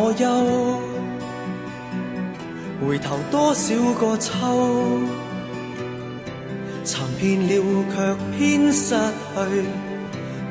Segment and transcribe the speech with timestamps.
[0.00, 0.24] 冷暖哪可休？
[2.80, 4.30] 回头多少个秋，
[6.82, 9.64] 寻遍了却偏失去，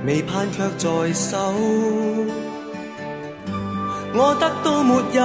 [0.06, 1.54] 未盼却在手。
[4.14, 5.20] 我得到没有，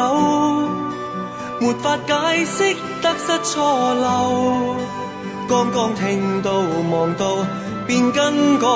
[1.61, 4.77] 没法解释得失错漏。
[5.47, 6.53] 刚刚听到
[6.91, 7.45] 望到
[7.87, 8.67] 便更改，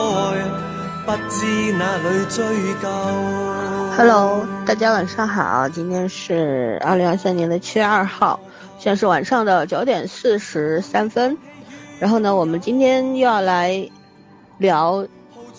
[1.06, 2.44] 不知哪里追
[2.82, 3.47] 究。
[3.98, 8.38] Hello，大家晚上好，今天是二零二三年的七月二号，
[8.78, 11.36] 现在是晚上的九点四十三分。
[11.98, 13.90] 然后呢，我们今天又要来
[14.58, 15.04] 聊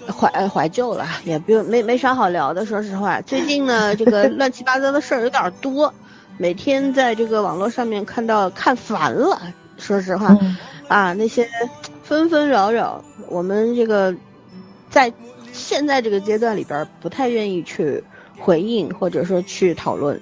[0.08, 3.20] 怀呃怀旧了，也不用没没啥好聊的，说实话。
[3.20, 5.94] 最近呢， 这个乱七八糟的事儿有点多，
[6.38, 9.38] 每天在这个网络上面看到看烦了，
[9.78, 10.34] 说实话，
[10.88, 11.46] 啊，那些
[12.04, 14.16] 纷纷扰扰，我们这个
[14.90, 15.12] 在
[15.52, 18.02] 现在这个阶段里边儿不太愿意去。
[18.40, 20.20] 回应或者说去讨论，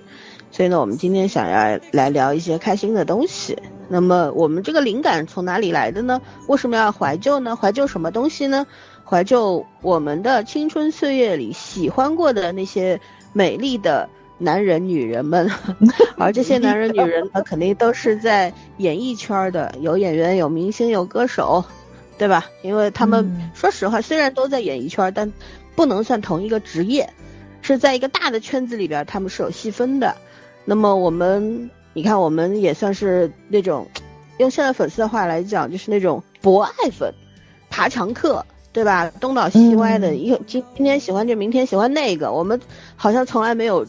[0.52, 3.58] 所以呢，我们今天想要来聊一些开心的东西。
[3.90, 6.22] 那么我们这个灵感从哪里来的呢？
[6.48, 7.56] 为什么要怀旧呢？
[7.56, 8.68] 怀旧什么东西呢？
[9.06, 13.00] 怀旧我们的青春岁月里喜欢过的那些
[13.32, 15.50] 美丽的男人、女人们，
[16.18, 21.64] 而这些男人、女人呢，肯定都是在演艺圈的，有演员、有明星、有歌手，
[22.18, 22.46] 对吧？
[22.64, 25.32] 因为他们、嗯、说实话，虽然都在演艺圈，但
[25.76, 27.10] 不能算同一个职业。
[27.68, 30.16] 是在一个大的圈子里边，他们是有细分的。
[30.64, 33.86] 那么我们，你看，我们也算是那种，
[34.38, 37.14] 用现在粉丝的话来讲，就是那种博爱粉、
[37.70, 39.12] 爬墙客，对吧？
[39.20, 42.32] 东倒西歪的，一、嗯、今今天喜欢这，明天喜欢那个。
[42.32, 42.58] 我们
[42.96, 43.86] 好像从来没有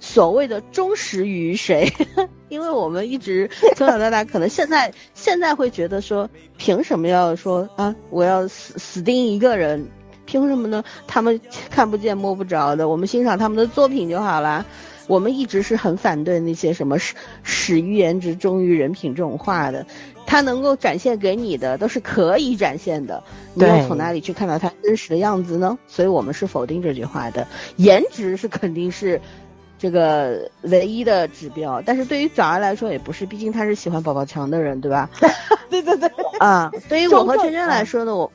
[0.00, 1.88] 所谓的忠实于谁，
[2.50, 9.88] 因为我们一直从小到大，可能现在现在会觉得说，凭什么要说啊，我要死死盯一个人？
[10.34, 10.82] 凭什么呢？
[11.06, 11.40] 他们
[11.70, 14.66] 看不见摸不着的，我们欣赏他们的作品就好了。
[15.06, 17.14] 我们一直是很反对那些什么始
[17.44, 19.86] 始于颜值，终于人品这种话的。
[20.26, 23.22] 他能够展现给你的都是可以展现的，
[23.52, 25.78] 你要从哪里去看到他真实的样子呢？
[25.86, 27.46] 所以我们是否定这句话的。
[27.76, 29.20] 颜值是肯定是
[29.78, 35.08] 这个唯一的指标，但是对于早儿来说也不是，毕竟他是喜欢宝宝强的人，对吧？
[35.70, 38.32] 对对对，啊，对于我和圈圈来说呢，我。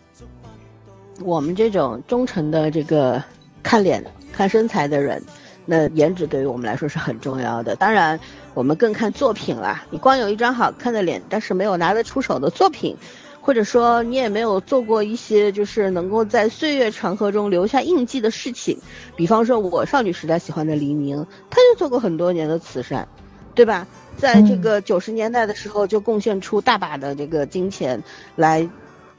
[1.21, 3.21] 我们这种忠诚的这个
[3.61, 5.21] 看脸、看身材的人，
[5.65, 7.75] 那颜值对于我们来说是很重要的。
[7.75, 8.19] 当然，
[8.53, 9.83] 我们更看作品啦。
[9.89, 12.95] 你光有一张好看的脸，但是没有拿得出手的作品，
[13.41, 18.79] 或者说你也没有做过一些就是能够在岁月长河中留下印记的事情，
[19.15, 23.07] 比方说我少女时代喜欢的黎明，他就做过很多年的慈善，
[23.53, 23.85] 对吧？
[24.15, 28.01] 在这个九十年代的时候，就贡献出大把的这个金钱
[28.35, 28.69] 来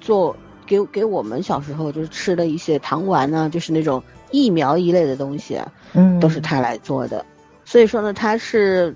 [0.00, 0.34] 做。
[0.70, 4.00] 给给我们小时候就是吃的一些糖丸啊，就是那种
[4.31, 7.26] 疫苗一类的东西啊，嗯，都是他来做的。
[7.64, 8.94] 所以说呢，他是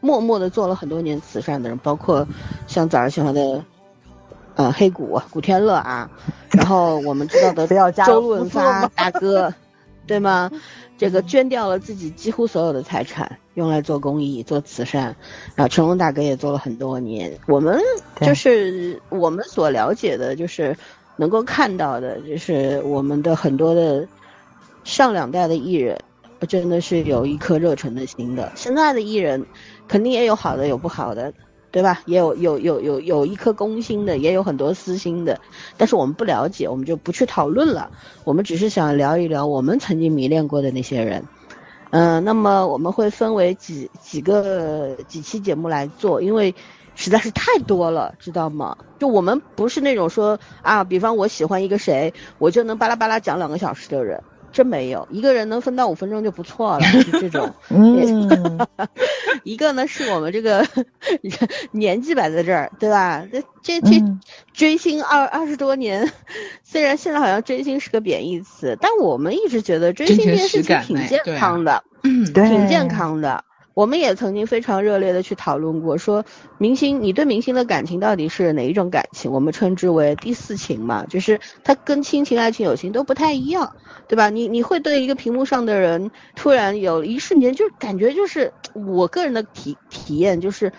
[0.00, 2.24] 默默的做了很多年慈善的人，包括
[2.68, 3.64] 像早上喜欢的
[4.54, 6.08] 呃黑谷古天乐啊，
[6.52, 7.66] 然后我们知道的
[8.06, 9.52] 周润发大哥，
[10.06, 10.48] 对吗？
[10.96, 15.16] 这个捐掉了自己几乎所有的财产，用来做公益、做慈善。
[15.56, 17.36] 然后成龙大哥也做了很多年。
[17.48, 17.80] 我们
[18.20, 20.76] 就是我们所了解的，就是。
[21.18, 24.06] 能够看到的，就是我们的很多的
[24.84, 25.98] 上两代的艺人，
[26.48, 28.52] 真的是有一颗热忱的心的。
[28.54, 29.44] 现在的艺人，
[29.88, 31.34] 肯定也有好的，有不好的，
[31.72, 32.02] 对吧？
[32.06, 35.40] 也有有有有有一颗公心的，也有很多私心的。
[35.76, 37.90] 但是我们不了解，我们就不去讨论了。
[38.22, 41.24] 我们只是想聊一聊我们曾经迷恋过的那些人。
[41.90, 46.54] 嗯、那么我们会分为几几个几期节目来做，因为。
[46.98, 48.76] 实在是太多了，知道吗？
[48.98, 54.20] 就我们不是那种说啊，比方我喜欢一个谁，我就能巴拉巴拉讲两个小时的人，
[54.50, 55.06] 真没有。
[55.12, 56.80] 一个人能分到五分钟就不错了，
[57.12, 57.54] 就这种。
[57.68, 58.58] 嗯，
[59.44, 60.66] 一个呢是我们这个
[61.70, 63.24] 年纪摆在这儿，对吧？
[63.30, 64.02] 这这这
[64.52, 66.12] 追星二二十多年，
[66.64, 73.44] 虽然现在好像追星是个贬义词，但我们一直觉得追星这件事情挺健康的，嗯，挺健康的。
[73.78, 76.24] 我们也曾经非常热烈的去讨论过，说
[76.58, 79.30] 明星，你对明星的感情到底是哪一种感情？
[79.30, 83.70] 我们称之为第四情嘛，就是它跟亲情、爱情、友情都不太一样，
[84.08, 84.30] 对吧？
[84.30, 90.72] 你你会对一个屏幕上的人突然有一瞬间就感觉就是我个人的体体验就是，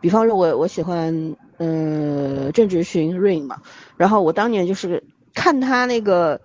[0.00, 3.58] 比方说我我喜欢嗯、郑智薰 Rain 嘛，
[3.96, 6.40] 然后我当年就是看他那个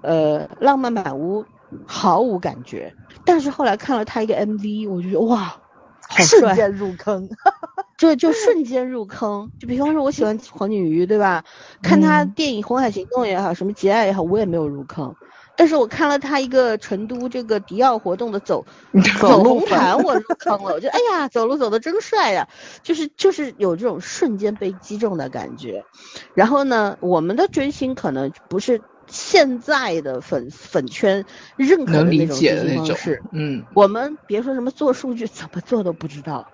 [0.00, 1.44] 呃浪漫满屋
[1.86, 2.94] 毫无感觉。
[3.24, 5.56] 但是后来看了他一个 MV，我就觉得哇，
[6.08, 7.28] 好帅，瞬间入坑，
[7.96, 9.50] 就就瞬间入坑。
[9.58, 11.44] 就比方说，我喜欢黄景瑜，对吧？
[11.82, 15.14] 看他电影《红海行动》也好，什么《节爱》也好，我也没有入坑。
[15.56, 18.66] 但是我看了他一个成都这个迪奥活动的走
[19.20, 20.74] 走红毯，我入坑了。
[20.74, 22.48] 我觉得哎呀，走路走的真帅呀，
[22.82, 25.84] 就是就是有这种瞬间被击中的感觉。
[26.34, 31.24] 然后呢，我们的追星可能不是现在的粉粉圈
[31.56, 36.46] 认可的那种追解的那种星方式。，嗯，我们别说什么做数据，怎么做都不知道，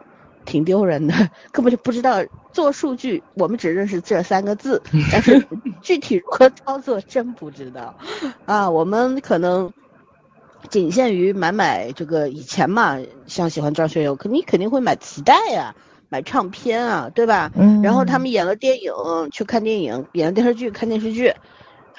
[0.44, 1.14] 挺丢人的，
[1.52, 3.22] 根本就不知道做数据。
[3.34, 4.82] 我们只认识这三个字，
[5.12, 5.46] 但是
[5.82, 7.94] 具体如何操作真不知道。
[8.46, 9.70] 啊，我们可能
[10.68, 15.74] 仅限于买买这个以前嘛，像喜欢张学友，肯你肯定会买磁带呀、
[16.08, 17.50] 买唱片啊，对吧？
[17.54, 18.92] 嗯然后他们演了电影
[19.30, 21.32] 去看电影，演了电视剧看电视剧，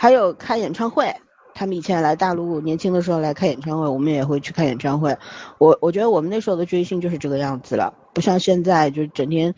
[0.02, 1.16] 还有开演唱会。
[1.54, 5.16] 他们以前来大陆，年轻的时候来开演唱会，我们也会去看演唱会。
[5.60, 9.54] 我我觉得我们那时候的追星就是这个样子了，不像现在就整天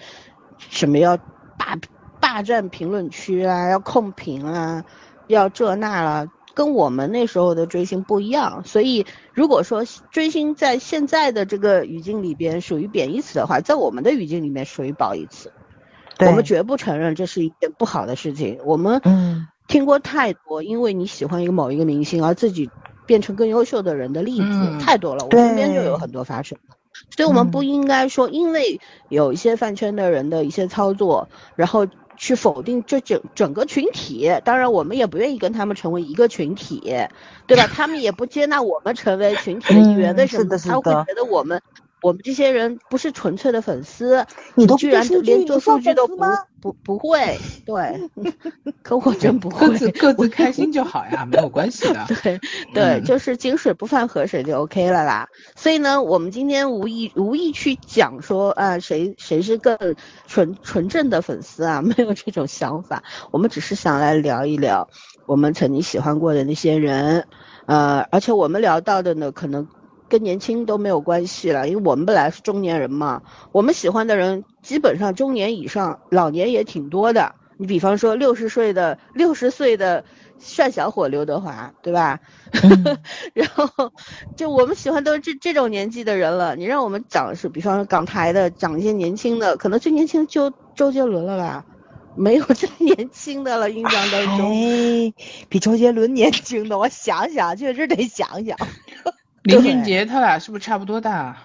[0.57, 1.15] 什么要
[1.57, 1.79] 霸
[2.19, 4.83] 霸占评论区啊，要控评啊，
[5.27, 8.63] 要这那了，跟我们那时候的追星不一样。
[8.65, 15.53] 所以如果说追星在现在的这个语境里边属于贬义词的话，在我们的语境里面属于褒义词。
[16.19, 18.59] 我们绝不承认这是一件不好的事情。
[18.65, 22.69] 我们嗯听过太多，因为你喜欢一个某一个明星而自己
[23.05, 26.57] 变成更优秀的人的例子、嗯太多了，我身边就有很多发生。
[27.09, 28.79] 所以我们嗯不应该说，因为
[29.09, 31.87] 有一些饭圈的人的一些操作，然后
[32.17, 34.31] 去否定这整整个群体。
[34.45, 36.79] 当然，我们也不愿意跟他们成为一个群体，
[37.47, 37.67] 对吧？
[37.73, 41.61] 他们也不接纳我们成为群体的一员，嗯为什么他会觉得我们
[42.03, 44.25] 我们这些人不是纯粹的粉丝？
[44.53, 46.15] 你都不居然连做数据都不
[46.63, 48.09] 不不会，对，
[48.83, 49.77] 可我真不会各。
[49.77, 52.05] 自各自开心就好呀，没有关系的。
[52.23, 52.39] 对
[52.73, 55.27] 对，嗯就是井水不犯河水就 OK 了啦。
[55.57, 59.77] 所以呢，我们今天无意无意去讲说啊，谁谁是更
[60.25, 63.03] 纯纯正的粉丝啊， 没有这种想法。
[63.31, 64.87] 我们只是想来聊一聊
[65.25, 67.27] 我们曾经喜欢过的那些人，
[67.65, 69.67] 呃，而且我们聊到的呢，可能
[70.09, 73.21] 跟年轻都没有关系了，因为我们本来是中年人嘛，
[73.51, 77.35] 我们喜欢的人基本上中年以上，老年也挺多的。
[77.57, 80.03] 你比方说六十岁的六十岁的
[80.39, 82.19] 帅小伙刘德华，对吧？
[82.51, 82.97] 嗯
[83.33, 83.69] 然后
[84.35, 86.55] 就我们喜欢都是这这种年纪的人了。
[86.55, 91.65] 你让我们讲是，比方说港台的，讲一些年轻的，可能最年轻就周杰伦了吧？
[92.15, 94.51] 没有最年轻的了，印象当中。
[94.51, 95.13] 哎，
[95.47, 98.57] 比周杰伦年轻的，我想想，确实得想想。
[99.43, 101.37] 林俊杰他俩是不是差不多大？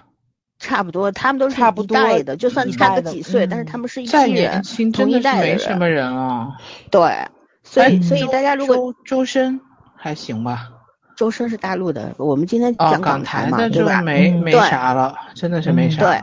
[0.59, 5.55] 差不多，他们都是一差不多代的，就算差个几岁，但是嗯他们是一再批人，年轻同一真的是代的人。
[5.55, 6.49] 没什么人啊。
[6.91, 7.27] 对，
[7.63, 9.61] 所以哎所以大家如果周周深
[9.95, 10.69] 还行吧？
[11.15, 14.01] 周深是大陆的，我们今天哦，讲港台嘛，对吧？
[14.01, 16.21] 嗯没没对啥了，真的是没啥了。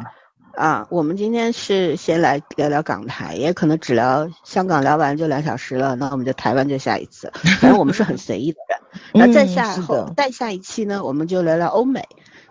[0.56, 7.30] 啊，我们今天是先来聊聊港台，也可能只聊香港，聊完就两小时了，那我们就台湾就下一次。
[7.60, 8.78] 反正我们是很随意的人。
[9.12, 12.02] 那再嗯下后再下一期呢，我们就聊聊欧美，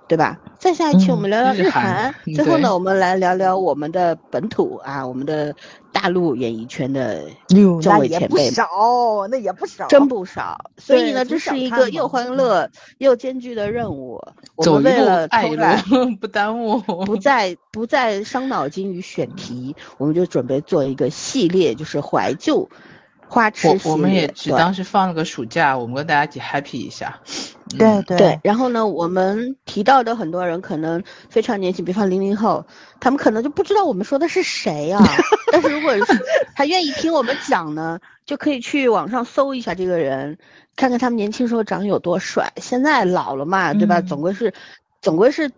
[0.07, 0.40] 对吧？
[0.60, 5.56] 再下一期我们聊聊日日韩最后呢，我们来聊聊我们的本土啊，我们的
[5.92, 8.38] 大陆演艺圈的那也不。
[8.38, 8.68] 少，
[9.30, 12.69] 那也不少，真不少，所以呢，这是一个又欢乐
[13.00, 14.22] 又艰巨的任务。
[14.56, 16.79] 我们为了爱一偷懒， 路，不耽误。
[17.06, 22.70] 不再不再伤脑筋与选题，我们就准备做一个系列，就是怀旧
[23.27, 23.88] 花痴系。
[23.89, 27.20] 我我们也只当是放了个暑假，我们跟大家一起 happy 一下。
[27.25, 32.65] 嗯对对对，然后呢，我们提到的很多人可能非常年轻，比方零零后，
[33.01, 35.03] 他们可能就不知道我们说的是谁啊。
[35.51, 36.05] 但是如果是
[36.55, 40.38] 他愿意听我们讲呢，就可以去网上搜一下这个人，
[40.77, 42.53] 看看他们年轻时候长得有多帅。
[42.58, 44.00] 现在老了嘛，对吧？
[44.00, 44.53] 嗯总归是，
[45.01, 45.51] 总归是。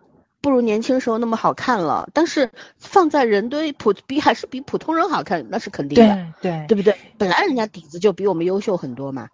[0.47, 6.95] 不如年轻时候那么好看了，但是放在人堆普比还是比普通人好看，那是肯定的，对对对不对？
[7.17, 9.27] 本来人家底子就比我们优秀很多嘛。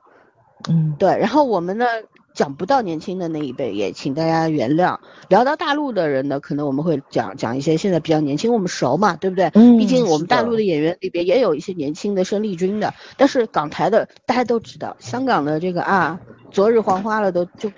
[0.67, 1.85] 嗯，对，然后我们呢
[2.33, 4.97] 讲不到年轻的那一辈，也请大家原谅。
[5.29, 9.51] 聊到大陆的人呢，可能我们会讲讲一些现在比较年轻，我们熟嘛，对不对？
[9.53, 17.71] 嗯毕竟我们大陆的演员里边也有一些年轻的生力军的，但是港台的大家都知道，香港的这个啊，昨日黄花了都就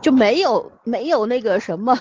[0.00, 1.98] 就没有没有那个什么。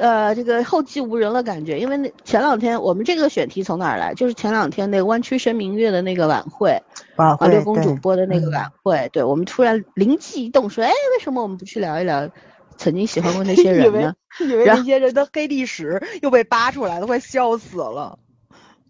[0.00, 4.14] 呃，这个后继无人了感觉，因为那前两天我们这个选题从哪儿来？
[4.14, 6.82] 就是前两天那个湾区生明月的那个晚会，
[7.16, 12.30] 啊，晚会六公主播的那个嗯晚会，对我们突然灵机一动说，哎，为什么我们不去聊一聊
[12.78, 14.14] 曾经喜欢过那些人呢？
[14.40, 18.18] 以为那些人的黑历史又被扒出来了，快笑死了。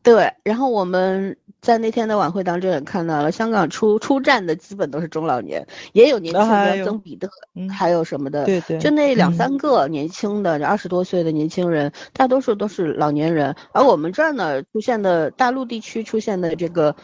[0.03, 16.95] 对，然后我们在那天的晚会当中也看到了，香港出出战的基本都是中老年，也有年轻的曾比特，嗯还有什么的，对对就那两嗯三个年轻的二十多岁的年轻人，大多数都是老年人，而我们这儿呢出现的大陆地区出现的这个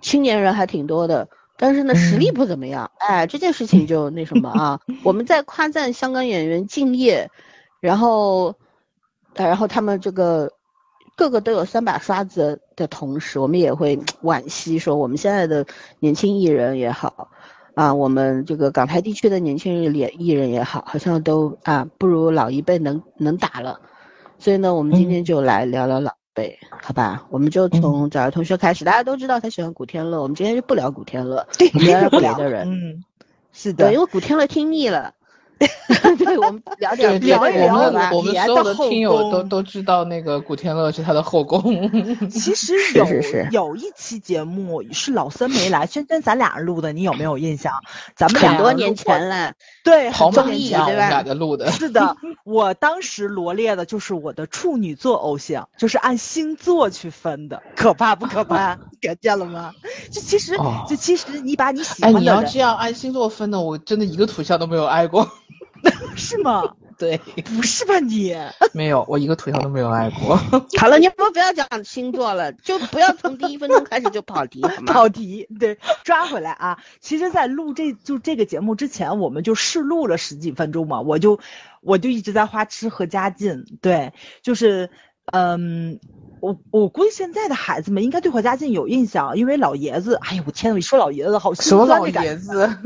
[0.00, 1.28] 青年人还挺多的。
[1.56, 2.90] 但是呢，实力嗯不怎么样。
[2.98, 7.30] 哎，这件事情就那什么啊， 我们在夸赞香港演员敬业，
[7.80, 8.56] 然后，
[9.34, 10.50] 呃然后他们这个
[11.16, 15.64] 个个都有三把刷子的同时，我们也会 惋惜说，我们现在的
[16.00, 17.28] 年轻艺人也好，
[17.74, 23.80] 啊，我们这个港台地区的年轻人演艺人也好，好像都啊不如老一辈能能打了。
[24.38, 27.24] 所以呢，我们今天就来聊聊老辈，好吧？
[27.30, 32.68] 我们就从早儿同学开始，大家都知道他喜欢古天乐，我们今天就不聊古天乐， 我们聊聊不聊别的人。
[32.68, 33.04] 嗯，
[33.52, 35.14] 是对，的因，为古天乐听腻了。
[36.18, 38.10] 对，我们聊点别的聊一聊我们人好吧？
[38.12, 41.62] 我们所有的听友都都知道那个古天乐是他的后宫。
[42.28, 47.72] 其实 有是是有一期节目是老森没来，轩轩咱俩人录的，你有没有印象？
[48.16, 49.52] 咱们很俩多年前了，
[49.84, 51.70] 对，好马很多年前艺对吧。
[51.70, 58.76] 是的，我当时罗列的就是我的处女座偶像，就是按星座去分的，可怕不可怕？
[59.02, 59.72] 看见了吗？
[60.10, 65.28] 就其实，哦就其实你把你喜哎，欢的哎，你要这样按星座分的，我真的一个图像都没有挨过。
[66.16, 66.62] 是吗？
[66.98, 68.34] 对， 不是吧你？
[68.72, 70.36] 没有，我一个腿上都没有挨过。
[70.78, 76.78] 好了，你们不要讲星座了，就不要从第一分钟开始就跑题， 跑题，对，抓回来啊！
[77.00, 81.40] 其实，在录这就这个节目之前，我们就试录了十几分钟嘛，我就
[81.80, 84.90] 我就一直在花痴和家劲，对，就是
[85.32, 86.00] 嗯。
[86.44, 92.76] 我我估计现在的孩子们应该对何家劲有印象，因为老爷子，哎呀我天呐，我一说老爷子好心什么老酸的感觉，爷子，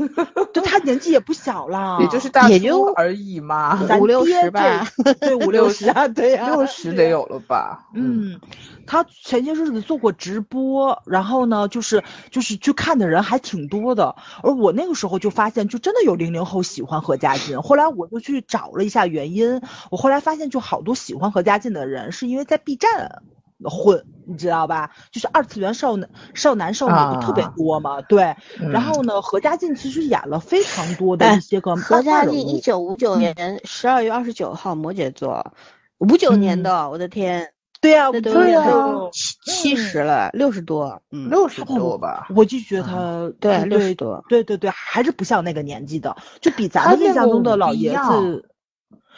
[0.53, 4.87] 就他年纪也不小了， 也就是大叔而已嘛，五六十吧，
[5.19, 7.89] 对五六十啊，对呀、六十得有了吧？
[7.93, 8.39] 嗯，
[8.87, 14.15] 他前些日子做过直播，然后呢，就是就是去看的人还挺多的。
[14.41, 17.61] 而我那个时候就发现，就真的有零零后喜欢何家劲。
[17.61, 19.61] 后来我就去找了一下原因，
[19.91, 23.21] 我后来发现，就好多喜欢何家劲的人是因为在 B 站
[23.67, 24.91] 混，你知道吧？
[25.11, 28.01] 就是二次元少男、少男少女不特别啊多嘛。
[28.03, 32.61] 对，嗯然后呢，何家劲其实演了非常多的哎一些个何家劲一。
[32.61, 35.53] 九五九年十二月二十九号，摩羯座，
[35.97, 37.51] 五九年的，我的天，
[37.81, 38.63] 对呀、那都对呀、
[39.11, 42.27] 七七十了，六十多，嗯，六十多吧。
[42.35, 48.45] 我就觉得他对对六十多，对对对，还是不像那个年纪的，就比咱们印象中的老爷子。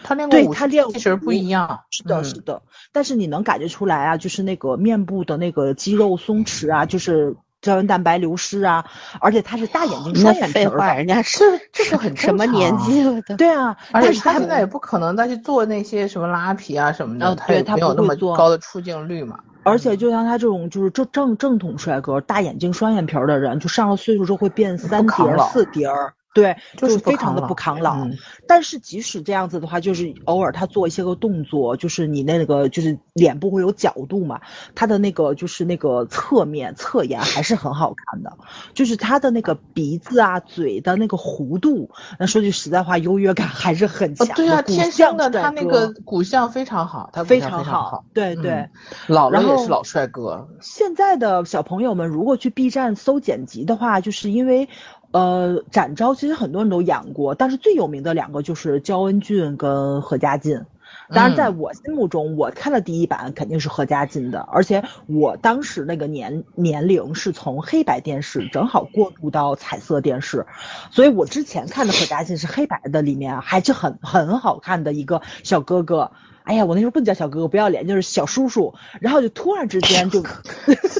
[0.03, 1.81] 他练过舞他练其实不一样。
[1.89, 8.85] 是的，嗯是的，但是你能感觉出来啊，就是那个面部的那个肌肉松弛啊，就是胶原蛋白流失啊，
[9.19, 10.95] 而且他是大眼睛双眼皮儿。
[10.95, 13.35] 人家 是这是很什么年纪了的？
[13.37, 19.39] 对啊，而且但是他他现在也不可能再去做那些什么拉皮啊什么的，嗯他也对他没有那么做高的出镜率嘛。
[19.63, 26.13] 而且就像他这种就是正正正统帅哥，大眼睛双眼皮儿的人，就上了岁数之后会变三叠儿、四叠儿。
[26.33, 28.05] 对，就是非常的不抗老。
[28.05, 34.41] 嗯但是即使这样子的话，就是偶尔他做一些个动作，就是你那个就是脸部会有角度嘛，
[34.75, 38.37] 他的那个就是那个侧面侧颜还是很好看的，
[38.73, 48.51] 就是他的那个鼻子啊、嘴的那个弧度，那说句实在话，优越感还是很强，对啊，骨天相生的他那个骨相非常好，他非常好，对对。
[48.51, 48.69] 嗯
[49.07, 50.47] 老了也是老帅哥。
[50.61, 54.69] 现在的小朋友们如果去 B 站搜剪辑的话，就是因为，
[55.11, 60.65] 呃，展昭其实很多人都演过，但是最有名的两个就是焦恩俊跟何家劲。
[61.13, 70.45] 当然，在嗯我心目中，我看的第一版肯定是何家劲的，而且我当时那个年年龄是从黑白电视正好过渡到彩色电视，
[70.89, 76.11] 所以我之前看的何家劲是黑白的，里面还是很很好看的一个小哥哥。
[76.43, 78.73] 哎呀，我那时候不能叫小哥哥，不要脸，就是小叔叔。
[78.99, 80.23] 然后就突然之间就，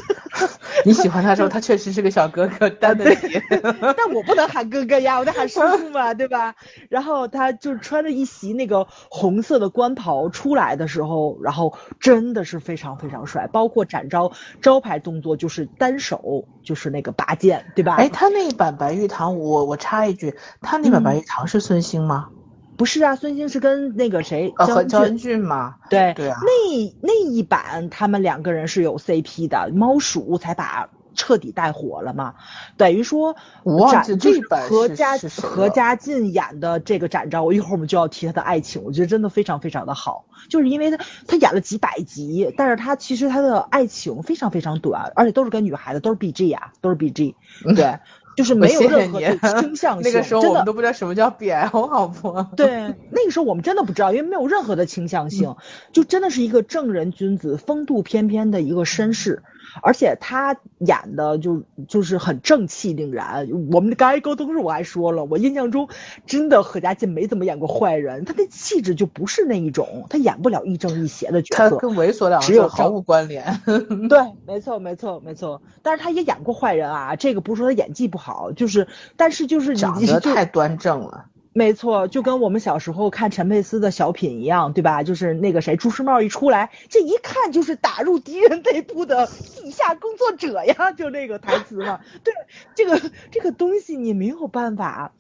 [0.86, 2.70] 你喜欢他的时候，他确实是个小哥哥。
[2.80, 2.96] 但
[4.14, 6.56] 我不能喊哥哥呀，我得喊叔叔嘛，对吧？
[6.90, 14.32] 然后他就穿着一袭那个红色的官袍出来的时候，然后真的是非常非常帅，包括展昭
[14.62, 17.96] 招牌动作就是单手就是那个拔剑，对吧？
[17.96, 22.30] 哎，他那一版白玉堂，我我插一句，他那版白玉堂是孙兴吗？
[22.82, 25.34] 不是啊，孙兴是跟那个谁呃，焦恩和焦恩俊。
[25.34, 25.76] 俊吗？
[25.88, 32.34] 对对啊那那一版他们两个人是有 CP 的，猫鼠才把彻底带火了嘛。
[32.78, 40.98] 等于说，我忘这版是何家何家劲演的这个展昭，一会儿我们就要提他的爱情，我觉得真的非常非常的好，就是因为他
[41.28, 47.36] 他演了几百集，但是他其实他的爱情非常非常短，而且都是跟女孩子，都是 BG 啊，都是 BG，
[47.76, 48.00] 对，
[48.36, 52.46] 就是没有任何的倾向性， 那个时候真的我们都不知道什么叫 BL 好不？
[52.56, 55.56] 对，那个时候我们真的不知道，因为没有任何的倾向性，
[55.92, 59.44] 就真的是一个正人君子、风度翩翩的一个绅士，
[59.82, 63.48] 而且他演的就就是很正气凛然。
[63.72, 65.88] 我们刚才沟通时我还说了，我印象中
[66.26, 71.70] 真的何家劲没怎么演过坏人，他的气质就不是那一种，他演不了亦正亦邪的角色。
[71.70, 73.44] 他跟猥琐两个只有毫无关联。
[74.10, 75.62] 对，没错，没错，没错。
[75.82, 81.26] 但是他也演过坏人啊，这个不是说他演技不好，就是但是就是长得太端正了。
[81.54, 85.04] 没错，就跟我们小时候看陈佩斯的小品一样，对吧？
[85.04, 92.00] 就是那个谁，朱时茂一出来，这一看就是打入敌人内部的地下工作者呀，就那个台词嘛。
[92.24, 92.34] 对，
[92.74, 95.12] 这个这个东西你没有办法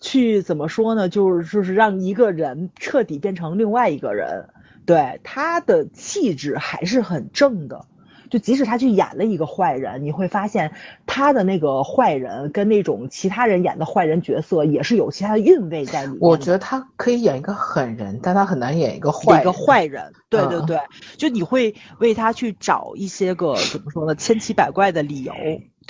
[0.00, 1.08] 去怎么说呢？
[1.08, 4.48] 就是就是让一个人彻底变成另外一个人，
[4.86, 7.86] 对他的气质还是很正的。
[8.30, 10.72] 就即使他去演了一个坏人，你会发现
[11.04, 16.18] 他的那个坏人跟那种其他人演的坏人角色也是有其他的韵味在里面。
[16.20, 20.78] 我觉得他可以演一个狠人，但他很难演一个坏一个坏人，对对嗯对，
[21.16, 25.34] 就你会为他去找一些个怎么说呢，千奇百怪的理由，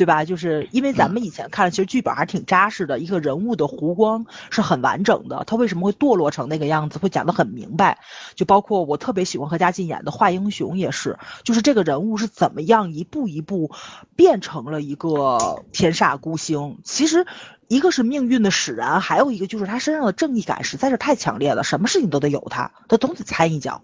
[0.00, 0.25] 对吧？
[0.25, 7.99] 就是因为咱们以前看，其实剧本还挺扎实的，一个人物的弧光是很完整的，他为什么会堕落成那个样子，会讲得很明白。
[8.35, 13.73] 就包括我特别喜欢何家劲演的画英雄也是，就是这个人物是怎么样一步一步
[14.16, 16.78] 变成了一个天煞孤星。
[16.83, 17.26] 其实。
[17.71, 23.83] 一个是命运的使然，还有一个就是他身上的正义感实在是太强烈了，什么事情都得有他，他总得掺一脚。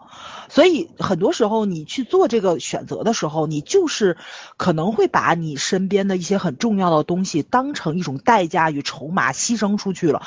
[0.48, 4.16] 所以很多时候你去做这个选择的时候，你就是
[4.56, 10.22] 可能会把你身边的一些很重要的东西当成一种代价与筹码牺牲出去了。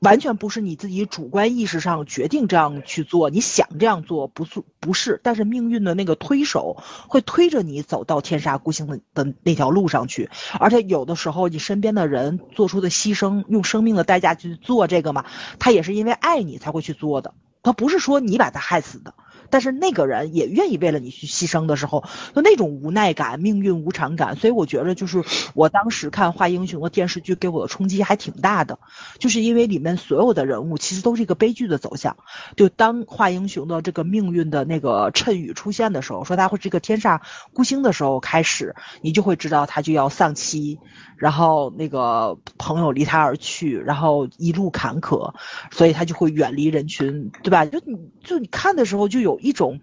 [0.00, 6.76] 完全不是你自己主观意识上决定这样去做，你想这样做不做不是，但是命运的那个推手
[7.08, 15.24] 会推着你走到天煞孤星的的那条路上去，而且有的时候你身边的人做出的牺牲，用生命的代价去做这个嘛，
[15.58, 19.14] 他也是因为爱你才会去做的，他不是说你把他害死的。
[19.50, 25.22] 但是那个人也愿意为了你去牺牲的时候，就那种无奈感、命运无常感，所以我觉得就是
[25.54, 28.78] 我当时看《画英雄》的电视剧给我的冲击还挺大的，
[29.18, 32.16] 就是因为里面所有的人物其实都是一个悲剧的走向。
[32.56, 37.20] 就当画英雄的这个命运的那个谶语出现的时候，说他会是一个天煞
[37.52, 40.78] 孤星的时候开始，你就会知道他就要丧妻，
[41.18, 45.34] 然后那个朋友离他而去，然后一路坎坷，
[45.70, 47.66] 所以他就会远离人群，对吧？
[47.66, 49.80] 就你就你看的时候就有一种，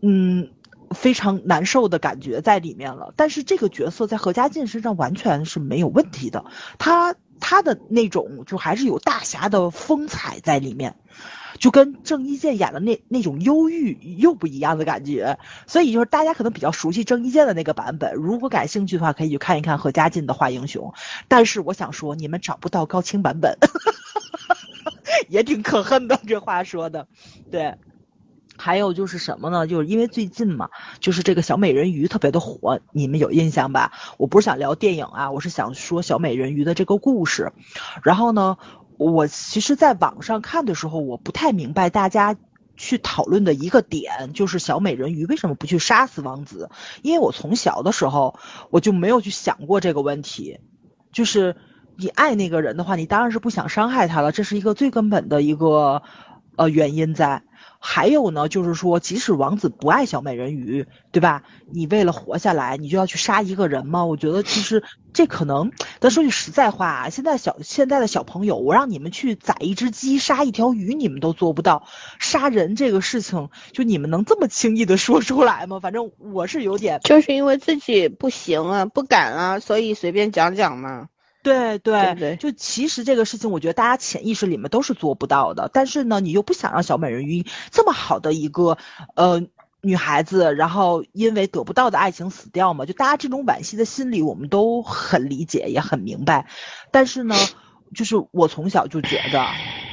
[0.00, 0.50] 嗯。
[0.94, 6.44] 非常难受的感觉在里面了，但是这个角色在何家劲身上完全是没有问题的，
[6.76, 10.96] 他他的那种就还是有大侠的风采在里面，
[11.58, 20.92] 就跟郑伊健演的那那种忧郁又不一样的感觉，所以就是大家可能比较熟悉郑伊健的那个版本，如果感兴趣的话，可以去看一看何家劲的画英雄。
[21.28, 23.56] 但是我想说，你们找不到高清版本，
[25.28, 27.06] 也挺可恨的，这话说的，
[27.50, 27.74] 对。
[28.54, 29.66] 还有就是什么呢？
[29.66, 30.68] 就是因为最近嘛，
[31.00, 33.92] 就是这个小美人鱼特别的火，你们有印象吧？
[34.18, 37.50] 我不是想聊电影啊，我是想说小美人鱼的这个故事。
[38.04, 38.58] 然后呢，
[38.98, 42.36] 我其实在网上看的时候，我不太明白大家
[42.76, 46.70] 去讨论的一个点，就是小美人鱼为什么不去杀死王子？
[47.02, 48.38] 因为我从小的时候
[48.70, 50.60] 我就没有去想过这个问题，
[51.12, 51.56] 就是
[51.96, 56.02] 你爱那个人的话，你当然是不想伤害他了，这是一个最根本的一个
[56.56, 57.42] 呃原因在。
[57.84, 61.42] 还有呢，就是说，即使王子不爱小美人鱼，对吧？
[61.68, 64.04] 你为了活下来，你就要去杀一个人吗？
[64.04, 71.82] 我觉得其实这可能，咱说句实在话啊，现在小现在的小朋友，我让你们去宰一只鸡、杀一条鱼，你们都做不到。
[72.20, 75.80] 杀人这个事情，就你们能这么轻易的说出来吗？
[75.80, 81.08] 反正我是有点，就是因为自己不行啊，不敢啊，所以随便讲讲嘛。
[81.42, 85.68] 对对对对就其实这个事情，我觉得大家潜意识里面都是做不到的。
[85.72, 88.78] 但是呢，你又不想让小美人鱼这么好的一个
[89.16, 89.42] 呃
[89.80, 92.86] 女孩子，然后因为得不到的爱情死掉嘛？
[92.86, 96.46] 就大家这种惋惜的心理，我们都很理解，也很明白。
[96.90, 97.34] 但是呢，
[97.94, 99.46] 就是我从小就觉得，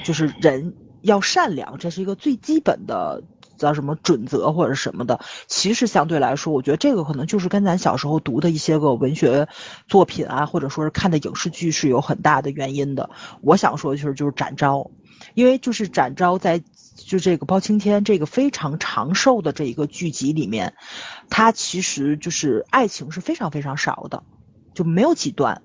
[0.03, 3.23] 就是人要善良，这是一个最基本的。
[3.59, 9.47] 叫什么准则或者什么的，其实相对来说，我觉得这个可能就是跟咱小时候读的一些个文学
[9.87, 13.11] 作品啊，或者说是看的影视剧是有很大的原因的。
[13.41, 14.89] 我想说的就是就是展昭，
[15.35, 16.63] 因为就是展昭在
[16.95, 20.73] 就这个包青天这个非常长寿的这一个剧集里面，
[21.29, 24.23] 他其实就是爱情是非常非常少的，
[24.73, 25.61] 就没有几段。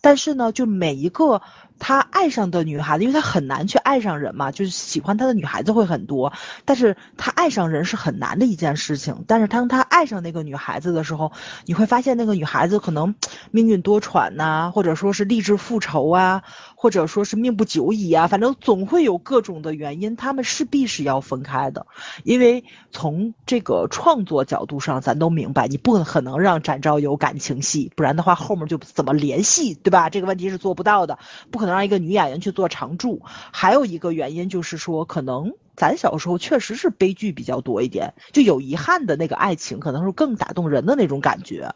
[0.00, 1.42] 但是呢，就每一个
[1.78, 6.32] 他爱上的女孩子，因为他很难去爱上人嘛，就是喜欢他的女孩子会很多，
[6.64, 9.24] 但是他爱上人是很难的一件事情。
[9.26, 11.32] 但是当他爱上那个女孩子的时候，
[11.64, 13.14] 你会发现那个女孩子可能
[13.50, 16.42] 命运多舛呐、或者说是励志复仇啊，
[16.80, 21.88] 或者说是命不久矣啊，反正总会有各种的原因，他们势必是要分开的。
[22.22, 22.62] 因为
[22.92, 30.08] 从这个创作角度上，咱都明白，你不可能让展昭有感情戏，不然的话后面就怎么联系，对吧？
[30.08, 31.18] 这个问题是做不到的，
[31.50, 33.22] 不可能让一个女演员去做常驻。
[33.52, 41.74] 还有一个原因就是说，可能咱小时候确实是悲剧比较多一点，就有遗憾的那个爱情，可能是更打动人的那种感觉，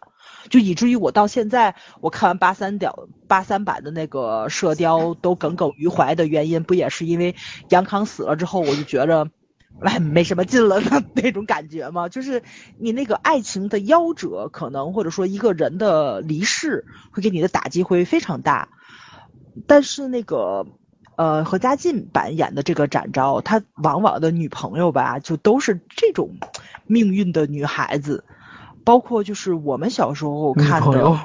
[0.49, 7.35] 就以至于我到现在，我看完八三屌八三版的那个《射雕》都耿耿于怀的原因，不也是因为
[7.71, 9.29] 杨康死了之后，我就觉着。
[9.81, 12.07] 哎，没什么劲了的 那种感觉吗？
[12.07, 12.43] 就是
[12.79, 18.69] 你那个爱情的夭折，可能或者说一个人的离世，会给你的打击会非常大。
[19.67, 20.67] 但是那个，
[21.17, 26.37] 呃，何家劲版演的这个展昭，他往往的女朋友吧，就都是这种
[26.87, 28.25] 命运的女孩子，
[28.85, 31.19] 包括就是我们小时候看的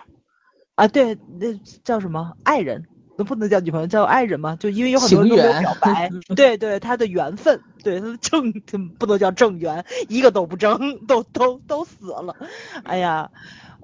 [0.76, 2.86] 啊，对，那叫什么爱人。
[3.20, 4.56] 那不能叫女朋友，叫爱人嘛？
[4.58, 8.54] 就因为有很多人都没有表白， 对对，他的缘分，对他的正
[9.00, 12.36] 不能叫正缘，一个都不正，都都都死了。
[12.84, 13.32] 哎呀，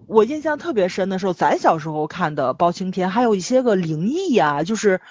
[0.05, 5.01] 我印象特别深的时候，咱小时候看的包青天，还有一些个灵异呀，就是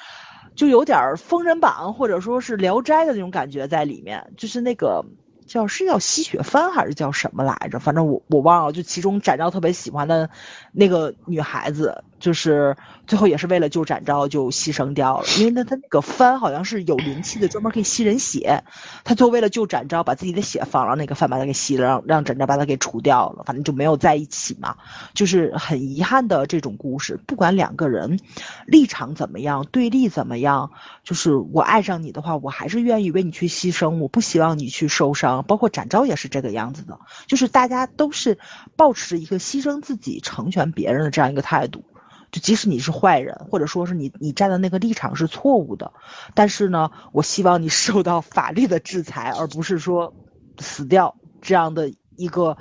[0.55, 5.05] 就有点封神榜或者说是聊斋的那种感觉在里面，就是那个。
[5.53, 7.79] 叫是叫吸血番还是叫什么来着？
[7.79, 8.73] 反正我我忘了。
[8.73, 10.31] 就其中展昭特别喜欢的
[10.73, 12.77] 那个女孩子，就是
[13.09, 15.27] 最后也是为了救展昭就牺牲掉了。
[15.39, 18.63] 因为那他那个番好像是有灵气的，专门可以吸人血。
[19.03, 23.43] 他就为了救展昭，把自己的血放了那个番把他给吸了，让让展昭把他给除掉了。
[23.45, 24.77] 反正就没有在一起嘛，
[25.15, 27.19] 就是很遗憾的这种故事。
[27.27, 28.21] 不管两个人
[28.67, 30.71] 立场怎么样，对立怎么样，
[31.03, 33.99] 就是我爱上你的话，我还是愿意为你去牺牲。
[33.99, 35.43] 我不希望你去受伤。
[35.49, 38.39] 包括展昭也是这个样子的，就是大家都是
[38.77, 41.83] 保持着一个牺牲自己、成全别人的这样一个态度。
[42.33, 45.92] 就即使你是坏人，或者说是你你站的那个立场是错误的，
[46.35, 50.14] 但是呢，我希望你受到法律的制裁，而不是说
[50.59, 52.57] 死掉这样的一个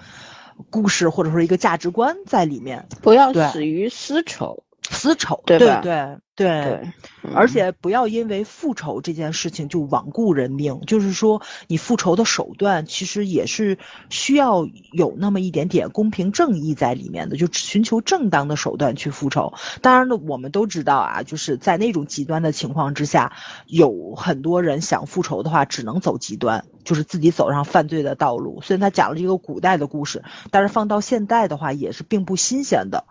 [0.69, 2.87] 故事或者说一个价值观在里面。
[3.01, 4.63] 不要死于私仇。
[4.91, 6.93] 私仇，对对对对，
[7.33, 10.81] 而且不要因为复仇这件事情就罔顾人命。
[10.85, 13.77] 就是说，你复仇的手段其实也是
[14.09, 19.53] 需要有那么一点点公平正义在里面的，就寻求正当的手段去复仇。
[19.81, 23.31] 当然了，我们都知道啊，就是在那种极端的情况之下，
[23.67, 28.61] 有很多人想复仇的话，只能走极端，就是自己走上犯罪的道路。
[28.61, 33.05] 虽然他讲了一个古代的故事，但是放到现代的话，也是并不新鲜的。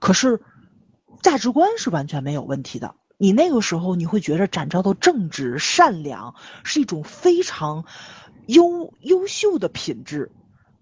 [0.00, 0.40] 可是。
[1.22, 2.94] 价值观是完全没有问题的。
[3.16, 7.84] 你那个时候，你会觉得展昭的正直、善良是一种非常
[8.46, 10.32] 优优秀的品质，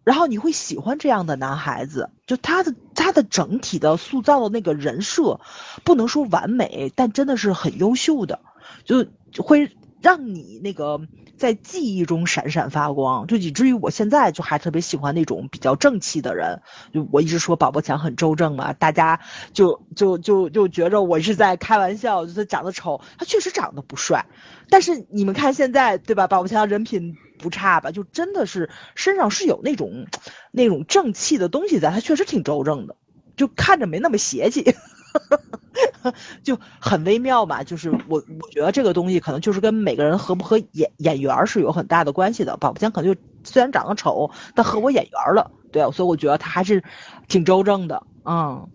[0.05, 2.09] 然后你会喜欢这样的男孩子。
[2.27, 5.41] 就他的他的整体的塑造的那个人设，
[5.85, 8.41] 不能说完美，但真的是很优秀的，
[8.87, 9.07] 就
[9.43, 11.01] 会让你那个。
[11.37, 16.61] 在记忆中闪闪发光，就以至于我现在就还特别喜欢那种比较正气的人。
[16.93, 19.19] 就我一直说宝宝强很周正嘛，大家
[19.55, 24.27] 就就就就觉着我是在开玩笑，就他长得丑，他确实长得不帅。
[24.69, 26.27] 但是你们看现在，对吧？
[26.27, 27.91] 宝宝强人品不差吧？
[27.91, 30.09] 就真的是身上是有那种
[30.51, 32.97] 那种正气的东西在，他确实挺周正的，
[33.37, 34.65] 就看着没那么邪气。
[36.45, 42.57] 就很微妙吧，就是我我觉得这个东西可能就是跟每个人合不合演演员是有很大的关系的。
[42.57, 46.85] 宝宝强可能就虽然长得丑，但合我演员了，对所以我觉得他还是
[47.27, 48.03] 挺周正的。
[48.25, 48.69] 嗯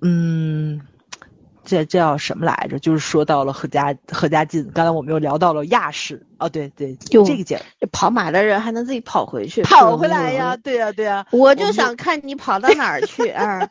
[0.00, 0.80] 嗯，
[1.70, 2.80] 这这叫什么来着？
[2.80, 10.56] 就是说到了何家何家劲，刚才我们又聊到了亚视哦，对对，就这个姐跑马的人还能自己跑回去，跑回来呀？
[10.56, 13.68] 对呀对呀，我就想看你跑到哪儿去 啊！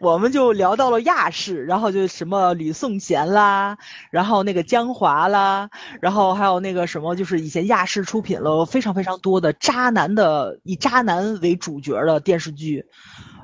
[0.00, 3.78] 我们就聊到了亚视，然后就什么吕颂贤啦，
[4.10, 12.86] 然后那个江华啦，然后还有那个什么，就是以前亚视出品了非常非常多的渣男的以渣男为主角的电视剧。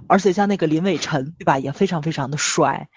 [0.08, 2.88] 而且像那个林伟晨，对吧，也非常非常的帅。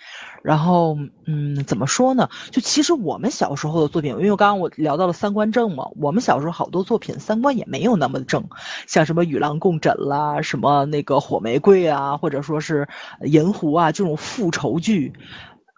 [0.43, 0.97] 然后，
[1.27, 2.29] 嗯，怎么说呢？
[2.49, 8.49] 就其实我们小时候的作品，因为刚刚我聊到了三观正嘛，我们小时候好多作品三观也没有那么正，
[8.87, 12.87] 像什么与狼共枕啦，什么那个火玫瑰啊，或者说是
[13.23, 15.13] 银狐啊这种复仇剧，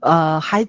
[0.01, 0.67] 呃，还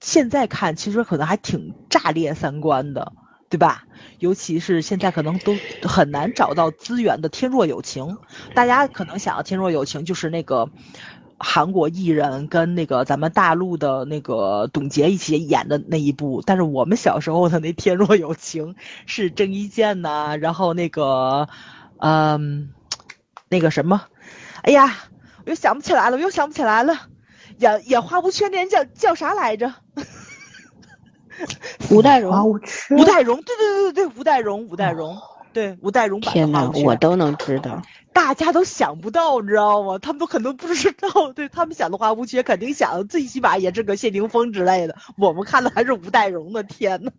[0.00, 3.12] 现在看其实可能还挺炸裂三观的。
[3.54, 3.84] 对吧？
[4.18, 8.04] 尤其是现在可能都很难找到资源的《天若有情》，
[8.52, 10.68] 大家可能想要《天若有情》就是那个
[11.38, 18.74] 韩国艺人跟那个咱们大陆的那个董洁一起演的那一部，但是我们小时候的那《天若有情》
[19.06, 21.48] 是郑伊健呐，然后那个，
[21.98, 22.72] 嗯，
[23.48, 24.02] 那个什么，
[24.62, 24.96] 哎呀，
[25.44, 27.02] 我又想不起来了，我又想不起来了，
[27.58, 29.72] 演演花无缺那人叫叫啥来着？
[31.90, 35.16] 吴代荣，吴代荣，对对对对对，吴代荣，吴代荣，
[35.52, 36.32] 对吴代荣版。
[36.32, 39.98] 天哪，我都能知道，大家都想不到，你知道吗？
[39.98, 44.96] 他们都可能不知道，对他们想的话，吴缺肯定想最起码也是个谢霆锋之类的。
[45.16, 47.10] 我们看的还是吴代荣的，天呐。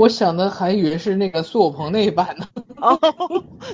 [0.00, 2.48] 我想的还以为是那个苏有朋那一版呢。
[2.80, 2.98] 哦，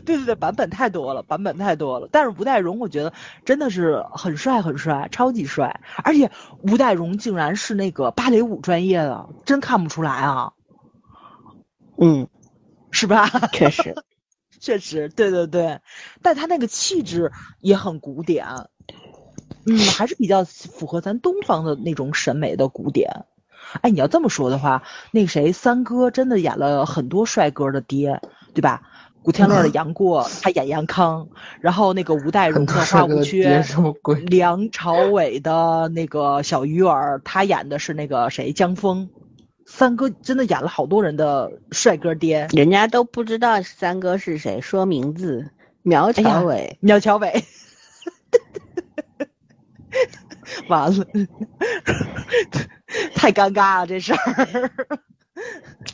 [0.04, 2.08] 对对对，版本太多了，版本太多了。
[2.10, 3.12] 但是吴岱融，我觉得
[3.44, 5.80] 真的是很帅，很帅，超级帅。
[6.02, 10.52] 而且吴岱融竟然是那个芭蕾舞专业的，真看不出来啊。
[11.96, 12.26] 嗯，
[12.90, 13.28] 是吧？
[13.54, 13.94] 确实，
[14.58, 15.78] 确实，对对对。
[16.22, 18.44] 但他那个气质也很古典，
[19.64, 23.26] 嗯，还是比较符合咱东方的那种审美的古典。
[23.80, 28.20] 哎，你要这么说的话，那个谁，三哥真的演了很多帅哥的爹，
[28.54, 28.82] 对吧？
[29.22, 31.28] 古天乐的杨过，他演杨康，
[31.60, 33.64] 然后那个吴岱融的花无缺？
[34.26, 39.10] 梁朝伟的那个小鱼儿，他演的是那个谁江峰。
[39.66, 45.50] 三哥真的演了好多人的帅哥爹，人家都不知道三哥是谁，说名字
[45.82, 47.44] 苗侨伟，苗侨伟。
[50.68, 51.04] 完了，
[53.14, 54.70] 太尴尬了这事儿，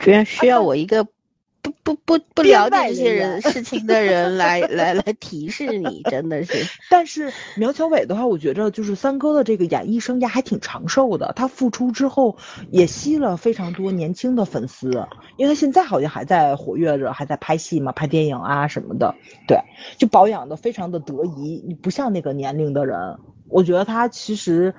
[0.00, 6.66] 居然需要我一个不不不不了解这些人事情的人来 来来提示你，真的是。
[6.90, 12.36] 但是苗侨伟的话，我觉着就是三哥的这个演艺生涯还挺长寿的，他复出之后
[12.70, 19.14] 也吸了非常多年轻的粉丝，因为他现在好像还在活跃着，还在拍戏嘛，拍电影啊什么的，
[19.46, 19.58] 对，
[19.98, 23.18] 就保养的非常的得宜，你不像那个年龄的人。
[23.48, 24.74] 我觉得他其实，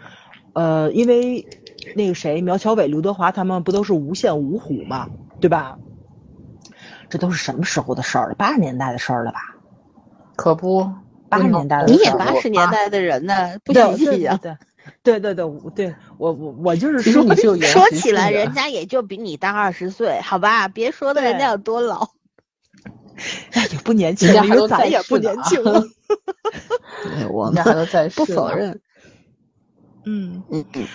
[0.53, 1.47] 呃，因为
[1.95, 5.77] 那个谁，苗侨伟、刘德华他们不都是无线五虎嘛，对吧？
[7.09, 8.35] 这都是什么时候的事儿了？
[8.35, 9.55] 八十年代的事儿了吧？
[10.35, 10.91] 可不，
[11.29, 14.39] 八十年代的你也八十年代的人呢，不稀奇啊。
[15.01, 17.23] 对对对对，我我我就是说，
[17.61, 20.67] 说起来人家也就比你大二十岁，好吧？
[20.67, 22.09] 别说的人家有多老。
[23.53, 25.83] 哎，也不年轻，因为咱也不年轻了。
[27.31, 27.63] 我们
[28.15, 28.81] 不否认。
[30.05, 30.85] 嗯嗯嗯，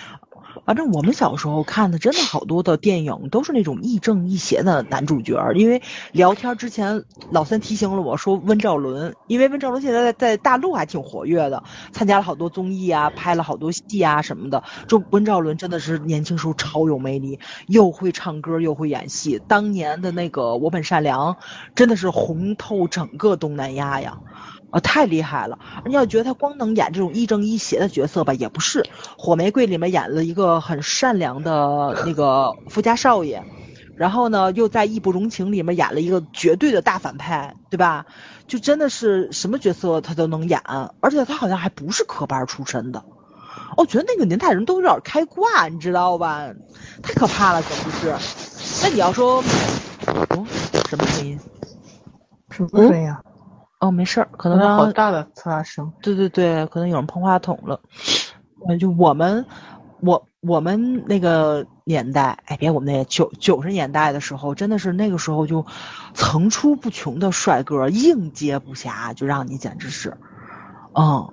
[0.65, 5.51] 反正我们小时候看的真的好多的电影都是那种亦正亦邪的男主角。
[5.55, 14.63] 因为聊天之前，老三提醒了我说温兆伦，因为温兆伦现在在在大陆还挺活跃的，参加了好多综艺啊，拍了好多戏啊什么的。
[14.87, 19.41] 就温兆伦真的是年轻时候超有魅力，又会唱歌又会演戏。
[19.47, 21.37] 当年的那个我本善良，
[21.73, 24.19] 真的是红透整个东南亚呀。
[24.71, 25.57] 啊，太厉害了！
[25.85, 28.85] 你要觉得他光能演这种亦正亦邪的角色吧，也不是。
[29.17, 33.43] 火玫瑰里面演了一个很善良的 那个富家少爷，
[33.95, 38.05] 然后呢，又在义不容情里面演了一个绝对的大反派，对吧？
[38.47, 40.61] 就真的是什么角色他都能演，
[41.01, 43.03] 而且他好像还不是科班出身的。
[43.77, 46.49] 我觉得那个年代人都有点开挂，你知道吧？
[47.01, 48.15] 太可怕了，可不是。
[48.83, 49.43] 那你要说，
[50.29, 50.45] 哦，
[50.89, 51.39] 什么声音？
[52.51, 53.21] 什么声音啊？
[53.79, 55.89] 哦，没事儿，可能好大的刺啦声。
[56.01, 57.79] 对对对，可能有人碰话筒了。
[58.67, 59.45] 嗯，就我们，
[60.01, 65.65] 我我们那个年代，哎，别我们那九九十年代的时候，真的是那个时候就
[66.13, 70.17] 层出不穷的帅哥，应接不暇，就让你简直是，
[70.93, 71.31] 嗯，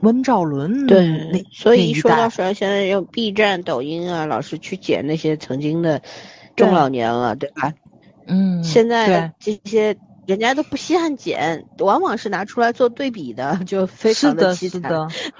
[0.00, 6.02] 温兆伦对，那所以一说到帅，现在用 B 站、抖音啊，老是去捡那些曾经的
[6.54, 7.72] 中老年了，对吧？
[8.26, 9.96] 嗯，现在这些。
[10.30, 14.92] 人家都不稀罕剪，往往是拿出来做对比的，就非常的凄惨，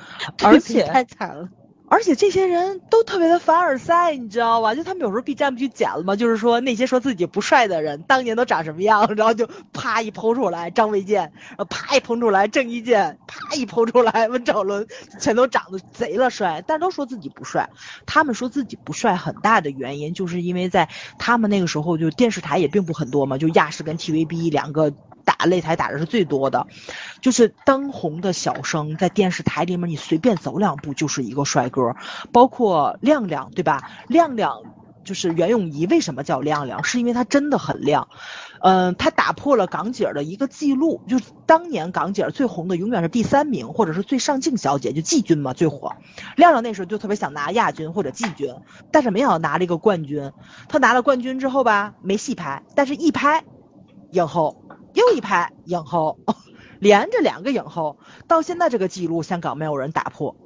[0.42, 1.48] 而且太惨了。
[1.90, 4.76] 而且这些人都特别的凡尔赛，你知道吧？
[4.76, 6.14] 就他们有时候 B 站不就剪了吗？
[6.14, 14.87] 就是说那些说自己不帅的人当年都长什么样，然后就啪一剖出来张卫健，然后啪一剖出来郑伊健，啪一剖出来 温兆伦，
[15.20, 17.68] 全都长得贼了帅，但都说自己不帅。
[18.07, 24.94] 他们说自己不帅，很大的原因就是因为在他们那个时候就电视台也并不很多嘛，就亚视跟 TVB 两个。
[25.30, 26.66] 打擂台打的是最多的，
[27.20, 31.94] 就是当红的小生在电视台里面，你随便走两步就是一个帅哥，
[32.32, 33.88] 包括亮亮，对吧？
[34.08, 34.60] 亮亮
[35.04, 36.82] 就是袁咏仪，为什么叫亮亮？
[36.82, 38.08] 是因为他真的很亮，
[38.60, 45.92] 嗯，他打破了港姐的一个记录，就当年港姐最红的永远是第三名，或者是最上镜小姐，就季军嘛最火。
[46.36, 48.52] 亮亮那时候就特别想拿亚军或者季军，
[48.90, 50.32] 但是没想到拿了一个冠军。
[50.68, 53.44] 他拿了冠军之后吧，没戏拍，但是一拍，
[54.10, 54.60] 影后。
[54.94, 56.18] 又一拍影后，
[56.81, 60.37] 连着两个影后，到现在这个记录香港没有人打破，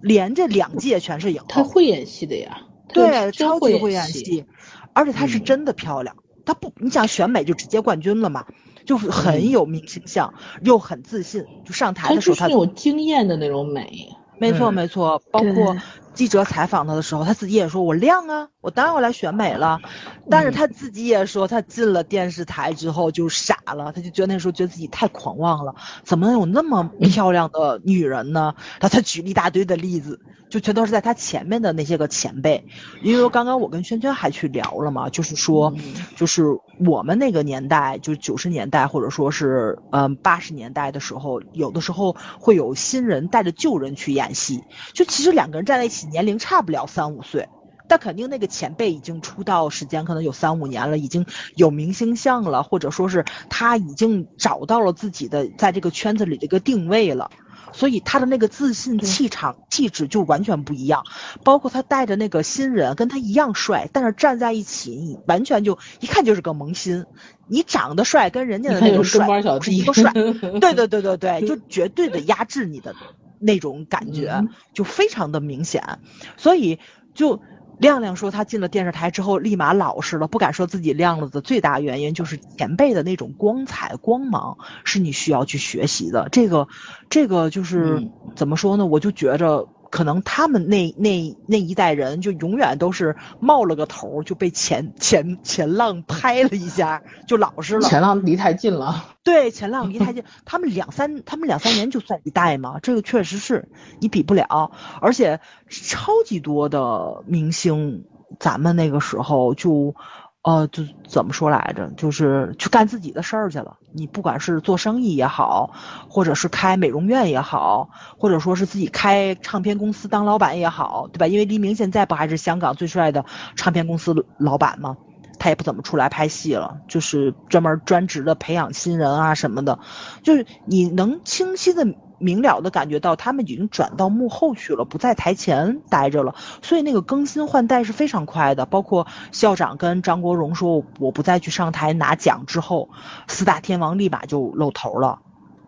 [0.00, 1.46] 连着两届全是影后。
[1.48, 4.46] 她会演戏的呀，对，超级会演戏，
[4.92, 6.16] 而且她是真的漂亮。
[6.44, 8.46] 她不，你想选美就直接冠军了嘛，
[8.86, 14.08] 就是很有明星相，又很自信，就上台的时候她有经验的那种美。
[14.38, 15.76] 没错没错，包括
[16.12, 19.80] 记者采访他的时候，他自己也说：“我亮啊，我当然要来选美了。”
[20.28, 28.54] 但是他自己也说，他进了电视台之后就傻了，他就觉得那时候觉得自己太狂妄了，怎么能有那么漂亮的女人呢？
[28.80, 32.66] 然后他举了一大堆的例子，就全都是在他前面的那些个前辈。
[33.02, 35.72] 因为刚刚我跟轩轩还去聊了嘛，就是说，
[36.16, 36.44] 就是
[36.86, 45.99] 我们那个年代，就九十年代或者说是嗯八十年代的时候，有的时候会有新人带着旧人去演戏，就其实两个人站在一起。
[46.08, 47.48] 年龄差不了三五岁，
[47.88, 57.30] 但肯定那个前辈已经出道时间可能有三五年了，已经有明星相了，或者说是他已经找到了自己的在这个圈子里的一个定位了，
[57.72, 61.04] 所以他的那个自信、气场、气质就完全不一样。
[61.44, 67.04] 包括他带着那个新人，跟他一样帅，但是站在一起，你完全就一看就是个萌新。
[67.48, 69.26] 你长得帅，跟人家的那个帅
[69.60, 70.12] 是一个帅，
[70.60, 72.94] 对对对对对，就绝对的压制你的。
[73.40, 75.98] 那种感觉就非常的明显，
[76.36, 76.78] 所以
[77.14, 77.40] 就
[77.78, 86.28] 亮亮说他进了电视台之后立马老实了，不敢说自己亮了的最大原因就是前辈的那种光彩光芒是你需要去学习的。
[86.30, 86.68] 这个
[87.08, 88.86] 这个就是怎么说呢？
[88.86, 89.66] 我就觉着。
[89.90, 97.88] 可能他们那那那一代人就永远都是冒了个头就被前前前浪拍了一下 就老实了。
[97.88, 99.04] 前浪离太近了。
[99.22, 103.68] 对，前浪离太近， 他们两三他们两三年就算一代嘛，这个确实是
[104.00, 108.06] 你比不了，而且超级多的明星，
[108.38, 109.94] 咱们那个时候就。
[110.42, 111.86] 呃，就怎么说来着？
[111.98, 113.76] 就是去干自己的事儿去了。
[113.92, 115.70] 你不管是做生意也好，
[116.08, 121.26] 或者是开美容院也好，或者说是自己开唱片公司当老板也好，对吧？
[121.26, 123.22] 因为黎明现在不还是香港最帅的
[123.54, 124.96] 唱片公司老板吗？
[125.38, 129.78] 他也不怎么出来拍戏了，就是专门专职的培养新人啊什么的。
[130.22, 131.86] 就是你能清晰的。
[132.20, 138.66] 明了的感觉到他们已经转到幕后去了，不在台前待着了，所以那个更新换代是非常快的。
[138.66, 142.90] 包括校长跟张国荣说我不再去上台拿奖之后，
[143.26, 145.18] 四大天王立马就露头了，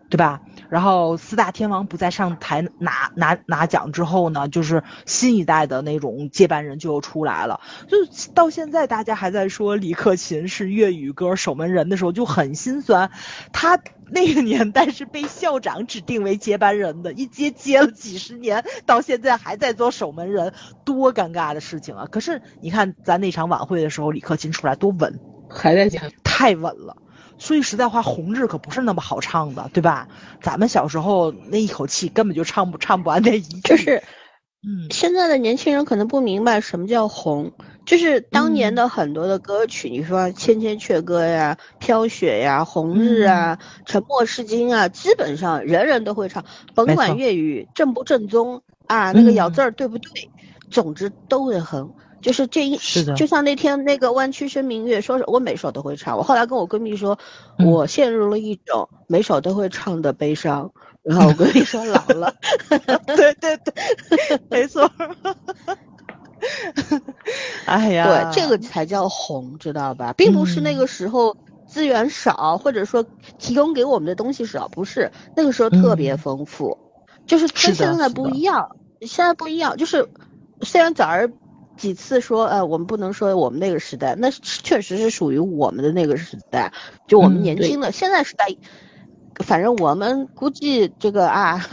[0.09, 0.41] 对吧？
[0.69, 7.59] 然后四大天王不再上台拿拿拿奖之后呢，就是新一代的那种接班人就又出来了。
[7.87, 7.97] 就
[8.33, 13.09] 到现在大家还在说李克勤是粤语歌守门人的时候，就很心酸。
[13.51, 13.79] 他。
[14.13, 20.53] 那个年代是被校长指定为接班人的，一接接了几十年，到现在还在做守门人，
[20.85, 22.07] 多尴尬的事情啊！
[22.11, 26.95] 可是你看咱那场晚会的时候，李克勤出来多稳，还在讲，太稳了。
[27.39, 30.07] 说句实在话，红日可不是那么好唱的，对吧？
[30.41, 33.59] 咱们小时候那一口气根本就唱不唱不完那一句。
[33.61, 34.03] 就是，
[34.65, 37.51] 嗯，现在的年轻人可能不明白什么叫红。
[37.85, 50.09] 就是当年的很多的歌曲，你说《千千阙歌》呀、《飘雪》呀、《红日》啊、《沉默是金》啊，基本上人人都会唱，甭管粤语正不正宗啊，那个咬字儿对不对，
[50.69, 51.93] 总之都会哼。
[52.21, 52.77] 就是这一，
[53.17, 56.17] 就像那天那个《弯曲生明月》，说是我每首都会唱。
[56.17, 57.19] 我后来跟我闺蜜说，
[57.65, 60.71] 我陷入了一种每首都会唱的悲伤。
[61.03, 62.33] 然后我闺蜜说老了，
[63.15, 63.73] 对对对，
[64.49, 64.89] 没错。
[67.65, 70.13] 哎呀，对，这个才叫红，知道吧？
[70.13, 71.35] 并不是那个时候
[71.65, 73.05] 资源少，或者说
[73.37, 76.77] 提供给我们的东西少，不是那个时候特别丰富，
[77.25, 78.67] 就是跟现在不一样。
[79.01, 80.07] 现在不一样，就是
[80.61, 81.29] 虽然早儿
[81.75, 86.71] 几次说，呃，我们不能说我们那个时代，那确实是属于我们的那个时代，
[87.07, 88.45] 就我们年轻的现在时代，
[89.39, 91.65] 反正我们估计这个啊。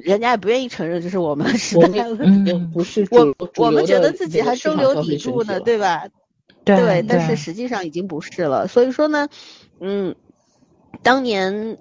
[0.00, 2.16] 人家也不愿意承认这是我们的时代了，
[2.72, 6.08] 不是我我们觉得自己还中流砥柱呢，对吧？
[6.64, 8.66] 对，但是实际上已经不是了。
[8.66, 9.28] 所以说呢，
[9.78, 10.14] 嗯，
[11.02, 11.76] 当年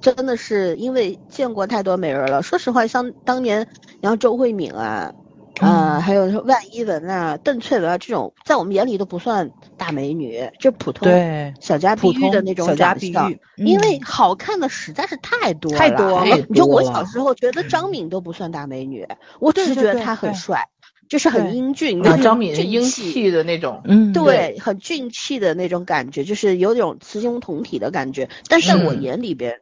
[0.00, 2.42] 真的是因为见过太多美人了。
[2.42, 3.68] 说实话，像当年，
[4.00, 5.12] 然后周慧敏啊。
[5.62, 11.08] 啊，还有万依文啊、邓萃雯啊这种，在我们眼里都不算大美女，就普通
[11.60, 13.32] 小家碧玉的那种长相。
[13.56, 16.42] 因为好看的实在是太多了，太多了。
[16.54, 19.06] 就我小时候觉得张敏都不算大美女，
[19.38, 20.68] 我只是觉得她很帅，
[21.08, 22.02] 就是很英俊。
[22.02, 28.28] 张敏是英气的那种，嗯，对，很俊气的那种感觉，就是有种雌雄同体的感觉。
[28.48, 29.56] 但是在我眼里边，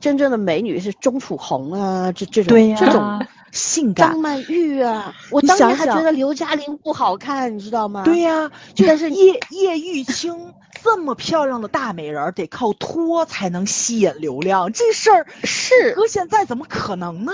[0.00, 3.24] 真正的美女是钟楚红啊，这这种这种。
[3.52, 8.02] 性感张曼玉啊，我当年还觉得刘嘉玲不好看，你知道吗？
[8.04, 17.32] 对呀，就是叶叶玉卿这么漂亮的大美人，得靠托才能吸引流量，这事儿是搁现在怎么可能呢？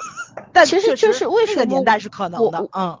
[0.52, 2.68] 但其实就是为什么年代是可能的？
[2.76, 2.98] 嗯，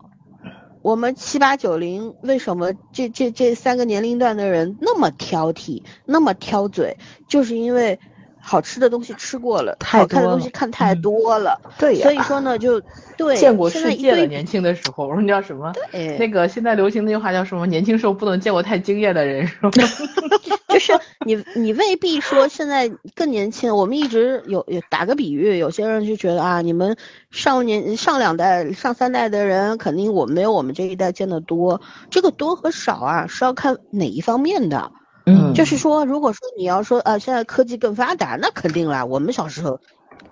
[0.82, 6.96] 我们七八九零为什么这这这三个年龄段的人那么挑剔，那么挑嘴，
[7.28, 7.98] 就是因为。
[8.44, 12.80] 好吃的东西吃过了，太好看的东西看太嗯多了，对呀所以说呢，就
[13.16, 14.26] 对见过世界了。
[14.26, 15.72] 年轻的时候，我说你叫什么？
[15.92, 17.66] 对那个现在流行那句话叫什么？
[17.66, 19.70] 年轻时候不能见过太惊艳的人，是吧？
[20.68, 20.92] 就是
[21.24, 26.96] 你你未必说现在更年轻，我们一直有有打个比喻，有些人就觉得啊，你们
[27.30, 31.80] 上年上两代、上三代的人，肯定我们没有我们这一代见的多。
[32.10, 34.90] 这个多和少啊，是要看哪一方面的。
[35.26, 39.04] 嗯就是说，如果说你要说呃，现在科技更发达，那肯定啦。
[39.04, 39.80] 我们小时候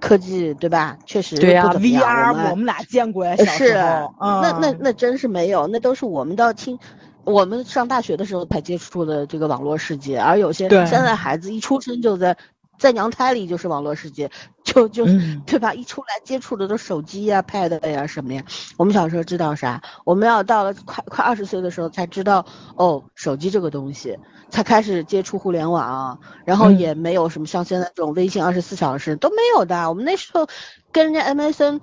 [0.01, 6.79] 科技对吧，确实对呀、VR 我我们俩见过呀，是啊时候，嗯、那那那真是没有，那都是我们到青，
[7.25, 12.37] 我们上大学的时候才接触的这个网络世界，而有些对现在孩子一出生就在
[12.79, 14.31] 在娘胎里就是网络世界，
[14.65, 15.73] 就就、嗯对吧？
[15.73, 18.43] 一出来接触的都手机呀、pad 呀什么呀。
[18.77, 19.81] 我们小时候知道啥？
[20.05, 22.45] 我们要到了快快二十岁的时候才知道
[22.77, 24.19] 哦，手机这个东西，
[24.53, 29.89] 才开始接触互联网，然后嗯也没有什么像现在这种微信二十四小时都没有的。
[29.89, 30.47] 我们那时候
[30.93, 31.81] 跟人家 MSN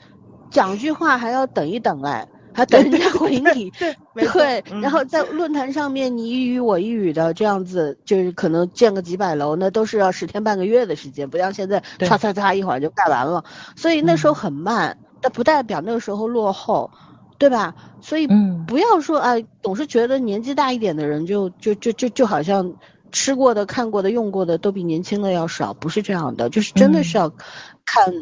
[0.49, 2.25] 讲句话还要等一等哎。
[2.51, 3.95] 还等人家回你， 对
[4.33, 13.45] 对，嗯然后在论坛上面你一语我一语的这样子，就是可能建个几百楼，那都是要十天半个月的时间，不像现在对唰唰唰一会儿就盖完了。
[13.77, 16.91] 所以那时候嗯很慢，但不代表那个时候落后，
[17.39, 17.73] 对吧？
[18.01, 18.65] 所以嗯。
[18.67, 22.71] 不要说哎，总是觉得年纪大一点的人就就就就就好像
[23.11, 27.29] 吃过的、看过的、用过的都比年轻的要少，不是这样的，就是真的是嗯要
[27.85, 28.13] 看，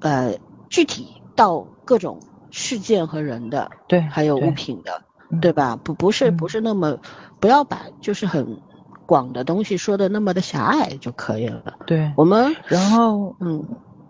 [0.00, 0.38] 呃，
[0.70, 2.18] 具体到各种
[2.50, 5.38] 事件和人的，对，还有物品的，嗯。
[5.40, 5.76] 对吧？
[5.84, 6.96] 不不是不嗯是那么，
[7.40, 8.56] 不要把就是很
[9.04, 11.74] 广的东西说的那么的狭隘就可以了。
[11.86, 13.62] 对，我们然后嗯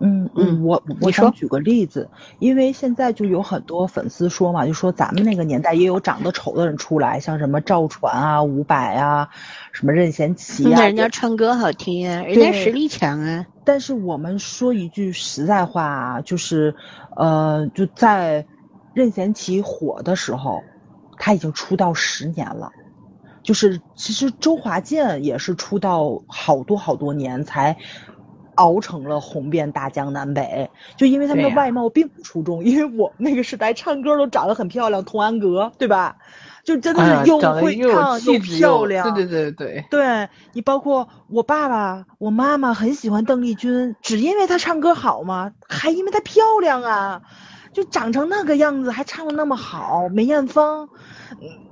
[0.06, 9.30] 嗯嗯嗯，我我想举个例子，因为现在就有很多粉丝说嘛，就说咱们那个年代也有长得丑的人出来，像什么赵传啊、伍佰啊，
[9.72, 13.46] 什么任贤齐啊，人家唱歌好听啊，人家实力强啊。
[13.64, 16.74] 但是我们说一句实在话啊，就是，
[17.16, 18.44] 呃，就在
[18.92, 20.62] 任贤齐火的时候，
[21.16, 22.70] 他已经出道十年了。
[23.42, 27.76] 就是其实周华健也是出道好多好多年才
[28.56, 36.16] 熬成了红遍大江南北，就因为他们的外貌并不出众，因为我们那个时代唱歌都长得很漂亮，童安格对吧？
[36.64, 45.52] 就真的是又会唱又漂亮，对对对对，对你，包括我爸爸、我妈妈很喜欢邓丽君，只因为她唱歌好吗？
[45.68, 47.20] 还因为她漂亮啊！
[47.74, 50.08] 就长成那个样子，还唱的那么好。
[50.08, 50.88] 梅艳芳，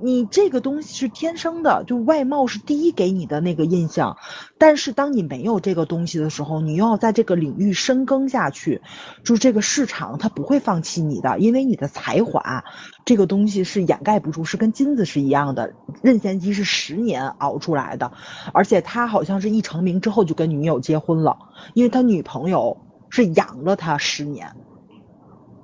[0.00, 4.16] 你这个东西是天生的，就外貌是第一给你的那个印象。
[4.58, 8.82] 但是当你没有这个东西的时候，你又要在这个领域深耕下去，
[9.22, 12.64] 就这个市场它不会放弃你的，因为你的才华
[13.04, 15.72] 这个东西是掩盖不住，是跟金子是一样的。
[16.02, 18.10] 任贤齐是十年熬出来的，
[18.52, 21.38] 而且他好像是一成名之后就跟女友结婚了，
[21.74, 22.76] 因为他女朋友
[23.08, 24.56] 是养了他十年。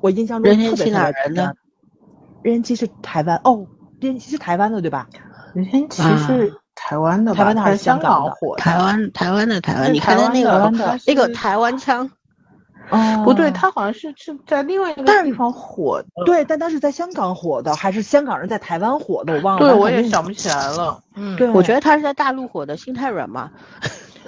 [0.00, 1.52] 我印象中任贤齐特别特别哪人呢
[2.42, 3.66] 任贤齐是台湾哦，
[4.00, 5.08] 任贤齐是台湾的对吧？
[5.54, 7.38] 任贤齐啊是台湾的吧？
[7.38, 8.54] 台湾的还是香香港的火？
[8.56, 10.72] 台湾台湾的台湾，你看他那个
[11.06, 12.08] 那个台湾腔，
[12.90, 16.24] 哦不对，他好像是是在另外一个但地方火的。
[16.24, 19.34] 对，但他是在香港火的，还是香港人在台湾火的？
[19.34, 19.66] 我忘了。
[19.66, 21.02] 对，我也想不起来了。
[21.16, 23.50] 嗯，对，我觉得他是在大陆火的，心太软嘛。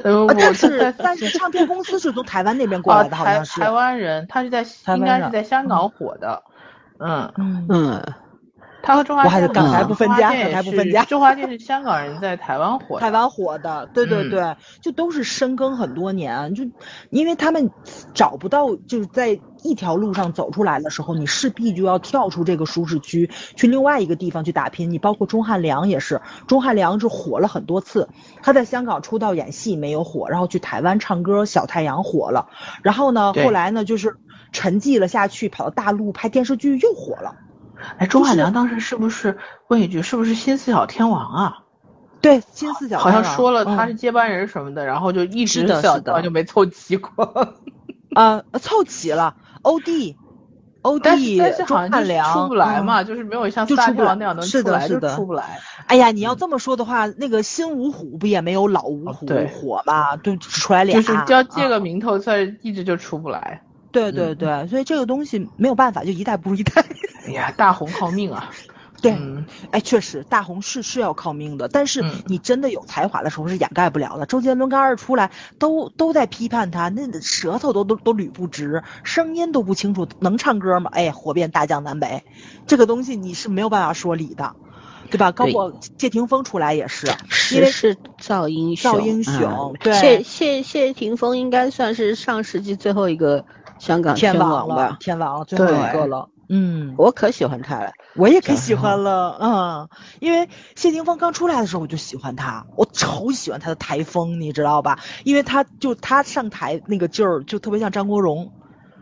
[0.05, 3.61] 呃，但是但是唱片公司是从台湾那边过啊，来的，好台像是。
[3.61, 4.65] 台湾人，他是在
[4.97, 6.43] 应该是在香港火的。
[6.99, 8.15] 嗯，嗯嗯，
[8.83, 12.99] 他和周华我还是健港台不分家港台不分家周华健是香港人，在台湾火。
[12.99, 16.65] 台湾火的，对对嗯对，就都是深耕很多年，就
[17.11, 17.71] 因为他们
[18.15, 24.91] 找不到，就是在一条路上走出来的时候，你势必就要跳出这个舒适区，去另外一个地方去打拼。
[24.91, 28.09] 你包括钟汉良也是，钟汉良是火了很多次，
[28.43, 32.49] 他在香港出道演戏没有火，然后去台湾唱歌，小太阳火了，
[32.83, 34.17] 然后呢，后来呢就是
[34.53, 37.37] 沉寂了下去，跑到大陆拍电视剧又火了。
[37.99, 41.59] 哎，钟汉良当时是不是问一句，是不是新四小天王啊？
[42.21, 45.67] 对，新四小好像说了他是嗯接班人什么的，然后就一直
[46.23, 47.57] 就没凑齐过。
[48.15, 50.17] 啊、凑齐了，欧弟。
[50.83, 55.61] 欧弟、但是钟好像就是汉良出不来嘛，嗯就是没有像四大天王那样能是出来，就是的的出不来。
[55.87, 60.17] 哎呀，你要这么说的话，那个新五虎不也没有老五虎火吗？
[60.17, 63.63] 就只出来俩，就是要借啊个名头，算是一直就出不来。
[63.93, 66.85] 对对对，所以这个东西没有办法，就一代不如一代。
[67.27, 68.51] 哎呀，大红靠命啊！
[69.03, 74.27] 对，嗯哎，确实大红是是要靠命的，但是嗯你真的有才华的时候是掩盖不了的。
[74.27, 80.91] 周杰伦刚二出来都都在批判他，那舌头都都都捋不直，声音都不清楚，能唱歌吗？
[80.93, 82.25] 哎，火遍大江南北，
[82.67, 84.55] 这个东西你是没有办法说理的。
[85.11, 85.33] 对吧？
[85.33, 87.09] 包括谢霆锋出来也是，
[87.53, 93.45] 因为是造英雄，造英雄啊对谢谢谢霆锋应该算是上世纪最后一个
[93.81, 94.97] 香港天王了吧，。
[95.01, 96.29] 天王了，最后一个了。
[96.53, 104.99] 嗯，我可喜欢他了，我也可喜欢了，嗯，因为谢霆锋刚出来的时候我就喜欢他，我超喜欢他的台风，你知道吧？
[105.25, 108.53] 因为他就他上台那个劲儿就特别像张国荣。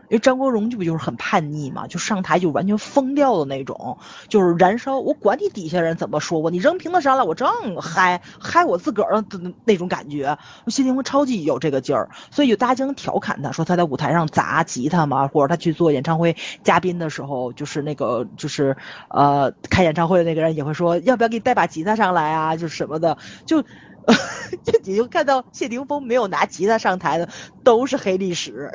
[0.08, 3.98] 因为张国荣就不就是很叛逆嘛，就上台就完全疯掉的那种，
[4.28, 4.98] 就是燃烧。
[4.98, 7.48] 我管你底下人怎么说我，你扔瓶子上来，我正
[7.80, 10.38] 嗨嗨我自个儿的那种感觉。
[10.68, 18.76] 谢霆锋超级有这个劲儿，所以有大家经常调侃他说他在舞台上砸吉他嘛，或者他去做演唱会嘉宾的时候，就是那个就是
[19.10, 23.64] 呃开演唱会的那个人也会说要不要给你带把吉他上来啊，就什么的，就。
[24.64, 27.28] 就你就看到谢霆锋没有拿吉他上台的
[27.62, 28.70] 都是黑历史，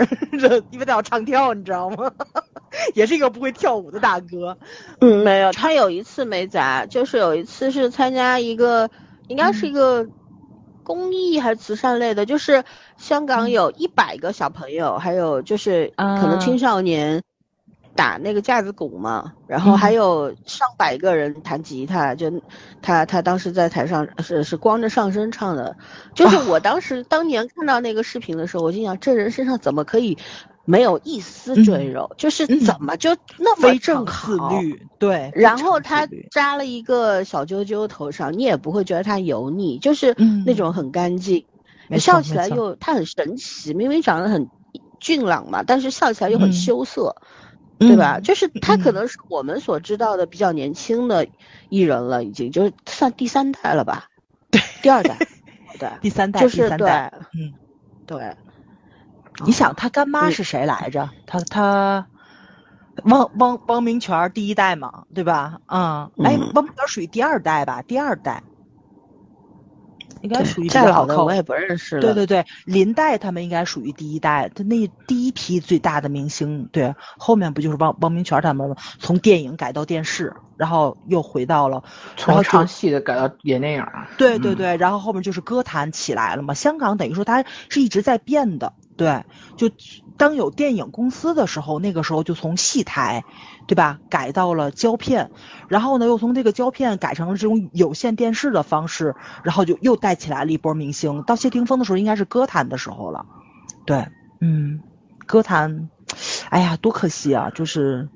[0.71, 2.11] 因为他要唱跳，你知道吗？
[2.95, 4.57] 也是一个不会跳舞的大哥。
[4.99, 8.89] 嗯，没有，他有一次没砸，就是有一次是参加一个，
[9.27, 10.07] 应该是一个
[10.83, 12.63] 公益还是慈善类的，就是
[12.97, 17.21] 香港有一百个小朋友，还有就是可能青少年
[17.95, 22.31] 打那个架子鼓嘛，然后还有上百个人弹吉他，就
[22.81, 25.75] 他他当时在台上是是光着上身唱的，
[26.15, 30.17] 就是我当时当年看到那个视频的时候，我心想这人身上怎么可以
[30.65, 35.31] 没有一丝赘肉，就是怎么就那么非正常自好律，对。
[35.35, 40.43] 然后他扎了一个小揪揪头上，你也不会觉得他油腻，就是嗯。
[40.45, 41.45] 那种很干净，
[41.89, 44.49] 没笑起来又他很神奇，明明长得很
[44.99, 46.53] 俊朗嘛，但是笑起来又很嗯。
[46.53, 47.13] 羞涩，
[47.87, 48.17] 对吧？
[48.19, 51.27] 嗯就是他可嗯能是我们所知道的比较年轻的
[51.69, 54.05] 艺人了，已经就是算第三代了吧？
[54.51, 55.17] 对，第二代，
[55.79, 57.11] 对， 第三代，就是第三代。
[57.11, 57.53] 对嗯，
[58.05, 58.35] 对，
[59.45, 61.09] 你想他干妈嗯是谁来着？
[61.25, 62.07] 他他
[63.05, 65.57] 汪汪汪明荃儿第一代嘛，对吧？
[65.67, 67.81] 嗯，哎嗯，汪明荃属于第二代吧？
[67.81, 68.43] 第二代，
[70.23, 72.01] 应该属于比再老的我也不认识了。
[72.01, 78.75] 对对对，林黛他们应该属于第一代，他那第一批最大的明星，对，后面不就是汪汪明荃他们吗？
[78.99, 81.83] 从电影改到电视，然后又回到了，
[82.15, 83.85] 然从唱戏的改到演电影
[84.17, 86.53] 对对对，然后后面就是歌坛起来了嘛。
[86.53, 89.25] 香港等于说它是一直在变的，对，
[89.57, 89.69] 就
[90.17, 93.23] 当有电影公司的时候，那个时候就从戏台，
[93.67, 95.31] 对吧，改到了胶片，
[95.67, 101.23] 然后呢又从这个胶片改成了这种有线电视的方式，然后就又带起来了一波明星。
[101.23, 103.25] 到谢霆锋的时候，应该是歌坛的时候了，
[103.85, 104.07] 对，
[104.39, 104.79] 嗯，
[105.25, 105.89] 歌坛，
[106.49, 108.09] 哎呀，多可惜啊，就是，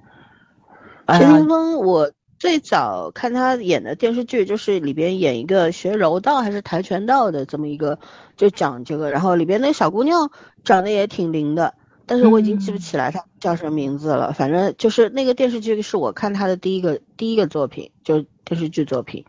[1.08, 8.00] 谢霆，锋，我最早看他演的电视剧，就是里边演一个学柔道还是跆拳道的这么一个，
[8.36, 10.30] 就讲这个，然后里边那个小姑娘
[10.64, 11.74] 长得也挺灵的，
[12.06, 14.34] 但是我已经记不嗯起来她叫什么名字了。
[14.34, 19.26] 反正就是那个电视剧是我看他的第一个第一个作品，就是电视剧作品，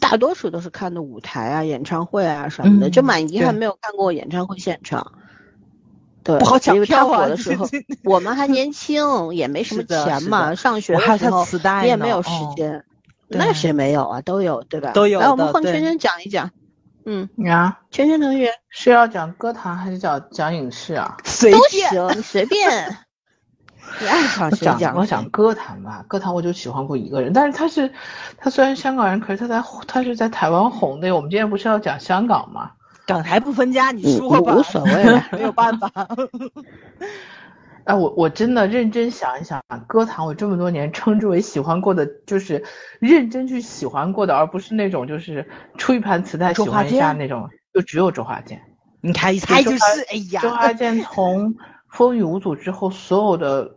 [0.00, 5.12] 大多数都是看的舞台啊、演唱会啊什么的，就嗯蛮遗憾没有看过演唱会现场。
[6.22, 7.66] 对，不好抢因为他票啊火的 时候，
[8.04, 12.84] 我们还年轻，也没什么钱嘛，上学还有他的时候磁带你也没有呢时哦间。
[13.28, 14.20] 对那谁没有啊？
[14.22, 14.90] 都有，对吧？
[14.92, 16.50] 都有来，我们换圈圈讲一讲。
[17.06, 21.16] 嗯，啊，圈圈同学是要讲歌坛还是讲讲影视啊？
[21.24, 21.90] 随都便。
[21.90, 22.98] 行，你随便，
[24.00, 24.96] 你爱讲我讲谁讲。
[24.96, 27.90] 我讲歌坛吧，歌坛我就喜欢过一个人，但是他是
[28.36, 31.14] 他虽然香港人，可是他在他是在台湾红的。
[31.14, 32.72] 我们今天不是要讲香港吗？
[33.10, 35.90] 港台不分家，你嗯说吧，无所谓 没有办法。
[37.84, 42.64] 哎， 我我真的认真想一想，歌坛我这么多年称之为喜欢过的，就是
[43.00, 48.62] 认真去喜欢过的，而不是那种就是出一盘磁带喜欢一下那种，就只有周华健。
[49.00, 49.78] 你看一猜就是，
[50.10, 51.54] 哎呀，周华健 从
[51.88, 53.76] 《风雨无阻》之后，所有的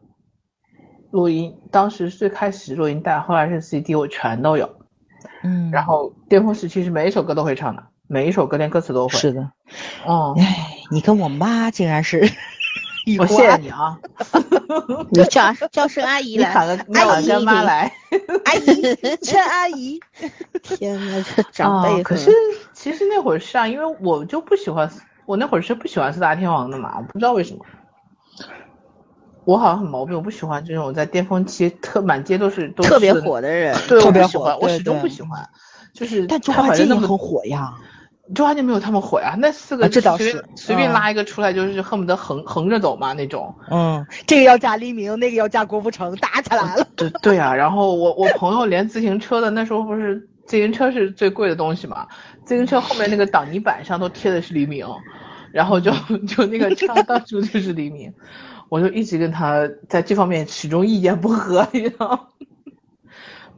[1.11, 4.69] 录音，当时最开始录音带，后来是 CD，我全都有。
[5.43, 9.17] 嗯，然后巅峰时期是每一首歌都会唱的，每一首歌连歌词都会。
[9.17, 9.51] 是的，
[10.05, 12.29] 哦，哎，你跟我妈竟然是
[13.05, 13.97] 一我谢谢你啊，
[15.11, 17.91] 你叫叫声阿姨你喊来，个你喊个妈来。
[18.45, 19.99] 阿姨， 陈阿姨，
[20.61, 22.31] 天呐，这长辈啊，可是
[22.73, 24.89] 其实那会儿是啊，因为我就不喜欢，
[25.25, 27.65] 我那会儿是不喜欢四大天王的嘛，我不知道为什么。
[29.45, 33.75] 我好像很毛病，我不喜欢这种在巅峰期特满街都是都特别火的人。
[33.89, 35.49] 对，特别火我不喜欢，我始终不喜欢。
[35.93, 37.73] 就是但周他华健也很火呀。
[38.33, 43.53] 周华健没有他们火呀，那四个啊这倒随便是随便嗯拉一个出来就是恨不得横横着走嘛那种。
[43.69, 46.87] 嗯，这个要嫁黎明，那个要嫁郭富城，打起来了。
[46.95, 52.07] 对对啊，然后我我朋友连自行车的那时候不是自行车是最贵的东西嘛，
[52.45, 54.87] 自行车后面那个挡泥板上都贴的是黎明，
[55.51, 55.91] 然后就
[56.27, 58.13] 就那个车到处就是黎明，
[58.69, 62.19] 我就一直跟他在这方面始终意见不合， 你知道吗？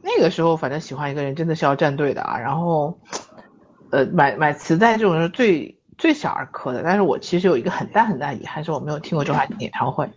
[0.02, 2.38] 那个时候反正喜欢一个人真的是要站队的啊。
[2.38, 2.98] 然后，
[3.90, 6.82] 呃，买买磁带这种是最最小儿科的。
[6.82, 10.10] 但是我其实有一个很大很大遗憾，是我没有听过周华健演唱会。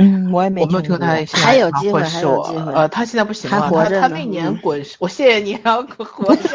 [0.00, 6.48] 嗯，我也没我没有听过他的现场还有机会还有机会呃，他现在不行了，他他那年滚石，我谢谢你，啊，滚 活着。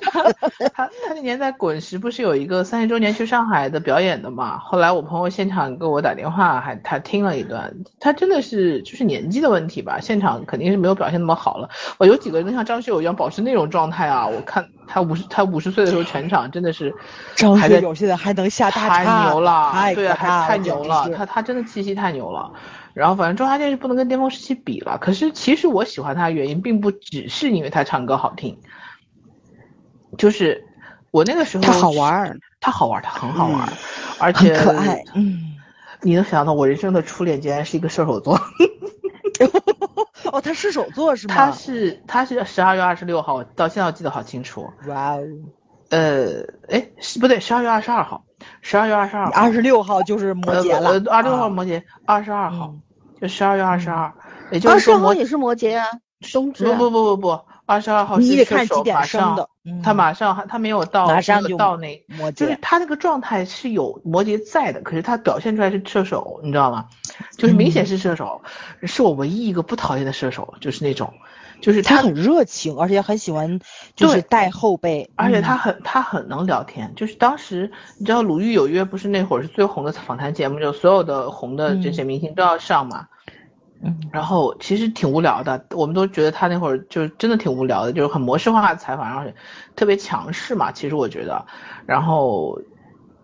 [0.00, 0.22] 他
[0.74, 4.58] 他他那年在滚石不是有一个三十周年去上海的表演的嘛？
[4.58, 11.68] 后来我朋友现场给我打电话，还他听了一段，他真的是就是年纪的问题吧，现场肯定是没有表现那么好了。
[11.98, 16.94] 我有几个人像张学友一样保持那种状态啊，我看他五十他五十岁的时候全场真的是
[17.36, 22.50] 张还在学友现在还能下大太，牛了，对啊，还太牛了，他他真的气息太牛了。
[22.94, 28.58] 然后反正周华健是不能跟巅峰时期比了，可是其实我喜欢他的原因并不只是因为他唱歌好听，
[30.18, 30.66] 就是
[31.10, 33.76] 我那个时候他好玩儿，他好玩儿，他很好玩儿，嗯
[34.18, 35.02] 而且可爱。
[35.14, 35.54] 嗯，
[36.02, 38.38] 你能想到我人生的初恋竟然是一个射手座？
[40.30, 41.34] 哦，他射手座是吗？
[41.34, 44.70] 他是他是十二月二十六号，我到现在我记得好清楚。
[44.86, 45.22] 哇哦，
[45.92, 46.88] 呃，哎，
[47.20, 48.24] 不对，十二月二十二号，
[48.62, 52.80] 十二月二十二号，二十六号就是摩羯了，呃，二十六号啊摩羯，二十二号嗯
[53.20, 54.10] 就十二月二十二，
[54.50, 55.84] 也就是说摩十号也是摩羯啊，
[56.32, 56.78] 冬至啊。
[56.78, 62.04] 不不不不不，二十二号你得是射手看几点马上生的嗯他马上还他没有到马上就到那。
[62.32, 66.86] 就是他那个状态是有摩羯在的，可是他表现出来是射手，你知道吗？
[67.36, 68.42] 就是明嗯显是射手，
[68.82, 71.12] 是我唯一一个不讨厌的射手，就是那种，
[71.62, 73.58] 就是他他很热情，而且很喜欢
[73.96, 83.06] 就是带后辈，嗯而且他很他很能聊天，就是当时你知道《鲁豫有约》不是那会儿是最红的访谈节目，就所有的红的这些明星都要上嘛。
[83.84, 89.28] 嗯然后其实挺无聊的，我们都觉得他那会儿就是真的挺无聊的，就是很模式化的采访，然后
[89.74, 90.70] 特别强势嘛。
[90.70, 91.44] 其实我觉得，
[91.84, 92.60] 然后，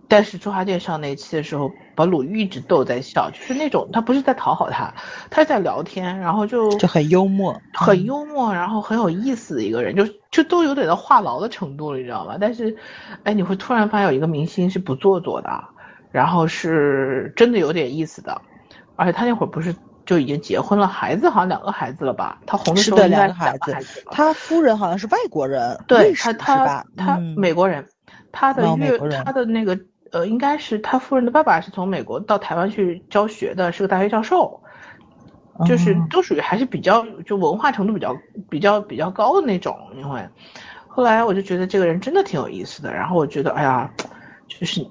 [0.09, 4.95] 但是周华健上那一期的时候，把鲁豫一直逗在笑，就是那种他不是在讨好他，
[5.31, 12.37] 他是在聊天，然后就就很幽默，很幽默，然后很有意思的一个人，就就都有点到话痨的程度了，你知道吗？
[12.41, 12.77] 但是，
[13.25, 15.65] 哎，你会突然发现有一个明星是不做作的，
[16.13, 18.41] 然后是真的有点意思的，
[18.95, 19.75] 而且他那会儿不是
[20.07, 22.39] 就已经结婚了，孩子好像两个孩子了吧？
[22.47, 23.77] 他红的时候应该两个孩子。
[24.11, 26.85] 他夫人好像是外国人，对他他？
[26.97, 27.85] 他嗯美国人，
[28.31, 29.79] 他的岳他的那个
[30.13, 34.61] 呃，应该是他夫人的爸爸是从美国到台湾去教学的，是个大学教授。
[35.67, 38.17] 就是哦都属于还是比较就文化程度比较
[38.49, 40.25] 比较比较高的那种，因为
[40.87, 43.93] 后来我就觉得这个人真的挺有意思的，然后我觉得哎呀，
[44.47, 44.87] 就是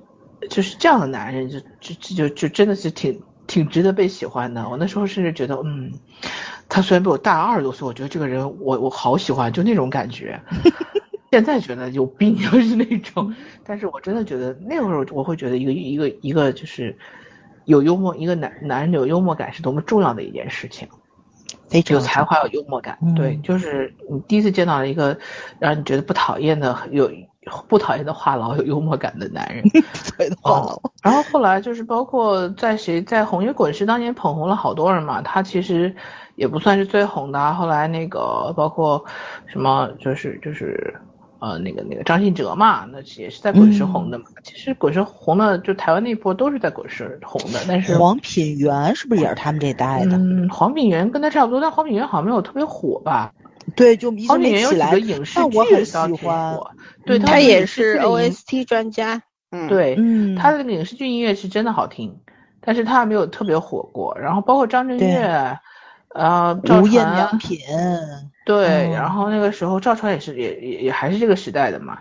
[0.49, 4.68] 就是这样的男人就就就就就真的是挺挺值得被喜欢的。
[4.68, 5.89] 我那时候甚至觉得，嗯，
[6.68, 10.38] 他虽然比我大二十多岁，我觉得这个人我我好喜欢，就那种感觉。
[11.32, 16.97] 现在觉得有病，就是那种，但是我真的觉得那会儿我会觉得一个一个一个就是
[17.65, 20.88] 有幽默，一个男男人有幽默感是多么重要的一件事情。
[21.69, 25.17] 非常有才华，有幽默感，嗯对，就是你第一次见到了一个
[25.59, 27.11] 让你觉得不讨厌的、有
[27.67, 29.65] 不讨厌的话痨、有幽默感的男人。
[30.41, 35.93] 话哦，然后后来就是包括在谁在红叶滚石当年捧红了好多人嘛，他其实
[36.36, 37.51] 也不算是最红的啊。
[37.51, 39.03] 后来那个包括
[39.45, 40.95] 什么就是就是
[41.39, 44.25] 呃那个那个张信哲嘛，那也是在滚石红的嘛。
[44.43, 50.17] 其实滚石红的就台湾那波都是在滚石红的，但是黄品源是不是也是他们这代的？
[50.17, 53.31] 嗯黄品源跟他差不多，但黄品源好像没有特别火吧。
[53.75, 56.57] 对，就黄品源有几个影视但我很剧喜欢，
[57.05, 59.21] 对，嗯他也是 OST 专家。
[59.51, 62.17] 嗯，，对，嗯，他的那个影视剧音乐是真的好听，
[62.59, 64.17] 但是他还没有特别火过。
[64.19, 65.57] 然后包括张震岳，
[66.13, 67.59] 呃，赵无印传良品，
[68.47, 68.91] 对，嗯。
[68.91, 71.99] 然后那个时候赵传也是也也也还是这个时代的嘛，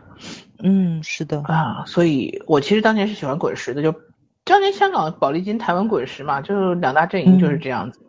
[0.62, 3.92] 嗯，是的，啊，所以我其实当年是喜欢滚石的，就
[4.44, 8.01] 当年香港宝丽金、台湾滚石嘛，就是两大阵营就是这样子。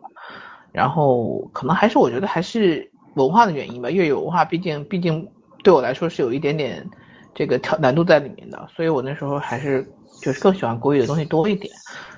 [0.70, 5.26] 然后可能还是我觉得还是文化的原因吧，粤语文化毕竟毕竟
[5.64, 6.88] 对我来说是有一点点
[7.34, 9.84] 这个挑难度在里面的，所以我那时候还是
[10.20, 11.72] 就是更喜欢国语的东西多一点。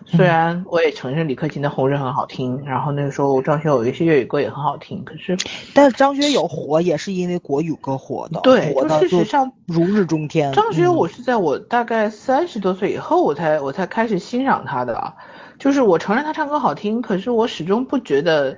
[0.07, 5.37] 虽然我也承认李克勤的《红日》很好听，然后那个时候张学友有一些粤语歌也很好听，可是
[5.73, 10.53] 但是张学友火也是因为国语歌火的，对就事实上如日中天。
[10.53, 15.15] 张学友，嗯我是在我大概三十多岁以后，我才我才开始欣赏他的啊。
[15.59, 18.57] 就是我承认他唱歌好听，可是我始终不觉得，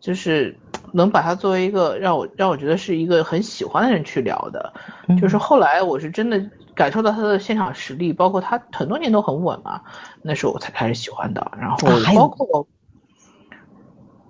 [0.00, 0.54] 就是
[0.92, 4.74] 能把他作为一个让我让我觉得是一个很喜欢的人去聊的。
[5.06, 6.38] 嗯就是后来我是真的
[6.74, 9.82] 感受到他的现场实力，包括他很多年都很稳嘛，
[10.22, 11.52] 那时候我才开始喜欢的。
[11.58, 11.76] 然后
[12.14, 12.66] 包括、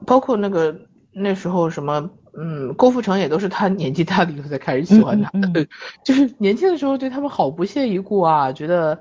[0.07, 0.77] 包括那个
[1.13, 2.11] 那时候什么。
[2.35, 5.69] 嗯，郭富城也都是他年纪大了以后才开始喜欢他的，嗯嗯嗯
[6.03, 8.99] 就是年轻的时候对他们好不屑一顾啊，觉得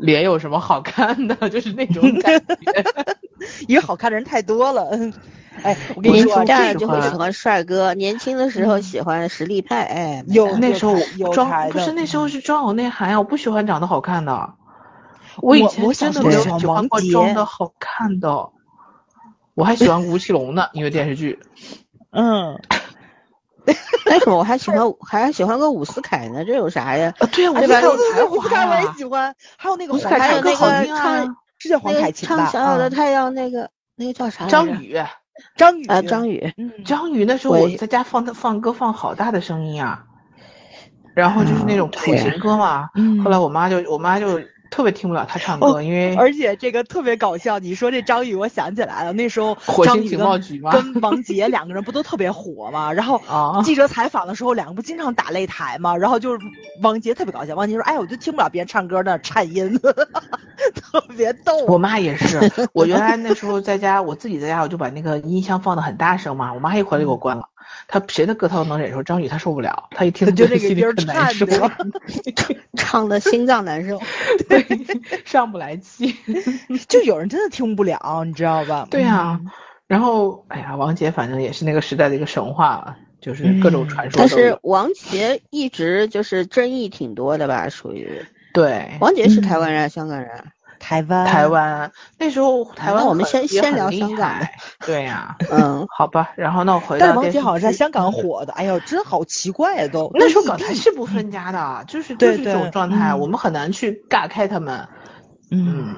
[0.00, 2.56] 脸有什么好看的，就是那种感觉。
[3.68, 4.90] 因为好看的人太多了。
[5.62, 9.82] 哎，我跟你说啊，这就会喜欢帅哥，年轻的时候喜欢实力派。
[9.82, 14.54] 哎，有那时候有装不是那时候是装有内涵呀，我不喜欢长得好看的。
[15.38, 18.50] 我以我前真的没有喜欢王喜欢过杰装的好看的，
[19.54, 21.38] 我还喜欢吴奇隆呢，因为电视剧。
[22.10, 22.58] 嗯，
[24.06, 27.12] 但是我还喜欢还喜欢个伍思凯呢，这有啥呀？
[27.18, 28.92] 啊，对呀，我对吧觉得他有才我也。
[28.96, 32.36] 喜欢，还有那个伍思凯黄凯唱歌还有那个好听啊唱是叫黄那个凯芹吧？
[32.36, 34.46] 唱《小小的啊太阳》那个那个叫啥？
[34.46, 34.96] 张宇，
[35.56, 36.52] 张宇啊，张宇。
[36.56, 40.04] 嗯，张宇那时候我我在家放他放歌放好大的声音啊，
[41.14, 42.88] 然后就是那种苦对情歌嘛。
[42.94, 44.40] 嗯后来我妈就我妈就
[44.70, 52.92] 特别听不了他唱歌，哦因为而且这个特别搞笑，你说这张宇，我想起来了，那时候火星情张宇跟报局嘛跟王杰两个人不都特别火嘛？
[52.92, 55.96] 然后啊记者采访的时候，两个不经常打擂台嘛？
[55.96, 56.38] 然后就是
[56.82, 59.78] 王杰特别搞笑，王杰说：“哎，我就听不了别人唱歌那颤音，
[60.74, 62.38] 特别逗。”我妈也是，
[62.72, 67.44] 我原来那时候在家，我自己在家，我就把那个音箱放的很大声嘛，我妈一回来给我关了。
[67.92, 71.58] 她谁的歌他都能忍受，张宇他受不了，他一听就那个音儿难受，颤
[71.90, 72.00] 的
[72.78, 74.00] 唱的心脏难受。
[74.48, 74.64] 对，
[75.26, 76.14] 上不来气。
[76.88, 78.86] 就有人真的听不了，你知道吧？
[78.90, 79.50] 对呀、嗯
[79.90, 84.28] 然后哎呀，王杰反正也是那个时代的一个神话了，就是各种传说但。
[84.28, 88.24] 是王杰一直就是争议挺多的吧，属于
[88.54, 90.30] 对，王杰是台湾人、香港人？
[90.80, 94.52] 台湾，台湾那时候台湾那我们先先聊香港害
[94.84, 100.10] 对呀、嗯， 好吧，然后那我回到但是王电视杰好像在香港火的，哎呦，真好奇怪呀、都。
[100.14, 104.88] 那时候港台是不分家的，就是就对是这种状态，嗯我们很难去尬开他们。
[105.50, 105.94] 嗯，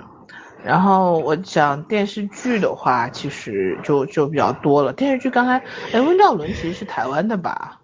[0.65, 4.93] 然后我讲电视剧的话，其实就就比较多了。
[4.93, 5.63] 电视剧刚才，
[5.93, 7.79] 哎，温兆伦其实是台湾的吧？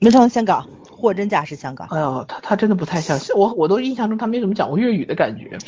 [0.00, 1.88] 没上香港，货真价实香港。
[1.90, 5.58] 哎呦，他他真的不太像，我我都印象中他没怎么讲过粤语的感觉。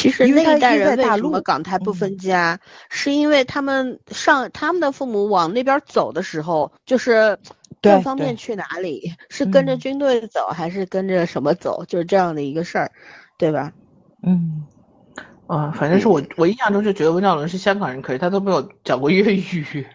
[0.00, 7.38] 其实那一代是在大陆人为什么港台不分家，是因为他们上他们的父母往那边走的时候，就是
[7.80, 12.90] 对更方便去哪里，是跟着嗯军队走还是跟着什么走，就是这样的一个事儿，
[13.38, 13.72] 对吧？
[14.22, 14.64] 嗯，
[15.46, 19.86] 啊，反正是我我印象中就觉得温兆伦是香港人，可是他都没有讲过粤语。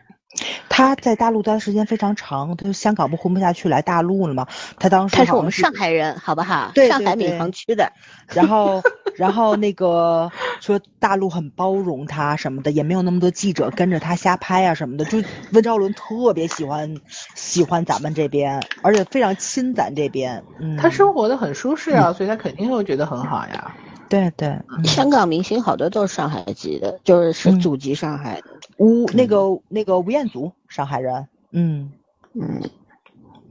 [0.69, 4.47] 他在大陆待的时间非常长，他就香港不混不下去，来大陆了嘛。
[4.77, 6.71] 他当时他是我们上海人，好不好？
[6.73, 7.91] 对上海闵行区的。
[8.33, 8.81] 然后，
[9.15, 15.05] 然后那个说大陆很包容他什么的，也没有那么多记者跟着他瞎拍啊什么的。
[15.05, 15.21] 就
[15.51, 16.95] 温兆伦特别喜欢
[17.35, 20.43] 喜欢咱们这边，而且非常亲咱这边。
[20.59, 23.75] 嗯，他生活的很舒适啊，所以他肯定会觉得很好呀。
[24.07, 28.47] 对对，嗯香港明星好多都是上海籍的，就是是嗯祖籍上海的。
[28.77, 31.27] 吴那个那个吴彦祖，上海人。
[31.51, 31.91] 嗯，
[32.33, 32.61] 嗯，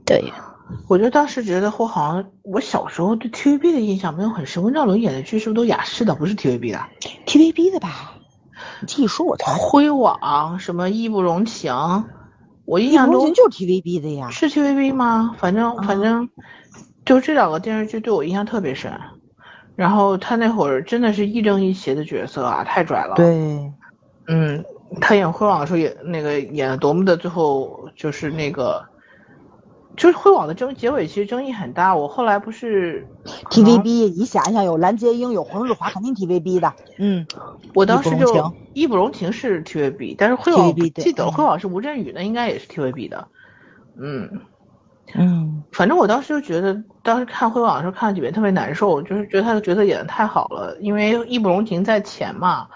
[0.05, 0.31] 对，
[0.87, 6.79] 我就当时觉得我好像我小时候对 TVB 的印象没有很深，温兆伦演的剧是不是都雅视的，不是 TVB 的
[7.25, 8.13] ？TVB 的吧？
[8.81, 9.55] 你继续说，我才。
[9.55, 11.73] 辉煌什么义不容情，
[12.65, 14.29] 我印象中容情就是 TVB 的呀。
[14.29, 15.35] 是 TVB 吗？
[15.39, 16.29] 反正反正
[17.03, 18.91] 就这两个电视剧对我印象特别深。
[19.75, 23.73] 然后他那会儿真的是亦正亦邪的角色啊，太拽了。，对，
[24.27, 24.63] 嗯，
[25.01, 28.83] 他演辉煌的时候也那个演的多么的，最后就是那个。
[29.97, 33.07] 就是辉煌的争结尾其实争议很大，我后来不是
[33.49, 36.73] TVB，你想想，有蓝洁瑛，有黄日华，肯定 TVB 的。
[36.97, 37.25] 嗯，
[37.73, 43.25] 我当时就义不容情是 TVB，但是辉煌记得嗯辉煌是吴镇宇的，应该也是 TVB 的。
[43.97, 44.29] 嗯，
[45.13, 52.67] 嗯，反正我当时就觉得，当时看辉煌的时候看了几遍特别难受，就是觉得他的角色演的太好了，因为义不容情在前嘛，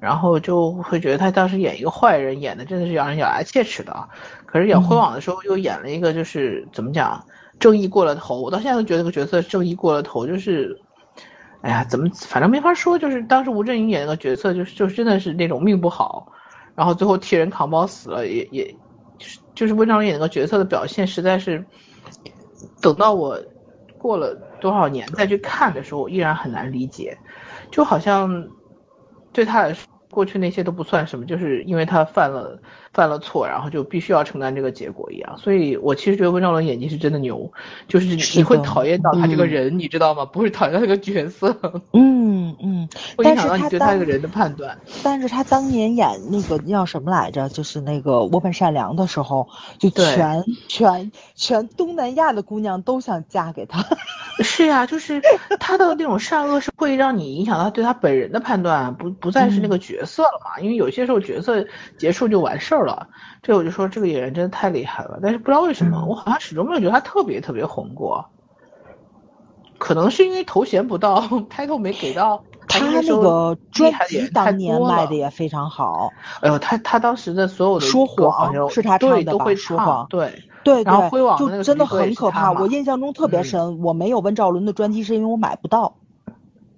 [0.00, 4.08] 然后就会觉得他当时演一个坏人演的真的是让人咬牙切齿的。
[4.46, 7.24] 可是演辉煌的时候又演了一个就是怎么讲，
[7.58, 10.80] 正义过了头，我到现在都觉得这个角色正义过了头，就是。
[11.60, 16.32] 哎呀，怎么反正没法说，就是当时吴镇宇演那个角色，就是就是真的是那种命不好，
[16.76, 18.64] 然后最后替人扛包死了，也也，
[19.18, 21.66] 就是就是温兆伦演那个角色的表现，实在是，
[22.80, 23.36] 等到我
[23.98, 27.18] 过了多少年再去看的时候，我依然很难理解，
[27.72, 28.46] 就好像
[29.38, 32.60] 对他来说，过去那些都不算什么，就是因为他犯了
[32.92, 35.38] 犯了错，然后就必须要承担这个结果一样。
[35.38, 37.52] 所以我其实觉得温兆伦演技是真的牛，
[37.86, 40.24] 就是你会讨厌到他这个人，你知道吗？
[40.24, 41.56] 不会讨厌他这个角色，
[41.92, 44.78] 嗯嗯， 会影响到你但是他当对他这个人的判断。
[45.02, 47.48] 但是他当年演那个叫什么来着？
[47.48, 53.84] 就是那个我本善良的时候，就对全全全东南亚的姑娘都想嫁给他。
[54.40, 55.20] 是呀、就是
[55.58, 60.60] 他的那种善恶是会让你影响到对他本人的判断，不不再是那个角色了嘛？
[60.62, 61.66] 因为有些时候角色
[61.96, 63.08] 结束就完事儿了。
[63.42, 68.26] 这我就说这个演员真的太厉害了，但是不知道为什么，我好像始终没有觉得他特别特别红过。
[69.78, 71.20] 可能是因为头衔不到，，
[71.50, 72.42] title 没给到。
[72.70, 76.10] 他那个专辑当年卖的也非常好，
[76.42, 82.52] 哎呦，他他当时的所有的说谎是他唱对都会的吧说谎对，对然后对灰网就真的很可怕。
[82.52, 85.94] 我印象中特别嗯深，我没有温兆伦的专辑是因为我买不到，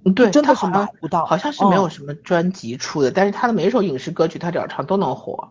[0.05, 5.49] 嗯对，真的是买不到好像是没有嗯什么专辑出的，但是他的每一首影视歌曲他只要唱都能火。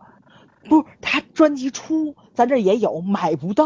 [0.68, 3.64] 不是他专辑出，咱这也有，买不到，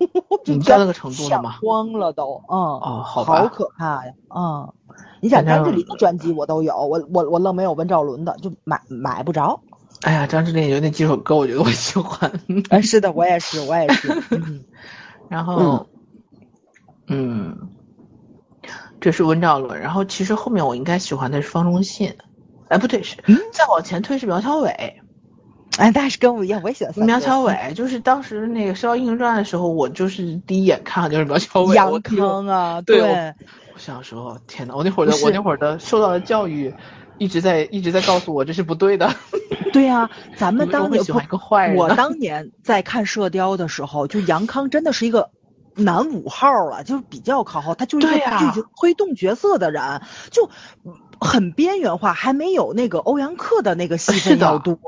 [0.44, 4.72] 就你到那个程度了抢吗光了都，嗯，哦好好可怕呀，嗯。
[5.22, 9.60] 你想张智霖的专辑我都有，我我我愣没有温兆伦的，就买买不着。
[10.02, 12.32] 哎呀，张智霖有那几首歌，我觉得我喜欢。
[12.70, 14.10] 哎，是的，我也是，我也是。
[14.30, 14.64] 嗯
[15.28, 15.86] 然后，
[17.06, 17.56] 嗯，
[19.00, 19.78] 这是温兆伦。
[19.78, 22.14] 然后其实后面我应该喜欢的是方中信，
[22.68, 24.99] 哎，不对，是嗯再往前推是苗侨伟。
[25.80, 31.74] 哎，但是跟我一样，我也喜欢苗侨伟就是当时那个《射雕英雄传》的时候，我就是第一眼看的就是苗侨伟。
[31.74, 33.34] 杨康啊，对对
[33.72, 36.74] 我小时候，天呐，我那会儿的我那会儿的受到的教育，
[37.16, 39.10] 一直在一直在告诉我这是不对的。
[39.72, 45.30] 对呀、咱们当年喜欢一个坏人我当年在看《射雕》的时候，就杨康真的是一个
[45.76, 50.50] 男五号了，就是比较靠后，他就是一个剧推动角色的人，就
[50.84, 54.78] 嗯很边缘化，还没有那个欧阳克的那个戏份要多。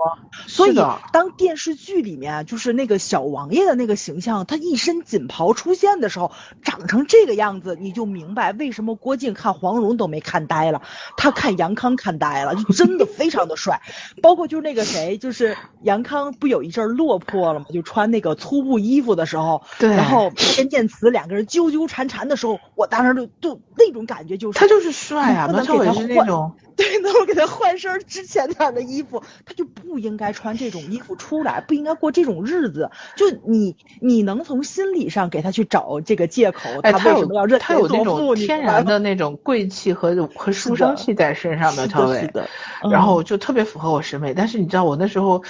[0.47, 0.75] 所以
[1.13, 10.81] 当电视剧里面就是那个小王爷的那个形象，他一身锦袍出现的时候，长成这个样子，你就明白为什么郭靖看黄蓉都没看呆了，
[11.19, 13.81] 他看杨康看呆了，就真的非常的帅。
[14.23, 17.67] 包括就是那个谁，就是杨康不有一阵儿落魄了吗？
[17.73, 26.53] 就穿那个粗布衣服的时候，对然后天剑词两个人纠纠缠缠的时候，我当时就就那种感觉就是他就是帅啊，能给他换种。
[26.75, 32.91] 对，那我给他换身之前那样的衣服，他就不应该穿这种衣服出来，不应该过这种日子。
[33.15, 38.35] 就你，你能从心理上给他去找这个借口，哎，他他有为什么要认他有那贼作父？
[38.35, 42.27] 种天然的那种贵气和和书生气在身上，的是。
[42.29, 42.49] 的，
[42.91, 44.33] 然嗯后就特别符合我审美。
[44.33, 45.43] 但是你知道我那时候，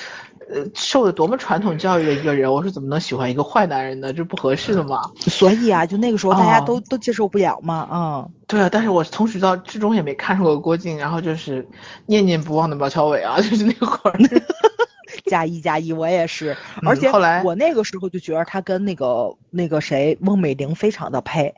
[0.53, 4.13] 呃，受的多么传统教育的一个人，我说怎么能喜欢一个坏男人呢？
[4.13, 5.03] 这不合适的嘛。
[5.21, 8.31] 所以啊，就那个时候大家哦都、都接受不了嘛，嗯。
[8.49, 11.67] 对啊，但是我从始到至终也没看出过郭靖，然后就是
[12.07, 14.19] 念念不忘的苗侨伟啊， 就是那会儿。
[15.27, 21.55] 加一加一，我也是，嗯而且后来我那个时候就觉得他跟那个那个谁翁美玲非常的配，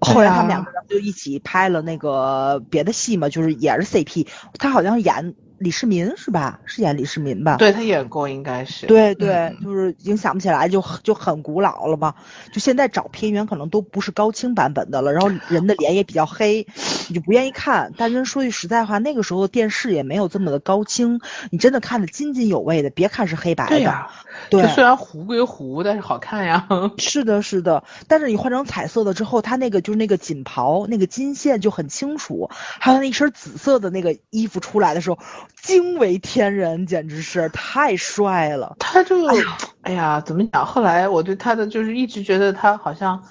[0.00, 4.26] 后来他们啊两个人就一起拍了那个别的戏嘛，就是也是 CP，
[4.58, 5.34] 他好像演
[5.64, 6.60] 李世民是吧？
[6.66, 7.56] 是演李世民吧？
[7.56, 8.86] 对他演过，应该是。
[8.86, 12.14] 对对，嗯就是已经想不起来，就就很古老了嘛。
[12.52, 16.66] 就现在找片源可能都不是高清版本的了，然后人的脸也比较黑，
[17.08, 17.92] 你就不愿意看。
[17.96, 22.90] 但真说句实在话，那个时候电视也没有这么的高清，你真的看得津津有味的。
[22.90, 24.10] 别看是黑白的，对呀、
[24.50, 26.66] 对就虽然糊归糊，但是好看呀。
[26.98, 35.18] 是的，是的，但是你换成彩色的之后，它那个就是那个锦袍，那个金线就很清楚，还有那一身紫色的那个衣服出来的时候，
[35.62, 38.76] 惊为天人，简直是太帅了。
[38.78, 39.16] 他就，
[39.82, 40.64] 哎呀，怎么讲？
[40.64, 43.22] 后来我对他的就是一直觉得他好像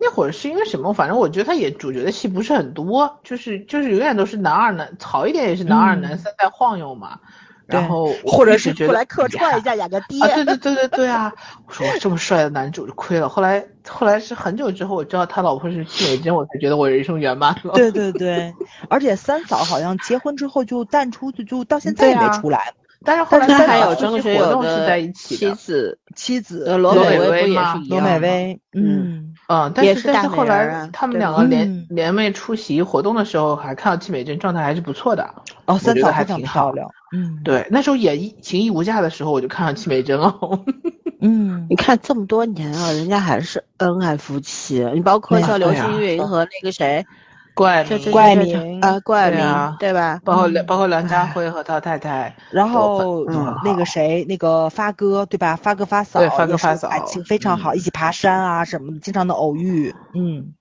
[0.00, 0.92] 那会儿是因为什么？
[0.92, 7.18] 反正我觉得他演主角的戏不是很多，就是就是永远都是男二男，好一点也是男二嗯男三在晃悠嘛。
[7.66, 10.20] 然后或者是来客串一下，演个爹。
[10.20, 11.32] 啊，对对对对对啊！
[11.66, 13.28] 我说这么帅的男主就亏了。
[13.28, 17.72] 后来后来是很久之后，我知道他老婆是戚美珍，我才觉得我人生圆满了。
[17.74, 18.54] 对对对，
[18.88, 22.74] 而且三嫂好像结婚之后就淡出，就就到现在也没出来。
[23.06, 25.50] 但是后来他还有张学友的一起的。
[25.50, 28.10] 妻子妻子呃罗罗美薇不也美薇吗罗是一样吗？
[28.10, 35.34] 美薇，嗯，嗯，但是但是后来他们两个联、嗯联袂出席活动的时候，还看到戚美珍状态还是不错的。
[35.66, 36.90] 哦，三嫂还挺漂亮。
[37.12, 40.34] 嗯，对，那时候演《情义无价》的时候，我就看到戚美珍了。
[41.20, 44.84] 嗯你看这么多年啊，人家还是恩爱夫妻。
[44.92, 47.06] 你包括像刘对啊青云和那个谁，
[47.54, 48.80] 怪名。
[48.80, 50.20] 啊，怪名对吧？
[50.24, 55.56] 包括包括梁家哎辉和他太太，然后嗯那个谁，那个发哥对吧？
[55.56, 56.88] 发哥发嫂对发哥发嫂。
[56.88, 57.76] 感情非常好，嗯。
[57.76, 59.94] 一起爬山啊什么的，经常的偶遇。
[60.14, 60.52] 嗯，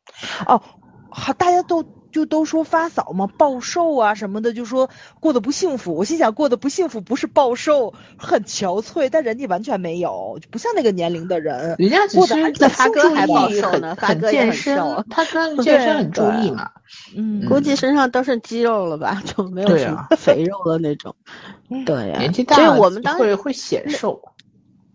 [0.46, 0.62] 哦，
[1.10, 1.84] 好，大家都
[2.14, 4.90] 就都说发嫂嘛，暴瘦啊什么的，就说
[5.20, 5.94] 过得不幸福。
[5.94, 11.76] 我心想，过得不幸福不是暴瘦，很憔悴，但人家完全没有，就不像那个年龄的人。
[11.80, 16.70] 人家只是过得还那发哥还注意暴瘦很很呢发哥也健身很瘦，他跟 健身很注意嘛。
[17.18, 21.16] 嗯，估计身上都是肌肉了吧， 就没有什么肥肉的那种。
[21.86, 24.22] 对呀、年纪大所以了我们当会会显瘦。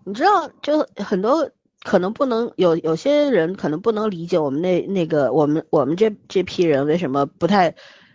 [0.05, 1.51] 你知道，就很多
[1.89, 7.70] 可能不能有有些人可能不能理解我们那那个我们我们这这批人为什么不太，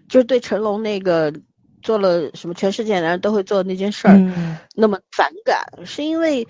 [0.07, 1.33] 就是对成龙那个
[1.81, 6.47] 做了什么全世界男人都会做的那件事儿、嗯那么反感，是因为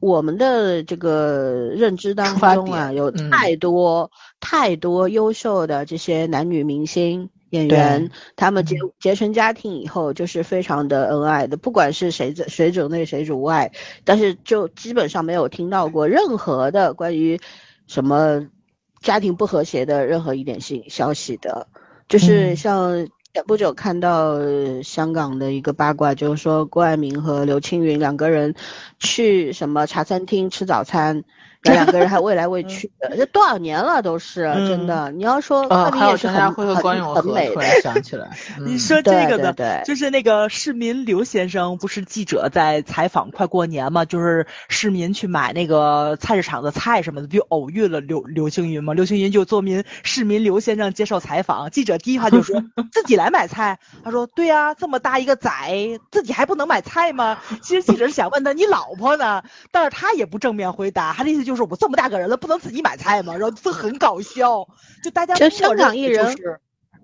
[0.00, 4.10] 我们的这个认知当中啊，有太多、
[4.40, 7.30] 太多优秀的这些男女明星。
[7.54, 13.70] 演员，他们结结成家庭以后就是非常的恩爱的，不管是谁在谁主内谁主外，
[14.04, 17.38] 但是就基本上没有听到过任何的关于
[17.86, 18.44] 什么
[19.00, 21.68] 家庭不和谐的任何一点信消息的，
[22.08, 22.56] 就是嗯。
[22.56, 28.54] 像前不久看到呃香港的一个八卦，就是说郭爱明和刘青云两个人
[29.00, 31.24] 去什么茶餐厅吃早餐。
[31.72, 35.10] 两个人还未来未去的，这 多少年了都是真的。
[35.12, 48.92] 你要说呃，还有柯林也是很张家辉和关很咏荷，很美的，突然想起来， 嗯你说这个的，就是那个市民刘先生，不是记者在采访快过年嘛，就是市民去买那个菜市场的菜什么的，就偶遇了刘刘青云嘛。
[48.92, 52.62] 刘青云就做民市民刘先生接受采访，记者第一话就说
[52.92, 57.38] 自己来买菜，他说对呀、这么大一个崽，自己还不能买菜吗？
[57.62, 63.32] 其实记者是想问他你老婆呢，但是他也不正面回答，他的意思就是我这么大个人了，不能自己买菜吗？
[63.34, 64.66] 然后这很搞笑，
[65.02, 66.34] 就大家香港艺人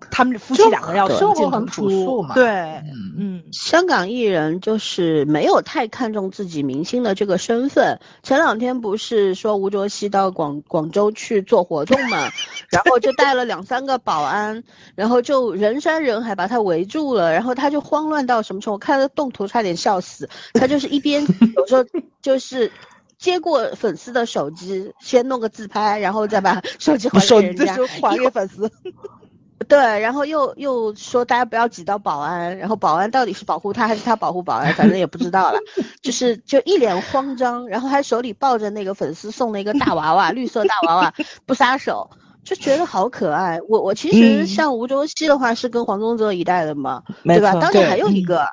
[0.09, 7.99] 他们夫妻两个人要进生活很朴素嘛对，嗯嗯，香港艺人就是没有太看重自己明星的这个身份。
[8.23, 12.31] 前两天不是说吴卓羲到广广州去做活动嘛，
[12.71, 14.63] 然后就带了两三个保安，
[14.95, 18.73] 然后就人山人海把他围住了，然后他就慌乱到什么程度？
[18.73, 20.27] 我看他动图差点笑死。
[20.53, 21.23] 他就是一边
[21.55, 21.85] 有时候
[22.23, 22.71] 就是。
[23.21, 28.69] 接过粉丝的手机，先弄个自拍，然后再把手机 还给人家，还给粉丝，
[29.69, 35.59] 对，然后又又说大家不要挤到保安，然后保安到底是保护他还是他保护保安，反正也不知道了，
[36.01, 41.13] 就是就一脸慌张，然后还手里抱着那个粉丝送的一个大娃娃，绿色大娃娃，
[41.45, 42.09] 不撒手，
[42.43, 43.59] 就觉得好可爱。
[43.69, 44.47] 我我其实嗯。
[44.47, 47.53] 像吴卓羲的话是跟黄宗泽一代的嘛，对吧？
[47.53, 48.47] 当时还有一嗯个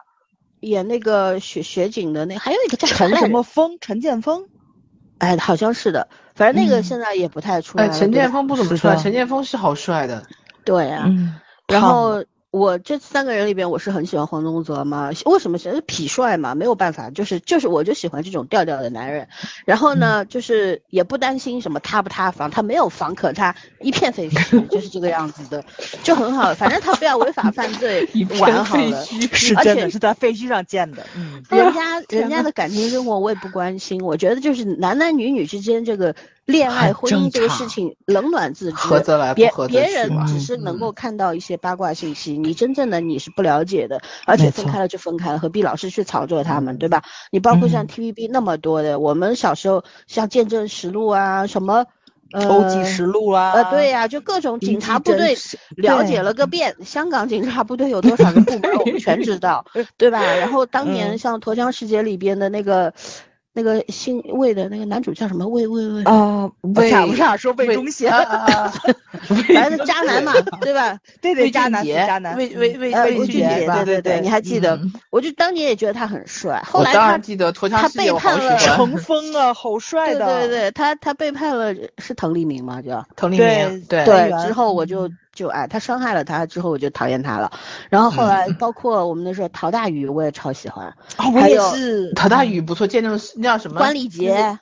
[0.60, 4.44] 演那个雪雪景的那还有一个叫陈什么峰，陈建锋，
[5.18, 6.82] 哎，好像是的，反正那个嗯。
[6.82, 10.24] 现在也不太出来哎，陈建锋不怎么是帅，陈建锋是好帅的，
[10.64, 11.34] 对啊，嗯，
[11.66, 15.10] 然后我这三个人里边，我是很喜欢黄宗泽嘛。
[15.26, 15.78] 为什么喜欢？
[15.82, 19.28] 痞帅嘛，没有办法，就是就是我就喜欢这种调调的男人。
[19.66, 25.62] 然后呢，就是也不担心什么塌不塌房，他没有房可塌，一片废墟，就是这个样子的，
[26.02, 26.54] 就很好。
[26.54, 28.98] 反正他不要违法犯罪 一，片玩好了。
[28.98, 36.14] 而且是真的是在废墟上见的，嗯，人家人家的感情生活我也不关心，我觉得就是男男女女之间这个
[36.48, 39.86] 恋爱、婚姻这个事情冷暖自知，合则来，不别别。
[39.86, 47.02] 人只是能够看到一些八卦信息，你真正的你是不了解的，而且分开了就分开了，何必老是去炒作他们，对吧？
[47.30, 51.84] 你包括像嗯 TVB 那么多的，我们小时候像《见证实录》啊，什么
[52.32, 55.36] 呃欧记实录啊，呃，对呀、就各种警察部队
[55.76, 59.66] 了解了个遍，香港警察部队有多少个部门，我们全知道，
[59.98, 60.22] 对吧？
[60.22, 62.94] 然后当年嗯像《陀枪师姐》里边的那个
[63.58, 65.44] 那个姓魏的那个男主叫什么？
[65.48, 68.72] 魏魏魏，啊，我魏差不是说魏魏忠贤，啊啊 啊
[69.52, 70.96] 反正渣男嘛，对吧？
[71.20, 74.76] 对对，魏渣男是俊杰渣男，魏魏魏呃，魏魏俊杰，俊杰吧对对对，你还记得？
[74.76, 82.80] 嗯我就当年也觉得他很帅，后我来他当然记得《他背叛了喜欢乘风啊，好帅对的，对对对，他他背叛了是滕丽明吗？
[82.80, 87.52] 叫滕丽对明，对对，原之后我就就爱，他伤害了他之后，我就讨厌他了。
[87.88, 90.86] 然后后来包括我们那时候陶大宇，我也超喜欢。
[91.16, 93.78] 啊，我也还有是，陶大宇不错，见证那叫什么？
[93.78, 94.58] 关礼杰，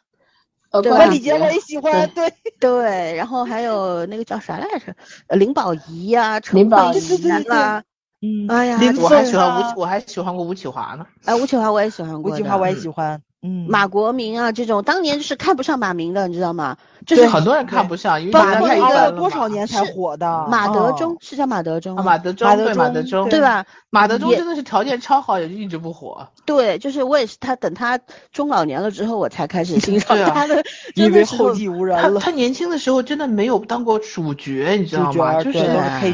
[0.71, 4.95] 呃，关礼杰我也喜欢，对，对，然后还有那个叫啥来着？
[5.29, 7.83] 呃林保怡呀，陈林保慧怡仪啦，
[8.21, 11.07] 嗯，哎呀，林我还喜欢吴，我还喜欢过吴启华呢。
[11.25, 12.33] 哎，吴启华我也喜欢过。
[12.33, 16.77] 吴启华我也喜欢，嗯，马国明啊，这种当年就是看不上马明的，你知道吗？
[17.07, 20.47] 就是对很多人看不上，因为包觉得太一个熬了般了嘛多少年才火的？
[20.51, 21.95] 马德哦钟是叫马德钟？
[21.95, 23.65] 马德钟对马德钟钟对吧？
[23.91, 26.27] 马德钟真的是条件超好，也就一直不火。
[26.45, 28.01] 对，就是我也是他，等他
[28.33, 30.65] 中老年了之后，我才开始欣赏 他的。
[30.95, 35.41] 因为后继无人了，他他年轻的时候真的没有当过主角，你知道吗？
[35.45, 35.61] 就是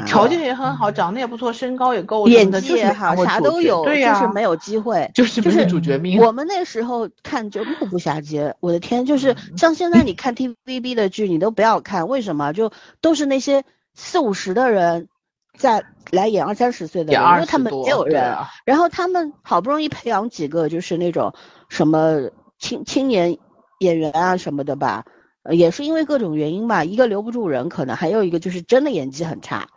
[0.04, 5.10] 条件也很好，长得也不错，身高也够，演技也好，啥都有，就是没有机会。
[5.14, 6.20] 就是没就是主角命。
[6.20, 12.52] 我们那时候看就目不暇接，我的天，就是嗯像现在你看 TVB 的剧，你都不要看，为什么？
[12.52, 13.64] 就都是那些
[13.94, 15.08] 四五十的人
[15.56, 21.34] 在来演二三十岁的人，因为他们多，没有人，然后他们好不容易培养几个就是那种
[21.68, 23.38] 什么青青年
[23.78, 25.04] 演员啊什么的吧，
[25.42, 29.68] 呃也是因为各种原因吧，一个留不住人，可能还有一个就是真的演技很差。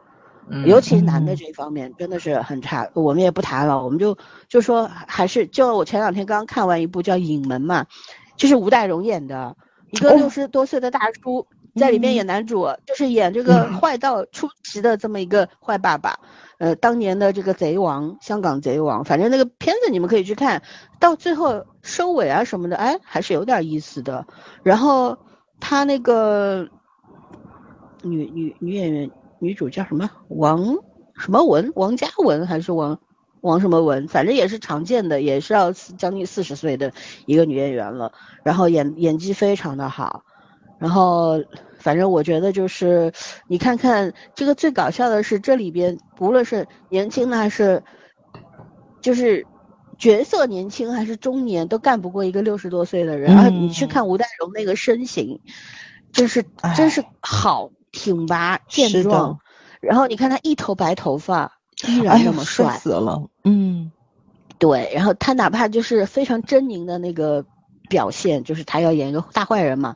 [0.50, 4.18] 嗯尤其男的嗯这一方面真的是很差，我们也不谈了，我们就
[4.48, 7.86] 就说还是就我前两天刚看完一部叫《影门》嘛，
[8.38, 9.56] 就是吴岱融演的
[9.92, 16.20] 一个哦六十多岁的大叔，在里面演男主，就是演这个嗯坏到出奇的这么一个坏爸爸。
[16.58, 20.62] 呃，当年的这个贼王，香港贼王，反正那个片子你们可以去看，
[21.02, 24.26] 到最后收尾啊什么的，哎，还是有点意思的。
[24.64, 25.18] 然后
[25.60, 26.70] 他那个
[28.04, 30.10] 女女女演员女主叫什么？
[30.30, 30.78] 王？
[31.18, 33.00] 什么文，王嘉文还是王？
[33.42, 36.92] 王什么文，反正也是常见的，也是要将近四十岁的
[37.28, 38.12] 一个女演员了，
[38.44, 40.24] 然后演演技非常的好，
[40.80, 41.44] 然后
[41.78, 43.14] 反正我觉得就是
[43.48, 47.84] 你看看这个最搞笑的是这里边不论是年轻的还是
[49.00, 49.46] 就是
[50.00, 55.40] 角色年轻还是中年都干不过一个六十多岁的人，然后你去看吴岱融那个身形，
[56.12, 56.44] 真是
[56.76, 59.40] 真是好挺拔健壮，
[59.82, 61.54] 然后你看他一头白头发
[61.88, 63.92] 依哎然那么帅，死了，嗯。
[64.58, 67.46] 对，然后他哪怕就是非常狰狞的那个
[67.90, 69.96] 表现，就是他要演一个大坏人嘛，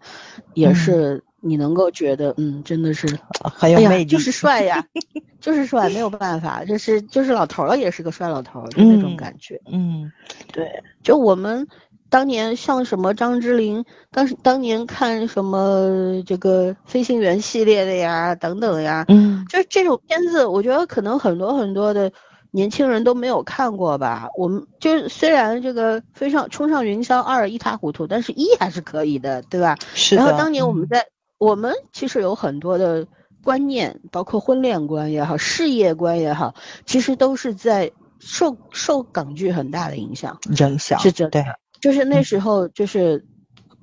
[0.54, 0.76] 也嗯。
[0.76, 3.08] 是你能够觉得，嗯，真的是，
[3.42, 4.86] 很有魅力，就是帅呀，
[5.40, 9.62] 就是帅，没有办法，就是就是老头了也是个帅老头儿，就那种嗯感觉。
[9.72, 10.12] 嗯。
[10.52, 11.66] 对，就我们
[12.10, 22.12] 当年像什么张智霖，当时当年看什么这个飞行员系列的呀，等等呀，嗯就是这种片子，我觉得可能很多很多的
[22.52, 24.28] 年轻人都没有看过吧。
[24.36, 29.78] 我们就是虽然这个飞上冲上云霄二一塌糊涂，但是一还是可以的，对吧？
[29.94, 30.24] 是的。
[30.24, 31.06] 然后当年我们嗯在、
[31.38, 33.06] 我们其实有很多的
[33.44, 36.56] 观念，包括婚恋观也好，事业观也好，
[36.86, 40.40] 其实都是在受受港剧很大的影响。
[40.58, 41.46] 影响是真的对，
[41.80, 43.26] 就是那嗯时候就是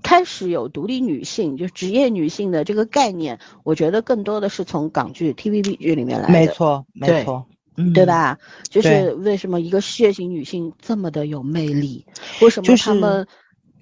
[0.03, 8.07] 开始有独立女性，就职业女性的这个概念，我觉得更多的是从港剧、TVB 剧里面来的，没错没错，嗯对？
[8.07, 8.39] 吧？
[8.69, 12.07] 就是为什么一个事业型女性这么的有魅力？
[12.41, 13.27] 为什么就是她们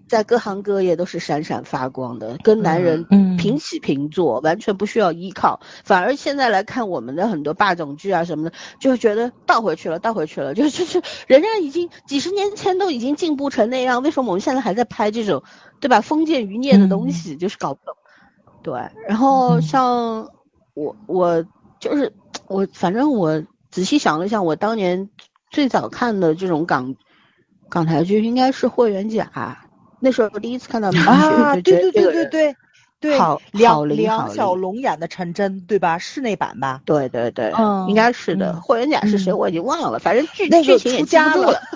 [0.09, 5.61] 在各行各业都是闪闪发光的，跟男人嗯平起平坐，完全不需要依靠。
[5.85, 15.43] 反而现在来看我们的很多霸总剧啊什么的，就觉得倒回去了，倒回去了， 就就是人家已经几十年前都已经进步成那样，为什么我们现在还在拍这种，
[15.81, 16.01] 对吧？
[16.01, 17.95] 封建余孽的东西，就是搞不懂。
[18.63, 20.29] 对，然后嗯像
[20.75, 21.45] 我我
[21.81, 22.13] 就是
[22.47, 25.11] 我，反正我仔细想了想，我当年
[25.51, 26.95] 最早看的这种港
[27.69, 29.31] 港台剧应该是《霍元甲》，
[30.05, 32.57] 那时候第一次看到 米雪，对对对对对
[33.01, 35.99] 对，好好梁梁小龙演的陈真对吧？
[35.99, 36.83] 是那版吧？
[36.85, 38.53] 对对对，嗯应该是的。
[38.53, 41.61] 嗯霍元甲是谁嗯我已经忘了，反正剧剧情也记不住了。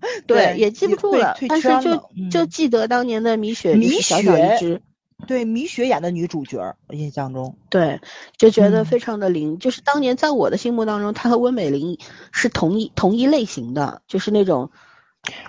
[0.26, 1.96] 对，也记不住了，但是就
[2.30, 4.80] 就嗯记得当年的米雪，米雪只，
[5.26, 8.00] 对，米雪演的女主角，我印象中，对，
[8.36, 9.58] 就觉得嗯非常的灵。
[9.58, 11.98] 就是当年在我的心目当中，她和温美玲
[12.30, 14.70] 是同一同一类型的，就是那种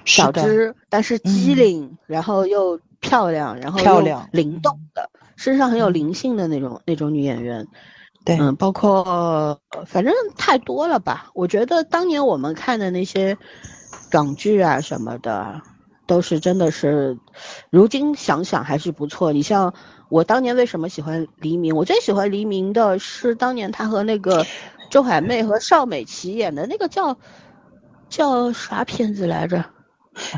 [0.06, 7.66] 小只，但是机嗯灵，然后又漂亮，然后漂亮灵动的，身上很有嗯灵性的那种那种女演员。
[8.26, 9.02] 对，嗯，包括
[9.72, 11.30] 呃反正太多了吧。
[11.34, 13.38] 我觉得当年我们看的那些
[14.12, 15.62] 港剧啊什么的，
[16.06, 17.18] 都是真的是，
[17.70, 19.32] 如今想想还是不错。
[19.32, 19.74] 你像
[20.10, 21.74] 我当年为什么喜欢黎明？
[21.76, 24.46] 我最喜欢黎明的是当年他和那个
[24.90, 27.18] 周海媚和邵美琪演的那个叫
[28.10, 29.64] 叫啥片子来着？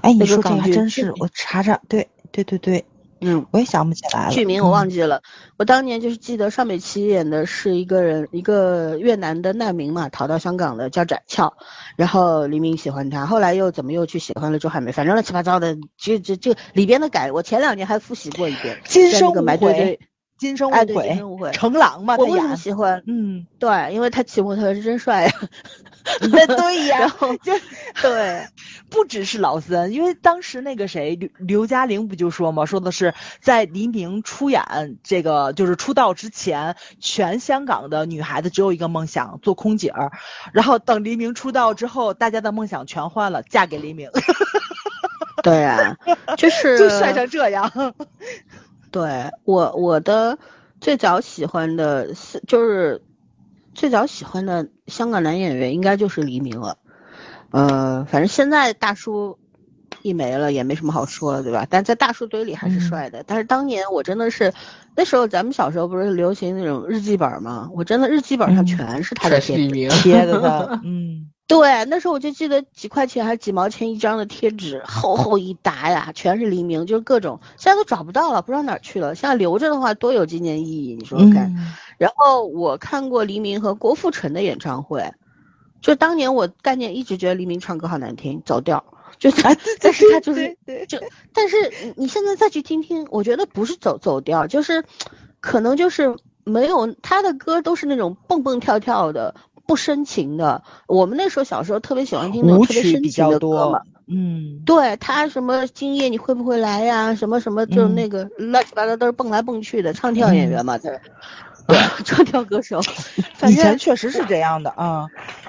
[0.01, 2.85] 哎，你说这个还真是，我查查，对对对对，
[3.21, 5.23] 嗯，我也想不起来了，剧名我忘记，记了，
[5.57, 11.53] 我当年就是记得尚美琪演的是一个人，一个越南的难民嘛，逃到香港的，叫展翘，
[11.95, 19.99] 然后黎明喜欢他，后来又怎么又去喜欢了周海媚，反正乱七八糟的，这这这里边的改，我前两年还复习过一遍，今生无悔
[20.37, 23.01] 今生无悔生无悔，成狼嘛，他我为什么，喜欢？
[23.07, 25.49] 嗯，对，因为他骑摩托是真帅呀，对
[26.19, 27.07] 对呀，
[27.43, 27.53] 就
[28.01, 28.47] 对，
[28.89, 40.11] 不只是老森，因为当时那个谁刘刘嘉玲不就说嘛，说的是在黎明出演这个就是出道之前，全香港的女孩子只有一个梦想做空姐儿，
[40.53, 44.09] 然后等黎明出道之后，大家的梦想全换了，嫁给黎明，
[45.43, 45.97] 对啊，
[46.37, 47.93] 就 是就帅成这样。
[48.91, 50.37] 对我我的
[50.81, 53.01] 最早喜欢的是就是
[53.73, 56.77] 最早喜欢的香港男演员应该就是黎明了，
[57.51, 59.37] 呃，反正现在大叔
[60.01, 61.65] 一没了也没什么好说了，对吧？
[61.69, 63.23] 但在大叔堆里还是嗯帅的。
[63.25, 64.53] 但是当年我真的是
[64.95, 67.69] 那时候咱们小时候不是流行那种日记本吗？
[67.73, 69.61] 我真的日记本上嗯全是他的贴纸。
[69.61, 79.13] 全是黎明，贴的他， 嗯，对，那时候我就记得几块钱还是几毛钱一张的贴纸，厚厚一沓呀，全是黎明，就是各种，现在都找不到了，不知道哪儿去了。
[79.15, 81.53] 现在留着的话多有纪念意义，你说说看。
[81.55, 85.13] 嗯然后我看过黎明和郭富城的演唱会，
[85.81, 88.83] 就当年我概念一直觉得黎明唱歌好难听，走调，
[89.19, 90.57] 就他，但是他就 是
[90.87, 90.97] 就，
[91.31, 94.83] 但是你你现在再去听听，我觉得不是走走调，就是
[95.41, 99.35] 可能就是没有他的歌都是那种蹦蹦跳跳的，
[99.65, 100.61] 不深情的。
[100.87, 107.13] 我们那时候小时候特别喜欢听那种 特别深情的歌嘛。，嗯，对他什么今夜你会不会来呀？
[107.15, 110.99] 什么什么就那个乱七八糟都是蹦来蹦去的唱跳演员嘛，他是。
[112.03, 112.81] 唱跳歌手，
[113.35, 115.05] 反以前正确实是这样的啊，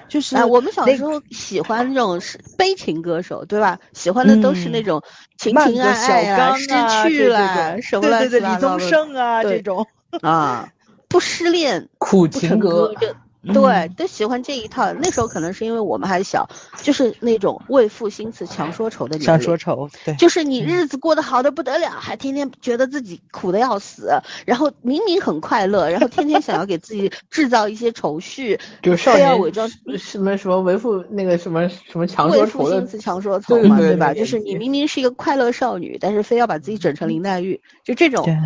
[0.09, 3.77] 就是啊，我们小时候喜欢那种是悲情歌手，对吧？
[3.93, 5.03] 喜欢的都是那嗯种
[5.39, 9.85] 情情爱爱啊、刚失啊去了对对对什么对对李宗盛啊这种，
[10.21, 10.69] 啊，
[11.09, 12.95] 不失恋苦情歌
[13.43, 14.93] 对，都喜欢这一套。
[14.95, 16.49] 那时候可能是因为我们还小，
[16.83, 19.27] 就是那种为赋新词强说愁的年龄。
[19.27, 24.11] 想说愁，对，就是你日子过得好的不得了，还天天觉得自己苦的要死，
[24.47, 34.15] 然后明明很快乐，然后天天想要给自己制造一些愁绪， 就是少年伪装什么什么为赋那个什么什么强为说愁的赋新词强说愁嘛，对对吧？
[34.15, 38.37] 就是你明明是一个快乐少女，但是非要把自己整成林黛玉，就这种对，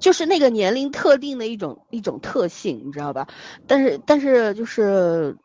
[0.00, 3.28] 就是那个年龄特定的一种一种特性，你知道吧？
[3.68, 5.36] 但是但是就是，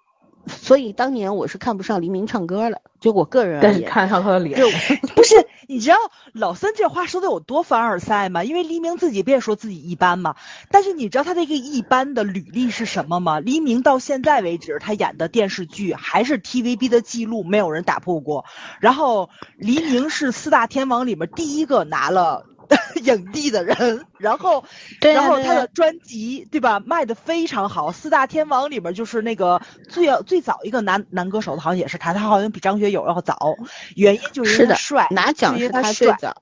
[0.47, 3.73] 所以当年我是看不上黎明唱歌了，就我个人而言。
[3.73, 4.59] 但是看上他的脸，
[5.15, 5.35] 不是，
[5.67, 5.97] 你知道
[6.33, 8.43] 老三这话说的有多凡尔赛吗？
[8.43, 10.35] 因为黎明自己不也说自己一般嘛，
[10.69, 13.39] 但是你知道他这个一般的履历是什么吗？
[13.39, 18.45] 黎明到现在为止，他演的电视剧还是 TVB 的记录，没有人打破过。
[18.79, 22.45] 然后黎明是四大天王里面第一个拿了。
[23.03, 24.63] 影帝的人，然后，
[25.01, 33.55] 然后他的专辑对吧卖的非常好，四大天王里边就是那个最最早一个男男歌手的，好像也是他，他好像比张学友要早，
[33.95, 36.41] 原因就是他帅，拿奖因为是他帅最早，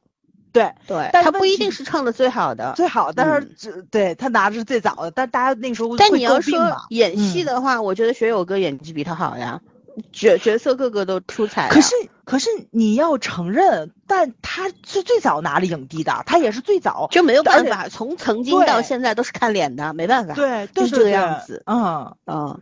[0.51, 2.73] 对，对他不一定是唱的最好的。
[2.75, 6.53] 最好，但是嗯、对他拿的是最早的，但大家那时候但你要说。
[6.89, 9.61] 演戏嗯的话，我觉得学友哥演技比他好呀，
[10.11, 11.69] 角角色个个都出彩呀。
[11.71, 11.93] 可是
[12.25, 20.33] 可是你要承认，但他是最早拿了影帝的，他也是最早，就没有办法，从曾经到现在都是看脸的，没办法。
[20.33, 22.61] 对，就是这个样子嗯，嗯，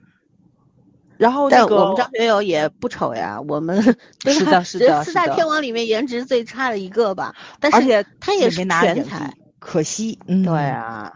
[1.18, 11.14] 然后那个但我们张学友也不丑呀，我们对 是的 是的四大天王里面颜值最差的一个吧，但是而且他也是全才。，可惜，嗯，对啊，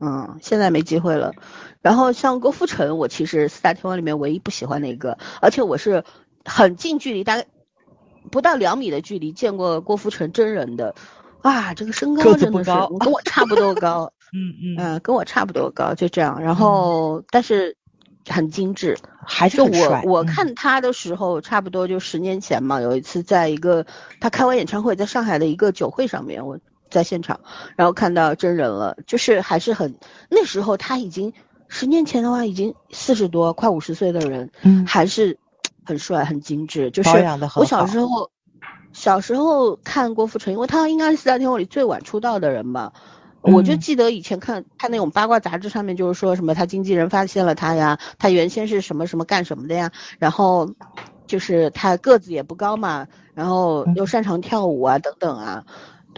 [0.00, 1.32] 嗯，现在没机会了。
[1.80, 6.04] 然后像郭富城，我其实四大天王里面唯一不喜欢的一个，而且我是
[6.44, 7.46] 很近距离，大概
[8.30, 10.94] 不到两米的距离见过郭富城真人的。
[11.42, 16.42] 哇，这个身高真的是跟我差不多高， 嗯嗯，嗯、跟我差不多高，就这样。
[16.42, 17.76] 然后，但是
[18.26, 23.86] 很精致，还是我我嗯看他的时候，差不多就十年前嘛，有一次在一个
[24.20, 26.58] 他开完演唱会，在上海的一个酒会上面，我
[26.90, 27.38] 在现场，
[27.76, 29.94] 然后看到真人了，就是还是很
[30.28, 31.32] 那时候他已经
[31.68, 35.38] 十年前的话，已经四十多快五十岁的人，嗯还是
[35.84, 37.10] 很帅很精致，就是
[37.54, 38.30] 我小时候
[38.92, 42.92] 小时候看郭富城，因为他应该是四大天王里最晚出道的人吧。
[43.40, 50.74] 我就嗯记得以前看看那种八卦杂志上面，就是说什么他经纪人发现了他呀，他原先是什么什么干什么的呀，然后
[51.26, 55.64] 就是他个子也不高嘛，然后嗯又擅长跳舞啊等等啊，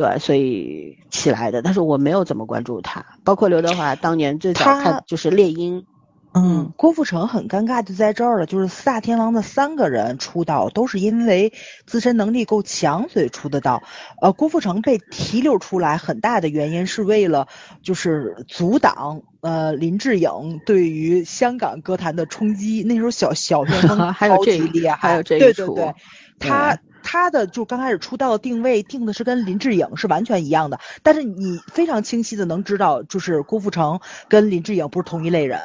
[0.00, 1.60] 对，所以起来的。
[1.60, 5.84] 但是我没有怎么关注他，包括刘德华当年最早他看就是猎鹰，
[6.32, 11.52] 嗯，郭富城很尴尬就在这儿了，就是四大天王的三个人出道都是因为
[11.84, 13.82] 自身能力够强，所以出的道。
[14.22, 17.46] 呃，郭富城被提溜出来很大的原因是为了
[17.82, 22.82] 就是阻挡呃林志颖对于香港歌坛的冲击。
[22.84, 25.94] 那时候小小 旋风还有超这一级厉害，还有这一出对对
[26.38, 26.78] 对，他。
[27.12, 35.60] 他的就刚开始出道的定位定的是跟林志颖是完全一样的，但是你非常清晰的能知道，就是郭富城跟林志颖不是同一类人。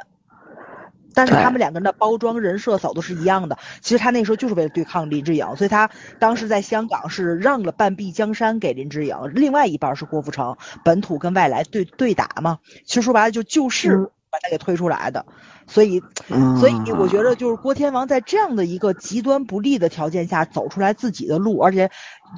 [1.14, 3.60] 但是他们两个人的包装人设走的是一样的。
[3.80, 12.58] 其实他那时候就是为了对抗林志颖，所以他当时在香港是让了半壁江山给林志颖，另外一半是郭富城，本土跟外来对对打嘛。
[12.86, 15.28] 其实说白了就救市嗯把他给推出来的。
[15.68, 21.90] 所以，嗯所以我觉得就是郭天王在这样的一个极端不利的条件下走出来自己的路，而且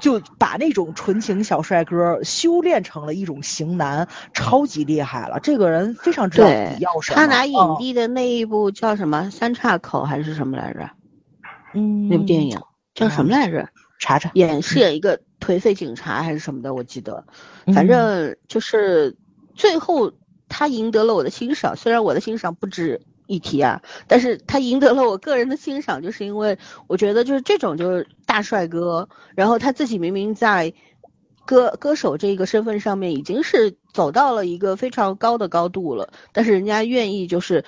[0.02, 5.40] 就把那种纯情小帅哥修炼成了一种型男，超级厉害了。
[5.42, 7.16] 这个人非常知道自己要什么。
[7.16, 10.90] 他拿影嗯帝的那一部叫什么《三岔口》还是什么来着？
[11.74, 12.60] 嗯，那部电影
[12.94, 13.68] 叫什么来着？
[14.00, 17.26] 查查，演饰演一个颓废警察还是什么的，我记得，
[17.66, 19.18] 嗯反正就是
[19.56, 20.14] 最后
[20.48, 30.74] 他赢得了我的欣赏，虽然我的欣赏不值一题啊，但是他赢得了我个人的欣赏，就是因为我觉得就是这种就是大帅哥，然后他自己明明在
[31.46, 37.64] 歌歌手这个身份上面已经是走到了一个非常高的高度了，但是人家愿意就是。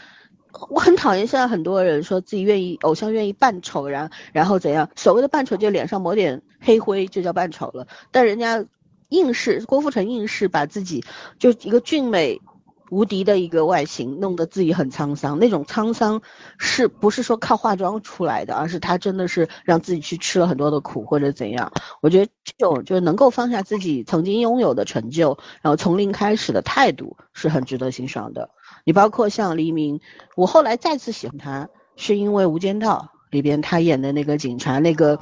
[0.71, 4.89] 我很讨厌现在很多人说自己愿意偶像愿意扮丑，然然后怎样？
[4.95, 8.65] 所谓的扮丑就脸上抹点黑灰就叫扮丑了，但人家
[9.09, 11.03] 硬是郭富城硬是把自己
[11.37, 12.41] 就一个俊美
[12.89, 15.39] 无敌的一个外形，弄得自己很沧桑。
[15.39, 16.21] 那种沧桑
[16.57, 21.71] 是不是说靠化妆出来的，而是他真的是让自己去吃了很多的苦或者怎样？
[22.01, 28.49] 我觉得这种就是能够放下自己曾经拥有的成就，然后从零开始的态度是很值得欣赏的。
[28.85, 29.99] 你包括像黎明，
[30.35, 35.19] 我后来再次喜欢他，是因为《无间道》里边他演的那个警察，那个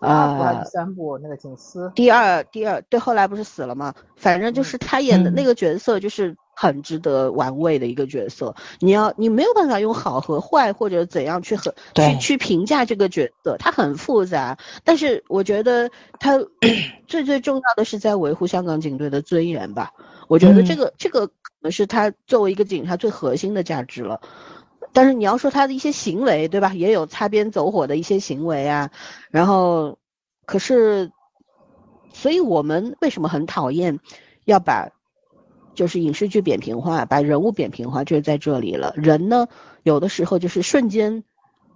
[0.00, 3.94] 啊三部那个警司，第二第二对，后来不是死了吗？
[4.16, 8.54] 反正就是他演的嗯那个角色，就是很值得玩味的一个角色。
[8.80, 14.58] 你要你没有办法用好和坏或者怎样去很去对去评价这个角色，它很复杂。
[14.84, 16.38] 但是我觉得它
[17.08, 19.90] 最最重要的是在维护香港警队的尊严吧。
[20.28, 24.20] 我觉得这嗯个、这个可能是他作为一个警察最核心的价值了。
[24.92, 26.74] 但是你要说他的一些行为，对吧？
[26.74, 28.90] 也有擦边走火的一些行为啊。
[29.30, 29.98] 然后，
[30.44, 31.10] 可是，
[32.12, 33.98] 所以我们为什么很讨厌
[34.44, 34.90] 要把
[35.74, 38.92] 就是影视剧扁平化，把人物扁平化，就是在这里了。
[38.96, 39.48] 人呢，
[39.82, 41.24] 有的时候就是瞬间，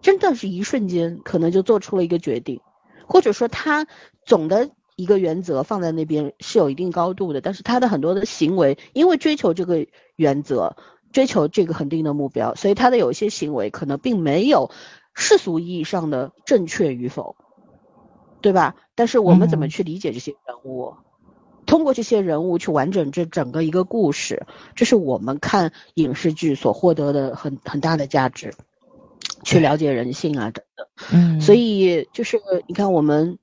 [0.02, 2.60] 真的是一瞬间，可能就做出了一个决定，
[3.06, 3.86] 或者说他
[4.24, 10.76] 总的一个原则放在那边是有一定高度的，但是他的很多的行为，因为追求这个原则，
[11.12, 14.70] 追求这个恒定的目标，所以他的有一些行为可能并没有
[15.14, 17.36] 世俗意义上的正确与否，
[18.40, 18.76] 对吧？
[18.94, 20.94] 但是我们怎么嗯去理解这些人物？
[21.66, 28.54] 通过这些人物去完整这整个一个故事，这是我们看影视剧所获得的很很大的价值，
[29.42, 30.86] 去了解人性啊等等。
[31.12, 33.38] 嗯，所以就是你看，我们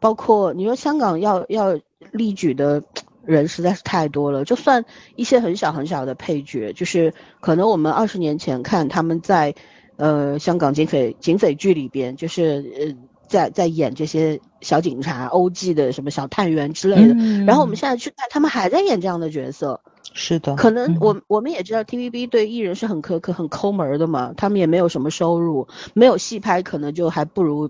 [0.00, 1.78] 包括你说香港要要
[2.12, 2.82] 例举的
[3.24, 4.84] 人实在是太多了，就算
[5.16, 9.54] 一些很小很小的配角，就是可能我们二十年前看他们在
[9.96, 12.96] 呃香港警匪警匪剧里边，就是呃
[13.28, 19.80] 在在演这些小警察、欧记的什么小探员之类的，嗯然后我们现在去看，他们还在演这样的角色。
[20.14, 27.68] 是的，可能嗯我、我们也知道 TVB 对艺人是很苛刻、很抠门儿的嘛，他们也没有什么收入，没有戏拍，可能就还不如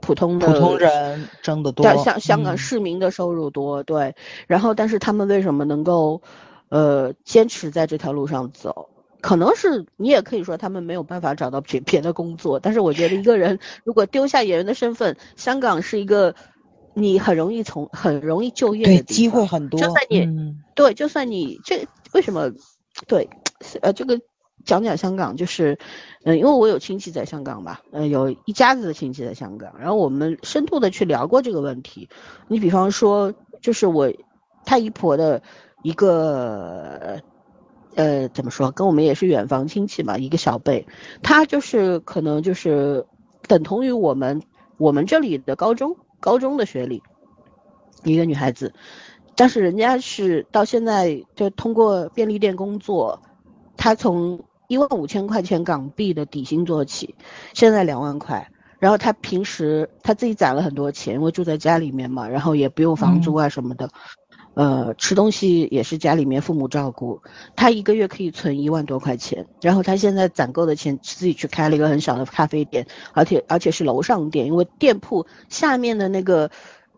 [0.00, 4.14] 普通的普通人挣得多对，，像香港嗯市民的收入多，对。
[4.46, 6.22] 然后，但是他们为什么能够，
[6.68, 8.88] 呃，坚持在这条路上走？
[9.20, 16.34] 可能是你也可以说他们没有办法找到别别的工作，但是我觉得一个人 如果丢下演员的身份，香港是一个
[16.94, 22.50] 你很容易从很容易就业的对机会很多，就算你、嗯对，就算你这为什么
[23.06, 23.28] 对，
[23.80, 24.20] 呃，这个
[24.64, 25.78] 讲讲香港，就是，
[26.24, 32.08] 嗯、因为我有亲戚在香港吧，呃，有一家子的亲戚在香港，然后我们深度的去聊过这个问题。
[32.48, 33.32] 你比方说，
[33.62, 34.12] 就是我
[34.64, 35.40] 太姨婆的
[35.82, 37.20] 一个，
[37.96, 40.86] 呃，怎么说，跟我们也是远房亲戚嘛，一个小辈，
[41.22, 43.04] 他就是可能就是
[43.48, 44.42] 等同于我们
[44.76, 47.02] 我们这里的高中高中的学历，
[48.04, 48.72] 一个女孩子。
[49.36, 53.20] 但是人家是到现在就通过便利店工作，
[53.76, 57.14] 她从一万五千块钱港币的底薪做起，
[57.54, 58.50] 现在两万块。
[58.78, 63.90] 然后她平时她自己攒了很多钱，因为住在家里面嘛，然后也不用房租啊什么的，
[64.54, 67.20] 呃，吃东西也是家里面父母照顾。
[67.56, 76.50] 他一个月可以存一万多块钱，然后他现在攒够的钱自己去开了一个很小的咖啡店，而且而且是楼上店，因为店铺下面的那个。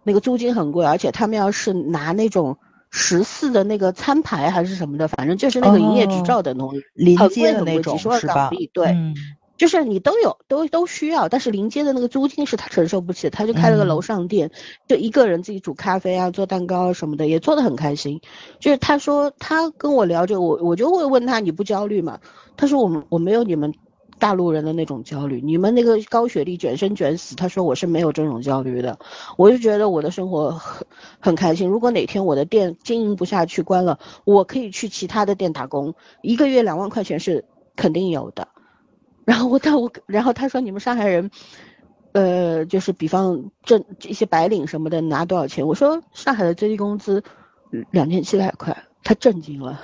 [0.04, 2.58] 那个租金很贵，而且他们要是拿那种
[2.90, 9.14] 十四的那个餐牌还是什么的，反正就是那个营业执照的东西，临很贵街的那种很贵几十万是吧港币，对，嗯
[9.62, 14.50] 就是你都有都都需要，但是临街的那个租金是他承受不起的，他就开了个楼嗯上店，
[14.88, 18.20] 就一个人自己煮咖啡啊，做蛋糕啊什么的，也做得很开心。
[18.58, 22.18] 就是他说他跟我聊着，我我就会问他你不焦虑吗？
[22.56, 23.72] 他说我们我没有你们
[24.18, 28.98] 大陆人的那种焦虑，你们那个高学历卷生卷死，他说我是没有这种焦虑的，
[29.38, 30.84] 我就觉得我的生活很
[31.20, 31.68] 很开心。
[31.68, 37.44] 如果哪天我的店经营不下去关了，我可以去其他的店打工，一个月两万块钱是
[37.76, 38.48] 肯定有的。
[39.24, 41.30] 然后我但我然后他说你们上海人，
[42.12, 45.66] 呃，就是比方挣一些白领什么的拿多少钱？
[45.66, 47.22] 我说上海的最低工资
[47.90, 49.80] 两千七百块，他震惊了。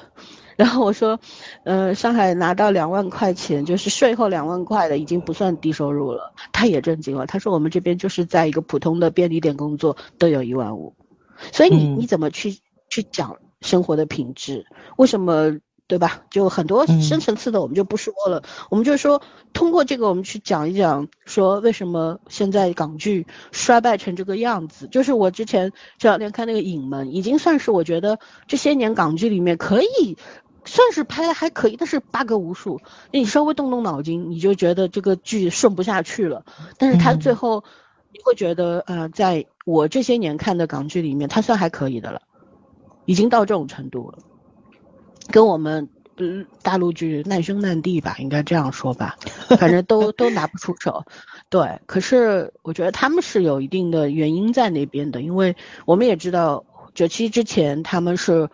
[0.56, 1.20] 然后我说，
[1.62, 6.35] 呃，上海拿到两万块钱，就是税后两万块的，已经不算低收入了。
[6.52, 10.97] 他也震惊了，他说我们这边就是在一个普通的便利店工作都有一万五，
[11.52, 12.59] 所以你嗯你怎么去
[12.90, 14.66] 去讲生活的品质？
[14.97, 16.23] 为什么对吧？
[16.31, 19.20] 就很多嗯深层次的我们就不说了，我们就说
[19.52, 24.86] 通过这个我们去讲一讲，说为什么现在港剧衰败成这个样子。
[24.89, 30.16] 就是我之前这两天看那个《影门》，已经算是我觉得这些年港剧里面可以。
[30.65, 32.78] 算是拍的还可以，但是 bug 无数。
[33.10, 36.44] 你稍微动动脑筋，你就觉得这个剧顺不下去了。
[36.77, 37.65] 但是它嗯最后，
[38.12, 42.20] 你会觉得，呃，在我这些年看的港剧里面，它算还可以的了，
[43.06, 44.19] 已经到这种程度了，
[45.31, 49.17] 跟我们嗯大陆剧难兄难弟吧，应该这样说吧，
[49.59, 51.05] 反正都都拿不出手。
[51.49, 55.57] 对，可是我觉得他们是有一定的原因在那边的，因为
[55.87, 56.65] 我们也知道
[56.95, 58.49] 九七之前他们是。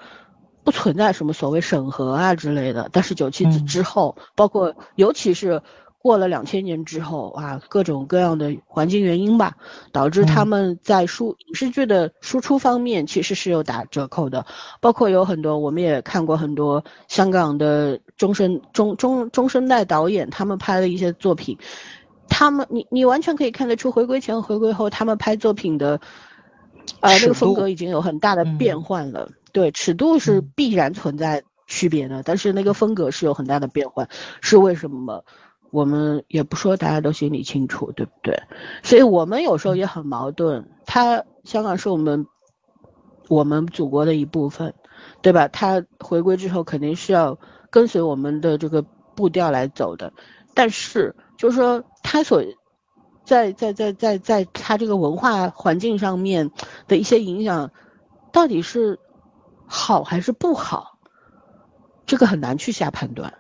[0.65, 2.89] 不存在什么所谓审核啊之类的。
[2.91, 5.61] 但是九七之嗯之后，包括尤其是
[6.05, 9.57] 过了两千年之后啊，各种各样的环境原因吧，
[9.91, 14.45] 导致他嗯们在输影视剧的输出方面其实是有打折扣的。
[14.83, 21.57] 包括有很多我们也看过很多香港的中生中中中生代导演他们拍的一些作品，
[22.29, 25.99] 他们你你完全可以看得出回归前回归后他们拍作品的，
[27.01, 29.31] 呃那个风格已经有很大的嗯变换了。
[29.53, 34.07] 对，尺度是嗯必然存在区别的，但是那个风格是有很大的变换，
[34.43, 35.25] 是为什么？
[35.75, 38.41] 我们也不说大家都心里清楚，对不对？
[38.85, 40.71] 所以我们有时候也很矛盾。
[40.87, 42.27] 他香港是我们
[43.29, 44.73] 我们祖国的一部分，
[45.21, 45.49] 对吧？
[45.49, 47.37] 他回归之后肯定是要
[47.71, 48.83] 跟随我们的这个
[49.17, 50.13] 步调来走的，
[50.55, 52.45] 但是就是说他所
[53.25, 56.53] 在在在在在他这个文化环境上面
[56.87, 57.73] 的一些影响，
[58.31, 59.01] 到底是
[59.67, 61.01] 好还是不好，
[62.07, 63.35] 这个很难去下判断。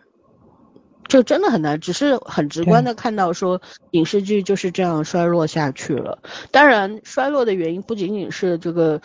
[1.06, 3.60] 这真的很难，只是很直观的看到说
[3.90, 6.18] 影视剧就是这样衰落下去了。
[6.51, 9.01] 当然，衰落的原因不仅仅是这个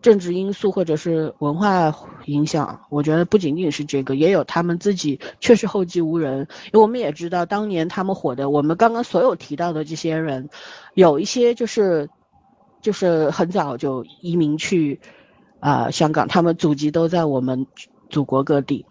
[0.00, 1.92] 政治因素或者是文化
[2.26, 6.46] 影响，我觉得不仅仅是这个，也有他们自己确实后继无人。
[6.66, 10.48] 因为我们也知道，当年他们火的，我们刚刚所有提到的这些人，
[10.94, 12.08] 有一些就是
[12.82, 15.00] 就是很早就移民去
[15.58, 17.66] 啊、呃香港，他们祖籍都在我们
[18.10, 18.86] 祖国各地，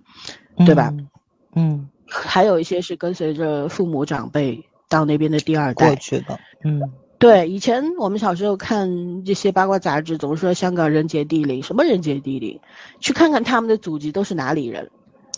[0.66, 0.92] 对吧？
[0.94, 1.08] 嗯？
[1.56, 5.96] 嗯，还有一些是跟随着父母长辈到那边的第二代过。
[5.96, 6.82] 去的，嗯
[7.20, 12.60] 对，以前我们小时候看这些八卦杂志，总是说香港人杰地灵，什么人杰地灵？
[13.00, 14.90] 去看看他们的祖籍都是哪里人，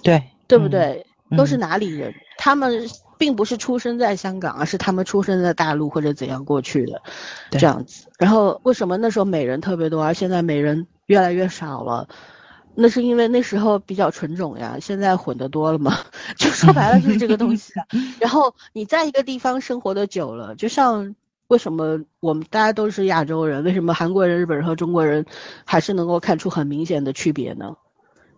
[0.04, 0.68] 对对不？
[0.68, 1.06] 对？
[1.06, 2.12] 嗯都是哪里人？
[2.40, 2.90] 他们
[3.20, 7.02] 并不是出生在香港，而是他们出生在大陆或者怎样过去的，
[7.52, 8.08] 对这样子。
[8.18, 12.10] 然后为什么那时候美人特别多，而现在美人越来越少了？
[12.76, 15.98] 那是因为那时候比较纯种呀，现在混的多了嘛，
[16.38, 17.86] 就说白了就是这个东西啊。
[18.20, 21.16] 然后你在一个地方生活的久了，就像
[21.48, 25.26] 为什么我们大家都是亚洲人，为什么韩国人、日本人和中国人
[25.66, 27.76] 还是能够看出很明显的区别呢？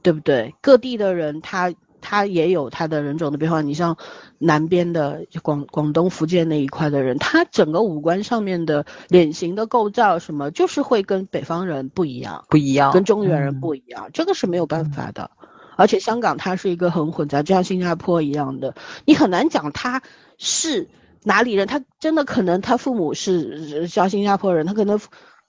[0.02, 0.56] 对不对？
[0.62, 1.72] 各地的人他
[2.02, 3.62] 他也有他的人种的变化。
[3.62, 3.96] 你像
[4.38, 12.44] 南边的广广东、福建那一块的人，他整个五官上面的脸型的构造什么，就是会跟北方人不一样。
[12.50, 15.30] 不一样，跟中原人嗯不一样，这个是没有办法的。
[15.78, 18.76] 而且香港它是一个很混杂，就像新加坡一样的，
[19.06, 20.02] 你很难讲他
[20.38, 20.88] 是
[21.24, 25.00] 哪里人，他真的可能他父母是呃叫新加坡人，他可能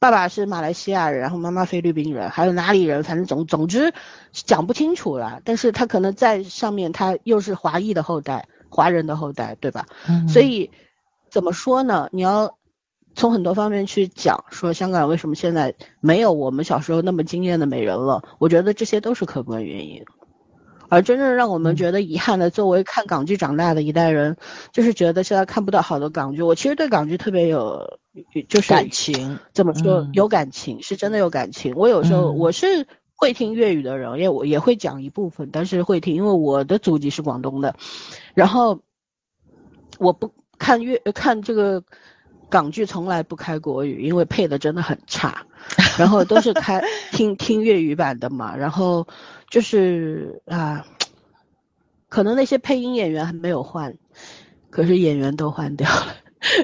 [0.02, 3.94] 爸爸是马来西亚人，然后妈妈菲律宾人，还有哪里人，反正总总之
[4.32, 5.40] 讲不清楚了。
[5.44, 9.86] 但是他可能在上面他又是华裔的后代，华人的后代，对吧？
[10.08, 10.72] 嗯所以
[11.30, 12.08] 怎么说呢？
[12.10, 12.58] 你要
[13.14, 18.24] 从很多方面去讲，说香港为什么现在没有我们小时候那么惊艳的美人了？
[18.40, 20.04] 我觉得这些都是客观原因。
[20.92, 24.36] 而真正让我们觉得遗憾的，作为看港剧长大的一代人，
[24.72, 26.42] 就是觉得现在看不到好的港剧。
[26.42, 27.98] 我其实对港剧特别有，
[28.46, 31.74] 就是感情，怎么说嗯有感情，是真的有感情。
[31.76, 37.74] 我有时候嗯我是会听粤语的人，也我也会讲一部分，但是会听，因为我的祖籍是广东的，
[38.34, 38.80] 然后
[39.98, 41.82] 我不看粤看这个
[42.50, 45.46] 港剧，从来不开国语，因为配的真的很差，
[45.98, 49.06] 然后都是开听听粤语版的嘛，然后
[49.50, 50.84] 就是啊，
[52.08, 53.94] 可能那些配音演员还没有换，
[54.70, 56.16] 可是演员都换掉了。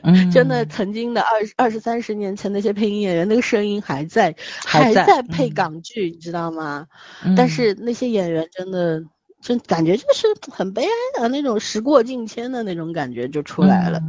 [0.03, 4.35] 嗯真的，曾经的二二十三十年前那些配音演员，那个声音还在，
[4.66, 6.89] 还在在配嗯港剧，你知道吗？
[7.25, 9.01] 嗯但是那些演员真的，
[9.41, 14.03] 真感觉就是很悲哀的那种时过境迁的那种感觉就出来了。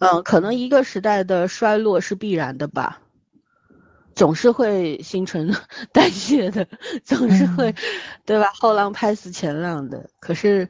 [0.00, 3.00] 嗯，可能一个时代的衰落是必然的吧，
[4.14, 5.54] 总是会新陈
[5.92, 6.66] 代谢的，
[7.04, 7.74] 总是会，
[8.24, 8.50] 对吧？
[8.54, 10.10] 后浪拍死前浪的。
[10.20, 10.68] 可是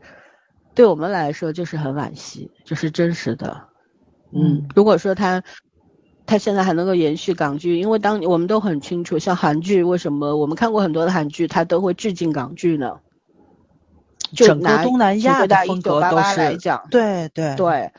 [0.75, 3.69] 对我们来说就是很惋惜，就是真实的。
[4.33, 5.43] 嗯，如果说他
[6.27, 13.01] 他现在还能够延续港剧，因为当我们都很清楚，像韩剧为什么我们看过很多的韩剧，他都会致敬港剧呢？
[14.33, 17.93] 就整个拿东南亚的请回答1988风格都是来讲，对对，对，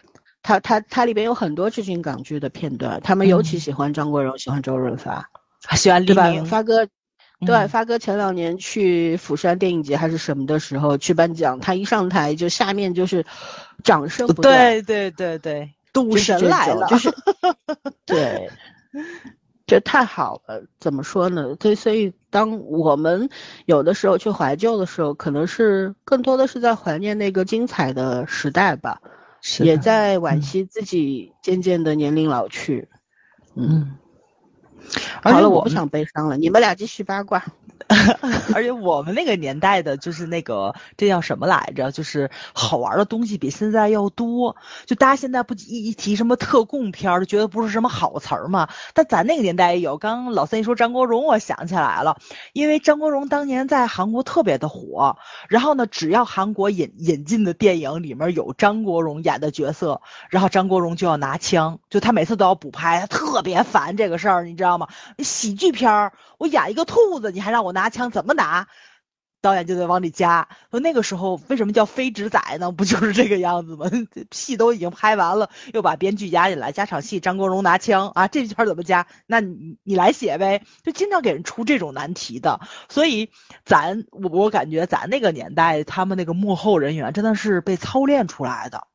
[0.43, 5.29] 它它它里边有很多致敬港剧的片段，他们尤其嗯喜欢张国荣，喜欢周润发，
[5.75, 6.29] 喜欢黎对吧？
[6.29, 6.85] 明，发哥，
[7.45, 13.25] 对，嗯发哥前两年去釜山电影节还是什么的时候去颁奖，他一上台就下面就是
[13.83, 17.13] 掌声不断，对对对对，赌神来了，就是
[18.05, 18.49] 对，
[19.67, 20.63] 这太好了。
[20.79, 21.55] 怎么说呢？
[21.55, 23.29] 对，所以当我们
[23.65, 29.01] 有的时候去怀旧的时候，可能是更多的是在怀念那个精彩的时代吧，
[29.59, 32.87] 也在惋嗯惜自己渐渐的年龄老去。
[33.55, 33.97] 嗯，嗯，
[35.23, 37.43] 好了，我不想悲伤了，你们俩继续八卦。
[38.53, 41.91] 而且我们那个年代的，就是那个这叫什么来着？
[41.91, 44.55] 就是好玩的东西比现在要多。
[44.85, 48.69] 就大家现在不一一提什么特供片，就觉得不是什么好词儿嘛。
[48.93, 49.97] 但咱那个年代也有。
[49.97, 52.17] 刚刚老三一说张国荣，我想起来了，
[52.53, 55.17] 因为张国荣当年在韩国特别的火。
[55.47, 64.87] 然后呢，只要韩国引引进的电影里面有张国荣演的角色，然后张国荣就要拿枪，就他每次都要补拍，他特别烦这个事儿，你知道吗？
[65.19, 68.67] 喜剧片儿，我演一个兔子，你还让我拿枪，怎么拿？
[69.41, 70.47] 导演就得往里加。
[70.71, 72.71] 说那个时候为什么叫非直仔呢？
[72.71, 73.85] 不就是这个样子吗？
[74.31, 79.05] 戏都已经拍完了，又把编剧加进来，加场戏，张国荣拿枪啊，这圈怎么加？
[79.27, 82.59] 那你你来写呗，就经常给人出这种难题的。
[82.89, 83.29] 所以
[83.63, 88.87] 咱我我感觉咱那个年代，他们那个幕后人员真的是被操练出来的，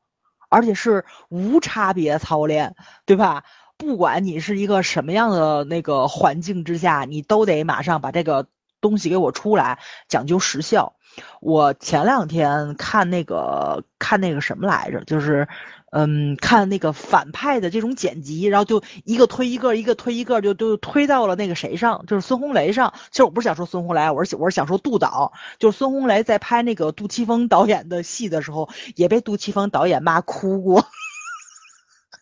[0.49, 2.75] 而且是无差别操练，
[3.05, 3.45] 对吧？
[3.77, 8.47] 不管你是一个什么样的那个环境之下，你都得马上把这个。
[8.79, 10.93] 东西给我出来，讲究时效。
[11.41, 15.47] 我前两天看那个看那个什么来着，就是，
[15.91, 22.93] 嗯，看那个反派的这种剪辑，然后就一个推一个，一个推一个，就就推到了那个谁上，就是孙红雷上。
[23.09, 30.85] 其实我不是想说孙红雷，我是我是想说杜导，就是孙红雷在拍那个杜琪峰导演的戏的时候，也被杜琪峰导演骂哭过。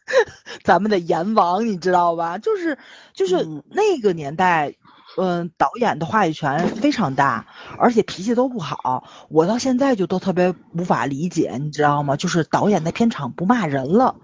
[0.63, 2.37] 咱们的阎王，你知道吧？
[2.37, 2.77] 就是
[3.13, 4.73] 就是那个年代。
[5.17, 7.45] 嗯，导演的话语权非常大，
[7.77, 9.07] 而且脾气都不好。
[9.29, 12.17] 我到现在就都特别无法理解，你知道吗？
[12.17, 14.17] 就是导演在片场不骂人了，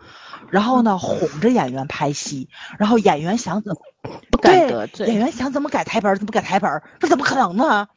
[0.49, 3.81] 然后呢哄着演员拍戏，然后演员想怎么
[4.29, 7.87] 不敢得罪，演员想怎么改台本怎么改台本，这怎么可能呢？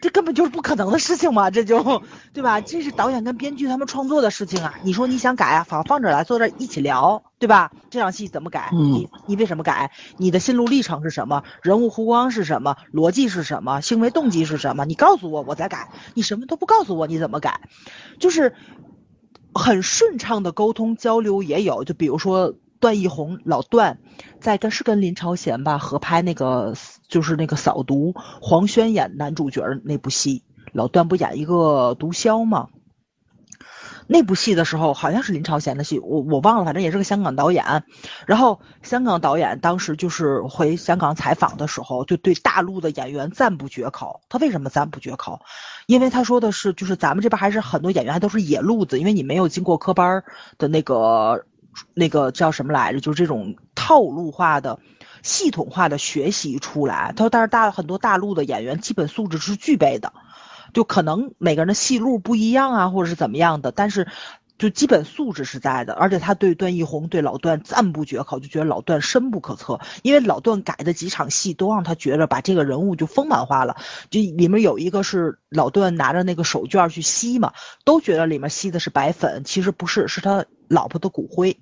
[0.00, 2.02] 这根本就是不可能的事情嘛，这就，
[2.32, 2.60] 对吧？
[2.60, 4.74] 这是导演跟编剧他们创作的事情啊。
[4.84, 7.72] 你说你想改啊，放放这来，坐这一起聊，对吧？
[7.90, 8.70] 这场戏怎么改？
[8.72, 9.90] 你你为什么改？
[10.16, 11.42] 你的心路历程是什么？
[11.62, 12.76] 人物弧光是什么？
[12.92, 13.80] 逻辑是什么？
[13.80, 14.84] 行为动机是什么？
[14.84, 15.90] 你告诉我，我再改。
[16.14, 17.60] 你什么都不告诉我，你怎么改？
[18.20, 18.54] 就是
[19.52, 22.54] 很顺畅的沟通交流也有，就比如说。
[22.80, 23.98] 段奕宏老段，
[24.40, 26.74] 在跟是跟林超贤吧合拍那个
[27.08, 30.42] 就是那个扫毒，黄轩演男主角那部戏，
[30.72, 32.68] 老段不演一个毒枭吗？
[34.10, 37.84] 那部戏的时候好像是林超贤的戏，我我忘了，反正也是个香港导演。
[38.26, 44.22] 然后香港导演当时就是回香港采访的时候，就对大陆的演员赞不绝口。
[44.30, 45.42] 他为什么赞不绝口？
[45.86, 50.24] 因为他说的是，就是咱们这边还是很多演员还都是野路子，因为你没有经过科班
[50.56, 51.44] 的那个。
[51.94, 53.00] 那个叫什么来着？
[53.00, 54.78] 就是这种套路化的、
[55.22, 57.12] 系统化的学习出来。
[57.16, 60.12] 他说，但是大很多大陆的演员基本素质是具备的，
[60.72, 64.06] 就可能每个人的戏路不一样啊，或者是怎么样的，但是
[64.58, 65.94] 就基本素质是在的。
[65.94, 69.78] 而且他对段奕宏、对老段赞不绝口，就觉得老段深不可测。
[70.02, 73.76] 因为老段改的几场戏都让他觉得把这个人物就丰满化了。
[74.10, 77.52] 就里面有一个是老段拿着那个手绢去吸嘛，
[77.84, 81.56] 都觉得里面吸的是白粉，其实不是，是他老婆的骨灰。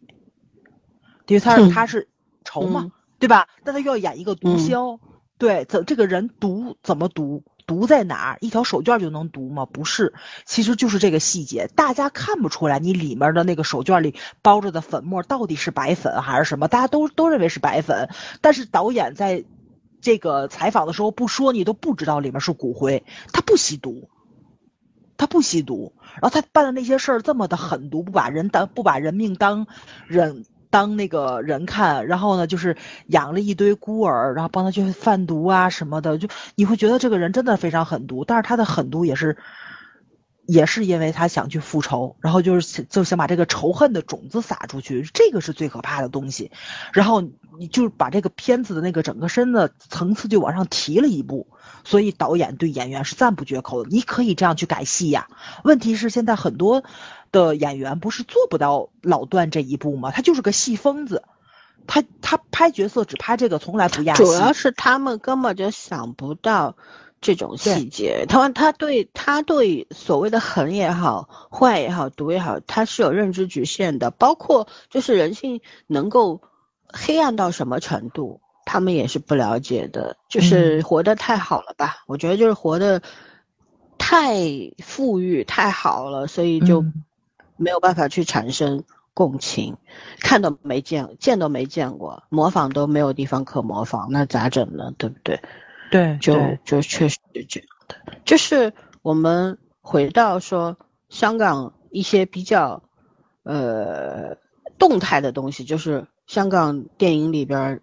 [1.27, 2.09] 因为他是他是
[2.45, 3.49] 仇嘛，对吧？
[3.65, 4.99] 但他又要演一个毒枭，
[5.39, 7.43] 对，怎这个人毒怎么毒？
[7.67, 8.39] 毒在哪儿？
[8.41, 9.67] 一条手绢就能毒吗？
[9.67, 16.69] 不是，其实就是这个细节，大家看不出来，你里面的那个手绢里包着的粉末到底是白粉还是什么？
[16.69, 18.09] 大家都都认为是白粉，
[18.41, 19.45] 但是导演在
[20.01, 23.03] 这个采访的时候不说，你都不知道里面是骨灰。
[23.33, 24.09] 他不吸毒，
[25.17, 25.93] 他不吸毒，
[26.23, 29.67] 然后他办的那些事儿这么的狠毒，不把人当不把人命当
[30.07, 30.45] 人。
[30.71, 32.77] 当那个人看，然后呢，就是
[33.07, 39.37] 养了一堆孤儿，然后帮他去贩毒啊什么的，就你会觉得这个人真的非常狠毒，但是他的狠毒也是，
[40.47, 46.51] 也是因为他想去复仇，然后就是就想把这个仇恨的种子撒出去，这个是最可怕的东西，
[46.93, 47.23] 然后
[47.59, 51.47] 你就把这个片子的那个整个身的层次就往上提了一步，
[51.85, 55.27] 所以导演对演员是赞不绝口的，你可以这样去改戏呀，
[55.65, 56.85] 问题是现在很多。
[57.33, 60.11] 的演员不是做不到老段这一步吗？
[60.11, 61.23] 他就是个戏疯子，
[61.87, 66.77] 他他拍角色只拍这个，从来不压主要是他们根本就想不到
[67.21, 68.25] 这种细节。
[68.29, 74.11] 他们他对他对所谓的狠也好、坏也好、毒也好，他是有认知局限的。
[74.11, 76.41] 包括就是人性能够
[76.89, 80.17] 黑暗到什么程度，他们也是不了解的。
[80.29, 82.05] 就是活得太好了吧？
[82.07, 83.03] 我觉得就是活得
[83.99, 84.41] 太
[84.79, 86.85] 富裕、太好了，所以就。
[87.57, 88.85] 没有办法去产生
[89.15, 89.77] 共情，
[90.21, 94.93] 看都没见，见都没见过，模仿都没有地方可模仿，那咋整呢？
[94.99, 95.41] 对不对？
[95.91, 96.35] 对，就
[96.65, 97.97] 就确实是这样的。
[98.25, 98.73] 就是
[99.03, 100.77] 我们回到说
[101.09, 102.83] 香港一些比较
[103.45, 104.37] 呃
[104.79, 107.81] 动态的东西，就是香港电影里边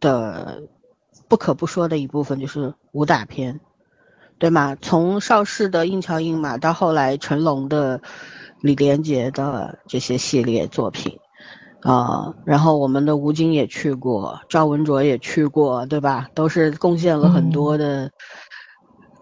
[0.00, 0.62] 的
[1.26, 3.60] 不可不说的一部分，就是武打片。
[4.40, 4.76] 对吗？
[4.80, 8.00] 从邵氏的硬桥硬马到后来成龙的、
[8.60, 11.18] 李连杰的这些系列作品，
[11.82, 16.28] 啊、然后我们的吴京也去过，赵文卓也去过，对吧？
[16.34, 18.10] 都是贡献了很多的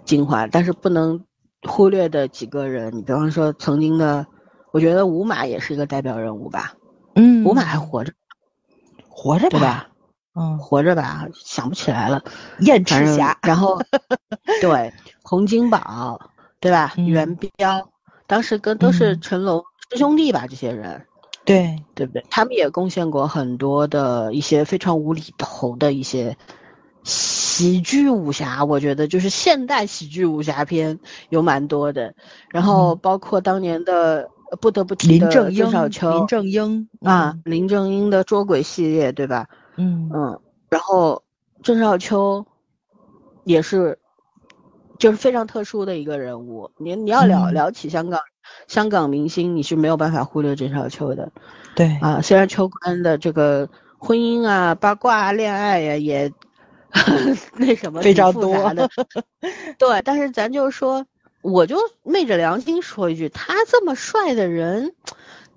[0.05, 1.25] 精华，但是不能
[1.63, 4.27] 忽略的几个人，你比方说曾经的，
[4.73, 6.75] 我觉得吴马也是一个代表人物吧，
[7.15, 8.13] 嗯吴马还活着，
[9.09, 9.89] 活着对吧？
[10.39, 12.23] 嗯，活着吧，想不起来了。
[12.61, 13.81] 燕赤霞，然后
[14.61, 14.93] 对
[15.23, 16.21] 洪金宝，
[16.61, 16.93] 对吧？
[16.97, 17.89] 嗯元彪，
[18.27, 19.21] 当时跟都是嗯。
[19.21, 21.07] 成龙师兄弟吧，这些人，
[21.45, 22.25] 对，对不对？
[22.31, 26.37] 他们也贡献过很多的一些非常无厘头的一些
[27.05, 30.99] 喜剧武侠，我觉得就是现代喜剧武侠片
[31.29, 32.15] 有蛮多的，
[32.51, 32.99] 然后嗯。
[33.01, 36.89] 包括当年的呃不得不提的林正英，郑少秋林正英。
[37.03, 39.47] 啊，，林正英的捉鬼系列，对吧？
[39.77, 40.11] 嗯。
[40.13, 41.23] 嗯，然后
[41.63, 42.45] 郑少秋
[43.45, 43.99] 也是，
[44.99, 46.71] 就是非常特殊的一个人物。
[46.79, 48.21] 你你要聊、嗯聊起香港
[48.69, 51.31] 香港明星，你是没有办法忽略郑少秋的
[51.75, 52.21] 对，啊。
[52.21, 53.69] 虽然秋官的这个
[53.99, 56.33] 婚姻啊、八卦啊、恋爱呀、 也
[57.57, 58.89] 那什么非常多的，
[59.79, 60.03] 对。
[60.05, 61.05] 但是咱就说，
[61.43, 64.95] 我就昧着良心说一句，他这么帅的人。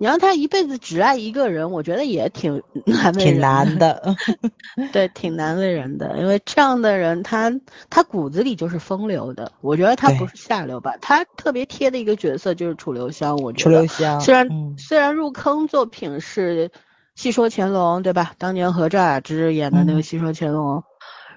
[0.00, 4.16] 你让他一辈子只爱一个人，我觉得也挺 难为人挺难的，
[4.92, 7.52] 对，挺难为人的，因为这样的人他
[7.90, 13.62] 他骨子里就是风流的，我觉得他不是下流吧，他特别贴的一个角色就是楚留香，我觉得。
[13.64, 14.74] 楚得留香，虽然、嗯。
[14.78, 16.68] 虽然入坑作品是
[17.14, 18.32] 《戏说乾隆》，对吧？
[18.38, 20.76] 当年和赵雅芝演的那个嗯《戏说乾隆》，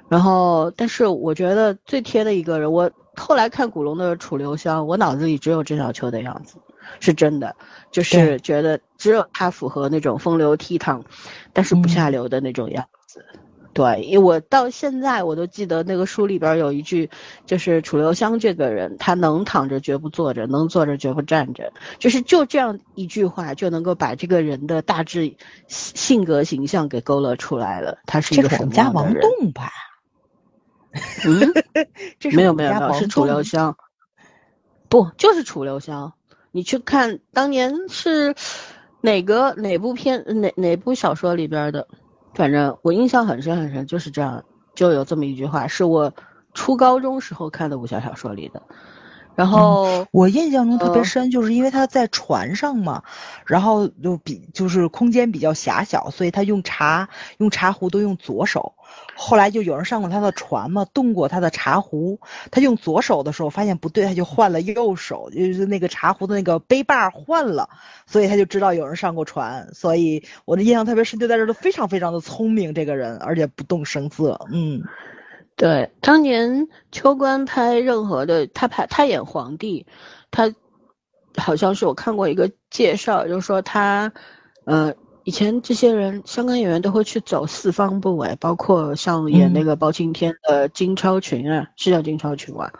[0.07, 6.56] 然后但是我觉得最贴的一个人，我后来看古龙的楚留香，我脑子里只有郑少秋的样子，
[6.99, 7.55] 是真的，
[7.91, 11.03] 就是觉得只有他符合那种风流倜傥，
[11.53, 13.26] 但是不下嗯流的那种样子。
[13.73, 17.10] 对，因为我到现在我都记得那个书里边有一句，
[17.47, 25.35] 就是楚留香这个人，他能躺着绝不坐着，能坐着绝不站着，就是就这样一句话就能够把这个人的大致
[25.68, 27.97] 性性格形象给勾勒出来了。
[28.05, 29.11] 他是一这是我个什们家王？
[29.15, 29.72] 栋吧？
[31.26, 31.51] 嗯，
[32.19, 33.76] 这是没有没有没有，我们家王是楚留香，
[34.88, 36.14] 不就是楚留香？
[36.54, 38.36] 你去看当年是
[39.02, 41.88] 哪个哪部片哪哪部小说里边的，
[42.36, 46.14] 反正我印象很深很深，就是这样，就有这么一句话，是我
[46.54, 48.62] 初高中时候看的武侠小说里的。
[49.35, 53.03] 然后、我印象中特别呃深，就是因为他在船上嘛，
[53.45, 58.73] 然后就比就是空间比较狭小，所以他用茶用茶壶都用左手。
[59.15, 62.19] 后来就有人上过他的船嘛，动过他的茶壶，
[62.51, 67.69] 他用左手的时候发现不对，他就换了右手，就是那个茶壶的那个杯把换了，
[68.05, 69.73] 所以他就知道有人上过船。
[69.73, 74.39] 所以我的印象特别深，就在这儿都非常非常的聪明这个人，而且不动声色。
[74.51, 74.84] 嗯
[75.56, 79.86] 对，当年秋官拍任何的，他拍他演皇帝，
[80.32, 80.54] 他
[81.38, 84.12] 好像是我看过一个介绍，就是说他，
[84.66, 84.94] 呃，
[85.24, 89.64] 以前这些人香港演员都会去走四方步，哎，包括像演那。
[89.64, 92.72] 个包青天的金超群啊，是叫金超群吧，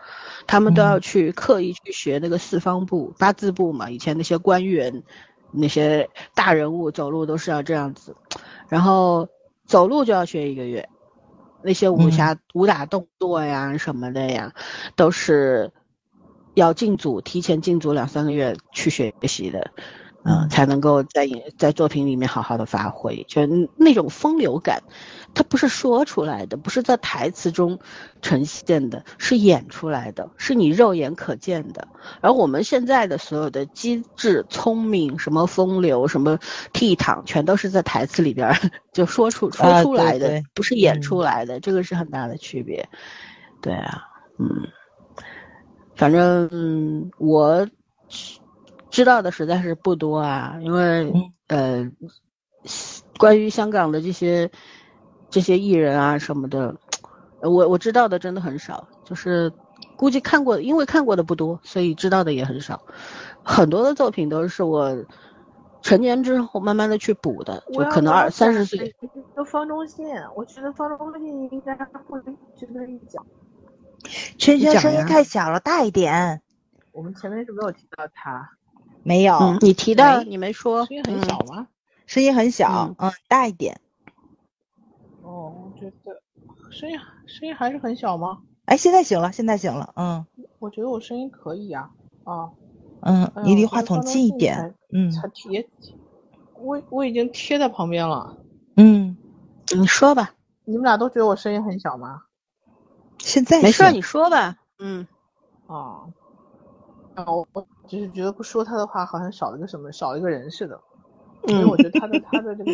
[0.46, 0.98] 他们都要。
[0.98, 5.02] 嗯去刻意去学那个四方步、八字步嘛，以前那些官员、
[5.50, 8.16] 那些大人物走路都是要这样子，
[8.68, 9.28] 然后
[9.66, 10.88] 走路就要学一个月。
[11.64, 14.52] 那些武侠、武打动作呀什么的呀，
[14.96, 15.72] 都是
[16.54, 19.70] 要进组，提前进组两三个月去学习的，
[20.22, 20.48] 嗯、嗯。
[20.50, 23.40] 才能够在演在作品里面好好的发挥，就
[23.76, 24.82] 那种风流感，
[25.34, 27.80] 它不是说出来的，不是在台词中
[28.22, 31.88] 呈现的，是演出来的，是你肉眼可见的。
[32.20, 36.38] 而我们现在的所有的机智、聪明、什么风流、什么
[36.72, 38.56] 倜傥，全都是在台词里边儿
[38.92, 42.88] 就说出说出来的，对不是演嗯出来的，这个是很大的区别。
[43.60, 44.04] 对啊，
[44.38, 44.68] 嗯，
[45.96, 47.66] 反正、嗯、我
[48.90, 51.12] 知道的实在是不多啊，因为、
[51.48, 51.90] 呃，
[53.18, 54.50] 关于香港的这些
[55.34, 56.76] 这些艺人啊什么的，
[57.40, 59.52] 呃我我知道的真的很少，就是
[59.96, 62.80] 估计看过，因为看过的不多，所以知道的也很少。
[63.42, 65.04] 很多的作品都是我
[65.82, 68.94] 成年之后慢慢的去补的，就可能二三十岁。。
[69.34, 70.06] 就方中信，
[70.36, 72.20] 我觉得方中信应该会
[72.56, 73.26] 值得一讲。
[74.38, 76.42] 圈圈声音太小了，大一点。
[76.92, 78.52] 我们前面是没有提到他，
[79.02, 81.66] 没有，嗯，你提到你没说，声音很小吗？
[82.06, 83.80] 声音很小，嗯，大一点。
[86.74, 88.40] 声音声音还是很小吗？
[88.64, 90.26] 哎，现在行了，现在行了，嗯
[90.58, 91.90] 我觉得我声音可以呀、
[92.24, 92.50] 啊。
[93.00, 95.68] 嗯，哎你离话筒近一点，嗯才贴，
[96.54, 98.36] 我我已经贴在旁边了。
[98.76, 99.16] 嗯，
[99.76, 100.34] 你说吧，
[100.64, 102.22] 你们俩都觉得我声音很小吗？
[103.18, 104.56] 现在没事儿，你说吧。
[104.78, 105.06] 嗯，
[105.66, 106.08] 啊，
[107.14, 110.80] 啊，我我只是觉得不说他的话，好像少了个什么，少了一个人似的。
[111.46, 112.72] 因为我觉得他的他的这个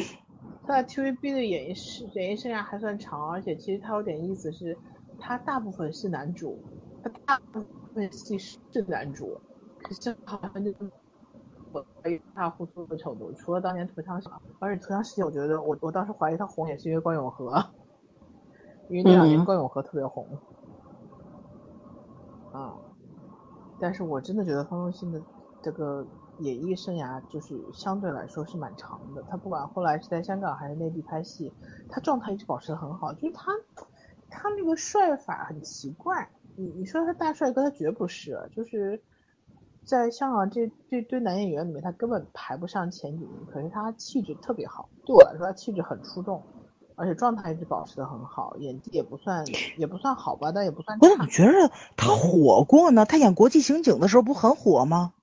[0.70, 4.78] 他在 TVB 的演艺生演艺生涯还算长，而且其实他有点意思是，
[5.18, 6.62] 他大部分是男主，
[7.02, 8.56] 他大部分戏是
[8.86, 9.36] 男主，
[9.82, 10.72] 可是好像就
[11.72, 13.32] 我一塌糊涂的程度。
[13.32, 14.20] 除了当年《土枪》，
[14.60, 17.52] 而且《土枪》世界，我觉得我我当时怀疑他红也是因为关咏荷，
[18.88, 20.24] 因为那两年嗯关咏荷特别红。
[22.52, 22.76] 啊，
[23.80, 25.20] 但是我真的觉得方中信的
[25.62, 26.06] 这个
[26.40, 29.22] 演艺生涯就是相对来说是蛮长的。
[29.30, 31.52] 他不管后来是在香港还是内地拍戏，
[31.88, 33.12] 他状态一直保持的很好。
[33.12, 33.52] 就是他，
[34.28, 36.28] 他那个帅法很奇怪。
[36.56, 38.50] 你你说他大帅哥，他绝不是。
[38.54, 39.00] 就是
[39.84, 43.46] 在香港这这堆男演员里面，他根本排不上前几名。
[43.52, 46.42] 可是他气质特别好，对我来说，他气质很出众。
[46.96, 49.42] 而且状态一直保持的很好，演技也不算
[49.78, 51.26] 也不算好吧，但也不算差我怎么。
[51.28, 53.06] 觉得他火过呢？
[53.06, 55.14] 他演《国际刑警》的时候不很火吗？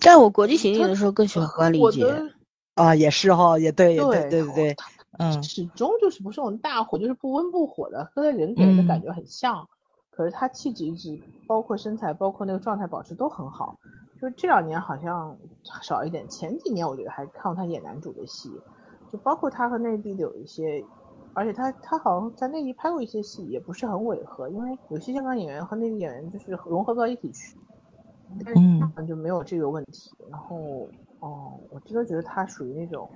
[0.00, 2.30] 在我国际刑警的时候更喜欢关丽姐，我的
[2.74, 4.76] 啊，也是哈，也对，也对，对对对对，
[5.18, 9.66] 嗯始终就是不是那种大火，就是不温不火的，和他人给人的感嗯觉很像。
[10.10, 13.78] 可是他气质一直，包括身材，包括那个状态保持都很好。
[14.20, 15.36] 就这两年好像
[15.82, 18.50] 少一点，前几年我觉得还看过他演男主的戏，
[19.12, 20.82] 就包括他和内地的有一些，
[21.34, 27.58] 而且他他好像在内地拍过一些戏，也不是很违和，因为有些香港演员和内地演员就是融合到一起去，
[28.44, 30.14] 但是嗯他好像就没有这个问题。
[30.30, 33.10] 然后哦，我真的觉得他属于那种，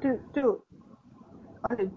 [0.00, 0.42] 对对，
[1.62, 1.92] 而且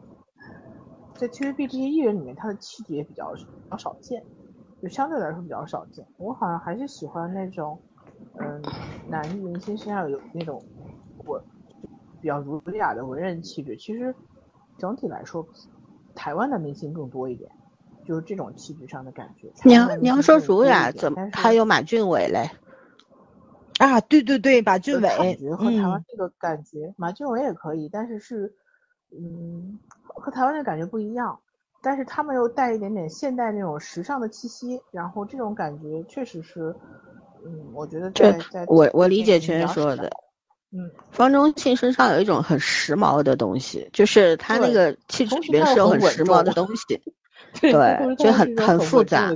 [1.15, 3.39] 在 TVB 这些艺人里面，他的气质也比较比
[3.69, 4.25] 较少见，
[4.81, 6.07] 就相对来说比较少见。
[6.17, 7.81] 我好像还是喜欢那种，
[8.33, 8.75] 嗯，
[9.05, 10.65] 男明星身上有那种
[11.25, 11.39] 我
[12.19, 13.77] 比较儒雅的文人气质。
[13.77, 14.15] 其实
[14.77, 15.47] 整体来说，
[16.15, 17.51] 台湾的明星更多一点，
[18.05, 19.51] 就是这种气质上的感觉。
[19.63, 22.49] 你要你要说儒雅，怎么还有马俊伟嘞？
[23.79, 28.53] 啊，对对对，马俊伟感伟，觉和台湾嗯，这个感觉，马俊伟也可以，但是是，
[29.11, 31.39] 嗯，和台湾的感觉不一样。
[31.81, 36.73] 但是他们又带一点点现代那种时尚的气息，然后这种感觉确实是，
[37.43, 40.09] 嗯，我觉得这在在我我理解比较少全说的。
[40.71, 47.01] 嗯，方中信身上有一种很时髦的东西，就是他那个气质里面是有很时髦的东西。
[47.61, 47.71] 对
[48.17, 49.31] 就很很复杂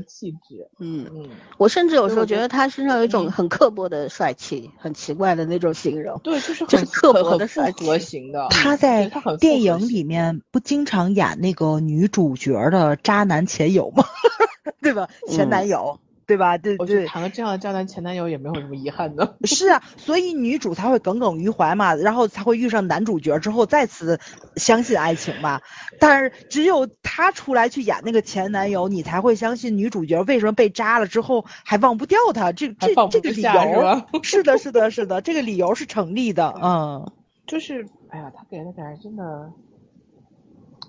[0.79, 6.19] 嗯，嗯，我甚至有时候觉得他身上有一种嗯很刻薄的帅气，很奇怪的那种形容。
[6.23, 14.03] 对，就是刻薄的帅气型的，他在电影里面不经常演那个女主角的渣男前友吗？
[14.81, 15.07] 对吧？
[15.29, 16.57] 前嗯男友，对吧？
[16.57, 19.37] 对对我觉得，谈个这样的渣男前男友也没有什么遗憾的。
[19.45, 24.19] 是啊，所以女主才会耿耿于怀嘛，然后才会遇上男主角之后再次
[24.57, 25.61] 相信爱情嘛。
[25.99, 32.51] 但是只有他出来去演那个前男友，你才会相信女主角为什么被渣了之后还忘不掉他。
[32.51, 36.53] 这这这个理由吧是的，是的，是的，这个理由是成立的。
[36.61, 37.09] 嗯，
[37.45, 39.49] 就是，哎呀，他给人的感觉真的，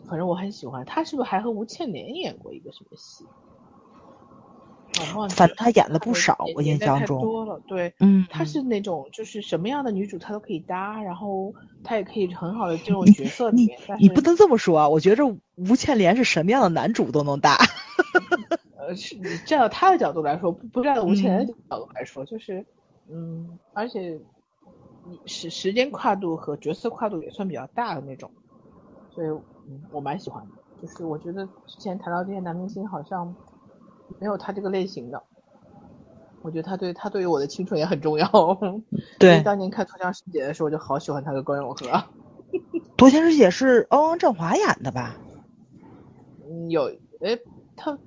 [0.09, 0.85] 反正我很喜欢。
[0.85, 3.25] 他是不是还和吴倩莲演过一个什么戏？
[5.31, 7.21] 反正他演了不少，我印象中。
[7.21, 7.61] 多了。
[7.67, 11.55] 对，嗯，他是那种就是什么样的女主他都可以搭，然后
[11.85, 13.79] 他也可以很好的进入角色里面。
[13.87, 14.89] 但是你不能这么说啊！
[14.89, 17.57] 我觉着吴倩莲是什么样的男主都能搭。
[18.77, 22.65] 呃，是你站到他的角度来说，不不站在吴倩莲嗯的角度来说，就是，
[23.11, 24.19] 嗯，而且
[25.05, 28.31] 你时时间跨度和角色跨度也算比较大的那种，
[29.15, 29.29] 所以
[29.69, 30.51] 嗯，我蛮喜欢的。
[30.81, 33.35] 就是我觉得之前谈到这些男明星，好像
[34.19, 35.23] 没有他这个类型的。
[36.43, 38.29] 我觉得他对他对于我的青春也很重要。
[39.19, 41.87] 对当年看《脱缰师姐》的时候，我就好喜欢他跟关咏荷。
[42.97, 45.17] 《夺天师姐》是欧阳震华演的吧？
[46.49, 46.91] 嗯，有，
[47.21, 47.39] 哎，
[47.77, 47.99] 他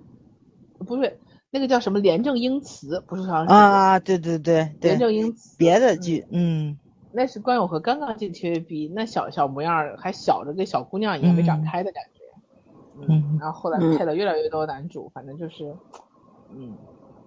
[0.79, 1.19] 不是，
[1.51, 6.77] 那个叫什么廉政英雌，不是好像是啊，对对对对廉，政英雌，别的嗯剧，嗯
[7.11, 12.20] 那是关咏荷刚刚进 TVB，那小小模样儿还小着跟小姑娘一样没长嗯开的感觉。
[12.99, 15.75] 嗯然后后来嗯配了越来越多男主，反正就是，
[16.53, 16.77] 嗯。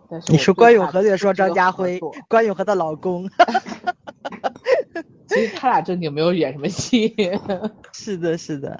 [0.09, 3.29] 但是你说关咏荷就说张家辉，关咏荷的老公。
[5.27, 7.17] 其实他俩正经没有演什么戏。
[7.93, 8.79] 是的，是的。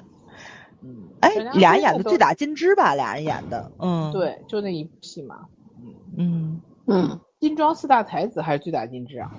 [0.81, 2.93] 嗯，哎，俩演的醉打金枝吧？
[2.93, 5.47] 俩人演的，嗯，，对，就那一部戏嘛。
[5.79, 9.31] 嗯，嗯，嗯，金装四大才子还是醉打金枝啊？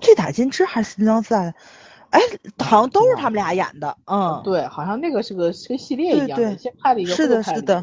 [0.00, 1.54] 醉打金枝还是金刚赛？
[2.10, 2.20] 哎，
[2.58, 7.82] 好像都是他们俩演的，嗯，对，好像那个是个是个系列一样的，对对先拍了一个，是的是的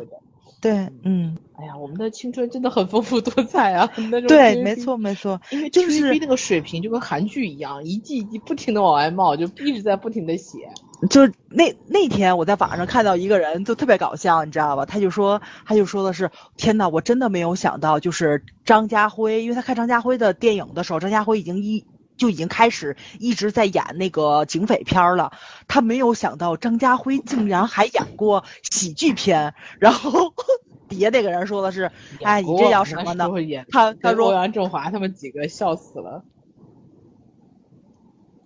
[0.62, 3.91] 对，嗯，哎呀，我们的青春真的很丰富多彩啊！
[4.30, 10.70] 对，没错没错，因为就 TVB 是那个水平就跟韩剧一样，一季一季不停的往外冒，就一直在不停的写。
[11.10, 14.86] 就是那那天我在网上看到一个人就特别搞笑，你知道吧？
[14.86, 21.86] 他就说他就说的是，天呐，我真的没有想到，就是张家辉，因为他看张家辉的电影的时候，张家辉已经一
[22.18, 25.31] 就已经开始一直在演那个警匪片儿了，
[25.68, 30.34] 他没有想到张家辉竟然还演过喜剧片，然后
[30.90, 31.91] 底下那个人说的是，
[32.23, 33.26] 哎，你这叫什么呢？
[33.69, 36.23] 他他说跟欧阳震华他们几个笑死了。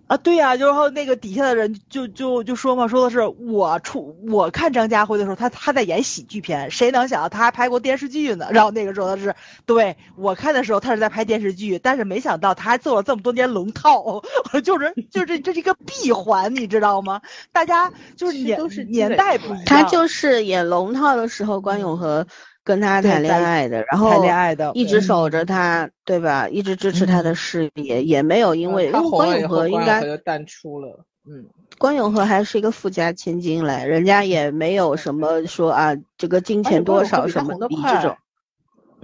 [0.07, 8.47] 啊，对呀、然后那个底下的人就就就说嘛，说的是我出我看张家辉的时候，他他在演喜剧片，谁能想到他还拍过电视剧呢？
[8.51, 9.35] 然后那个时候他是，
[9.65, 14.21] 对我看的时候他是在拍电视剧，但是没想到他还做了这么多年龙套，
[14.63, 17.21] 就是就是这是一个闭环，你知道吗？
[17.51, 22.25] 大家就是年都是年代不一样，他就是演龙套的时候，关咏荷
[22.67, 26.49] 跟他谈恋爱的，然后谈恋爱的，一直嗯守着他，对吧？
[26.49, 31.05] 一直支持他的事业，也没有因为，因为关咏红了以后，关咏荷应该淡出了。
[31.25, 38.17] 嗯，关永和还是一个富家千金嘞，人家也没有什么说啊，这个金钱多少什么的以这种。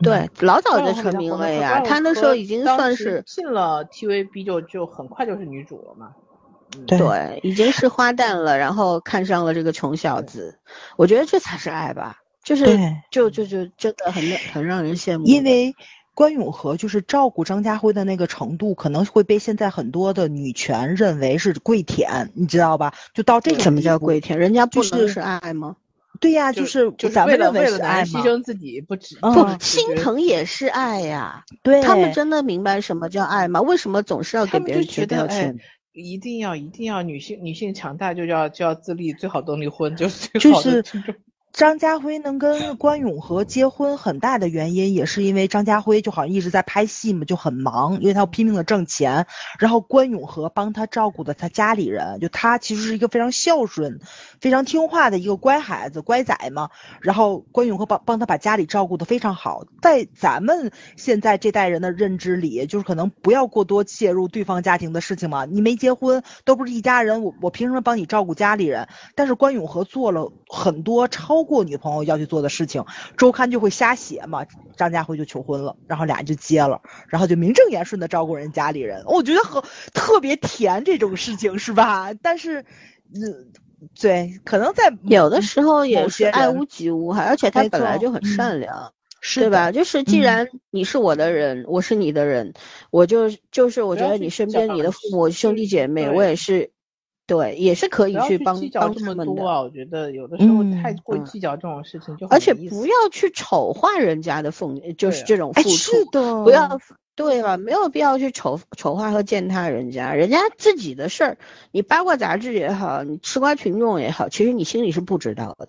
[0.01, 6.11] 对，老早就成名了呀，他那时候已经算是进了 TVB 就就很快就是女主了嘛。
[6.87, 10.59] 对，已经是花旦了，然后看上了这个穷小子，
[10.97, 12.77] 我觉得这才是爱吧，就是
[13.09, 15.25] 就就就真的很很让人羡慕。
[15.25, 15.73] 因为
[16.13, 22.93] 关咏荷就是照顾张家辉的那个程度，可能会被现在很多的女权认为是跪舔，你知道吧？
[23.13, 24.37] 就到这个什么叫跪舔？
[24.37, 25.77] 人家不就是能是爱吗？
[26.19, 31.43] 对呀，就是就是咱为了们认为了爱牺牲自己不止，嗯不，心疼也是爱呀。
[31.63, 33.61] 对，他们真的明白什么叫爱吗？
[33.61, 35.59] 为什么总是要给别人贴觉得哎标签？，
[35.91, 41.19] 一定要一定要女性女性强大就要就要自立，最好都离婚，就是最好的就是
[41.53, 49.27] 张家辉能跟关咏荷结婚，很大的原因也是因为张家辉就好像一直在拍戏嘛，就很忙，因为他要拼命的挣钱。
[49.59, 53.99] 然后关咏荷帮他照顾的他家里人，就他其实是一个非常孝顺、
[54.43, 56.69] 非常听话的一个乖孩子、乖仔嘛。
[56.99, 59.63] 然后关咏荷帮帮他把家里照顾的非常好。
[59.81, 65.45] 在咱们现在这代人的认知里，就是可能不要过多介入对方家庭的事情嘛。
[65.45, 68.85] 你没结婚，都不是一家人，我我凭什么帮你照顾家里人？
[69.15, 72.83] 但是关咏荷做了很多超过女朋友要去做的事情，
[73.15, 74.45] 周刊就会瞎写嘛。
[74.75, 79.63] 张家辉就求婚了，然后俩人就结了，然后就名正言顺的照顾人家里人，我觉得很
[79.93, 82.11] 特别甜这种事情是吧？
[82.21, 82.65] 但是，
[83.13, 83.53] 嗯，
[83.99, 88.93] 对，可能在有的时候也是爱屋及乌，哈而且他本来就很嗯善良。
[89.25, 89.71] 是对吧？
[89.71, 92.53] 就是既嗯然你是我的人，我是你的人，
[92.91, 96.71] 我就就是我觉得你身边你的父母、兄弟姐妹，我也是，
[97.25, 99.61] 对，也是可以去帮帮他们的，么多啊！
[99.61, 106.77] 我觉得有的时候嗯太过嗯计较这种事情就很而且不要去丑化人家的奉，就是这种付出，是的，不要
[107.15, 107.57] 对吧？
[107.57, 111.37] 没有必要去丑丑化和践踏人家，人家自己的事儿，
[111.71, 115.67] 你八卦杂志也好，你吃瓜群众也好，其实你心里是不知道的，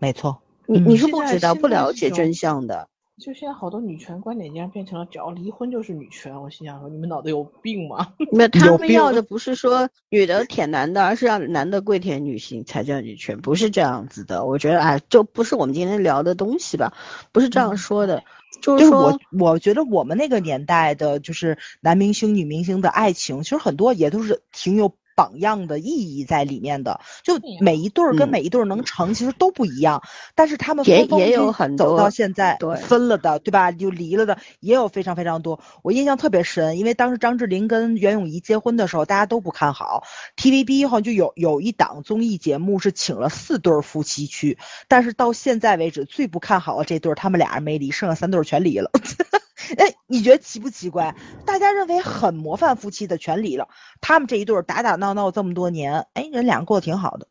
[0.00, 2.88] 没错，你嗯你是不知道、不了解真相的。
[3.18, 8.14] 就现在好多女权观点竟然变成了只要离婚就是女权，我心想说你们脑子有病吗？
[8.30, 14.44] 没 有，他们要的不是说女的舔男的，而是让男的跪舔女性才叫女权，不是这样子的。
[14.44, 16.94] 我觉得哎，就不是我们今天聊的东西吧，
[17.32, 18.20] 不是这样说的。
[18.20, 18.24] 就
[18.60, 27.00] 就是我，我觉得我们那个年代的，就是男明星、女明星的爱情，其实很多也都是挺有榜样的意义在里面的。
[27.24, 30.00] 就每一对儿跟嗯每一对儿能成，其实都不一样，
[30.36, 33.72] 但是他们也也有很多走到现在对分了的，对吧？
[33.72, 35.58] 就离了的也有非常非常多。
[35.82, 40.04] 我印象特别深，因为当时张智霖跟袁咏仪结婚的时候，大家都不看好。
[40.36, 48.90] TVB 好像就有有一档综艺节目是请了四对夫妻去，但是到现在为止最不看好的这对儿，他们俩人没离，剩下三对儿全离了。
[49.76, 51.14] 哎，你觉得奇不奇怪？
[51.44, 53.68] 大家认为很模范夫妻的全离了，
[54.00, 57.26] 他们这一对儿打打闹闹这么多年，哎，人俩过得挺好的。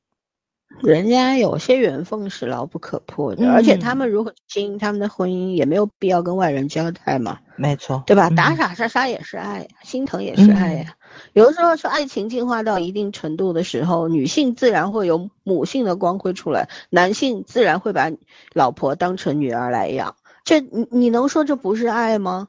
[0.82, 8.28] 人家有些缘分是牢不可破的，而且他嗯们如何经营他们的婚姻，也没有必要跟外人交代嘛，没错，对吧？
[8.28, 10.94] 嗯打打杀杀也是爱呀，心疼也是爱呀。
[11.34, 18.12] 有的时候说爱情进化到一定程度的时候，女性自然会有母性的光辉出来，男性自然会把
[18.54, 20.16] 老婆当成女儿来养。
[20.48, 22.48] 这你你能说这不是爱吗？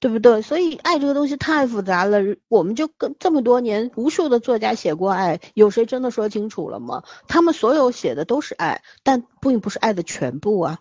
[0.00, 0.40] 对不对？
[0.40, 2.18] 所以爱这个东西太复杂了，
[2.48, 7.02] 我们就跟这么多年无数的作家写过爱，有谁真的说清楚了吗？
[7.28, 10.78] 他们所有写的都是爱，但并不是爱的全部啊，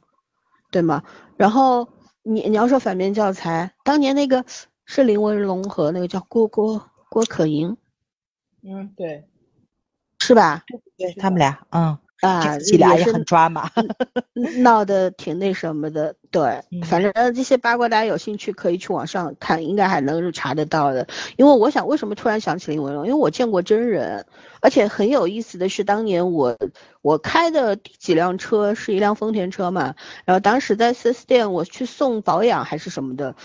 [0.71, 1.03] 对吗？
[1.35, 1.89] 然后
[2.23, 4.45] 你你要说反面教材，当年那个
[4.85, 7.75] 是林文龙和那个叫郭郭郭可盈
[8.63, 9.27] 嗯，对，
[10.19, 10.63] 是吧？
[10.97, 13.69] 对他们俩，嗯，啊，这俩也很抓马。
[14.57, 21.07] 闹得挺那什么的，对，嗯反正这些八卦大家有兴趣可以去网上看，应该还能查得到的。
[21.37, 23.05] 因为我想，为什么突然想起林文龙？
[23.05, 24.25] 因为我见过真人，
[24.61, 26.57] 而且很有意思的是，当年我
[27.01, 29.95] 我开的第几辆车是一辆丰田车嘛，
[30.25, 33.35] 然后当时在四 S 店我去送保养还是什么的，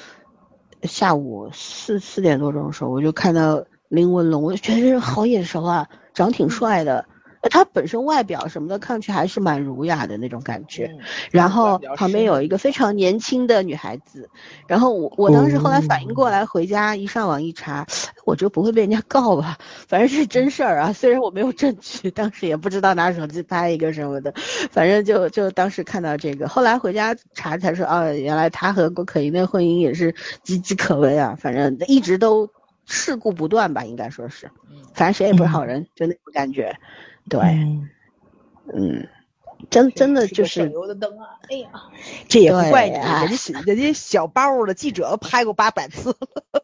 [0.83, 7.07] 下午四四点多钟的时候，我就看到林文龙，我就觉得这人好眼熟啊，长挺帅的。
[7.49, 10.99] 他本身外表什么的看上去还是蛮儒雅的那种感觉，嗯。
[11.31, 14.29] 然后旁边有一个非常年轻的女孩子，
[14.67, 17.87] 然后我我当时后来反应过来，回家一上网一查，
[18.27, 19.57] 我这不会被人家告吧？
[19.89, 24.33] 反正是真事儿啊，虽然我没有证据，当时也不知道拿手机拍一个什么的，
[24.71, 30.13] 反正就就当时看到这个，后来回家查才说，哦，原来他和郭可盈的婚姻也是
[30.45, 32.49] 岌岌可危啊，反正一直都
[32.87, 34.51] 事故不断吧，应该说是，
[34.95, 36.77] 反正谁也不是好人，就那种感觉，
[37.31, 37.89] 对，嗯
[38.75, 39.09] 嗯，
[39.71, 41.39] 真真的就是个省油的灯啊！
[41.49, 41.71] 哎呀，
[42.29, 46.63] 这也不怪人家小人家小包的记者都拍过八百次了。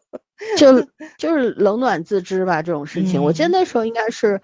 [0.55, 0.87] 就
[1.17, 3.23] 就是冷暖自知吧，这种事情。
[3.23, 4.41] 我记得嗯那时候应该是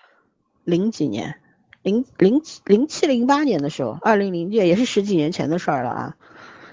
[0.64, 1.40] 零几年，
[1.84, 6.16] 零零零七零八年的时候，二零零届也是十几年前的事儿了啊。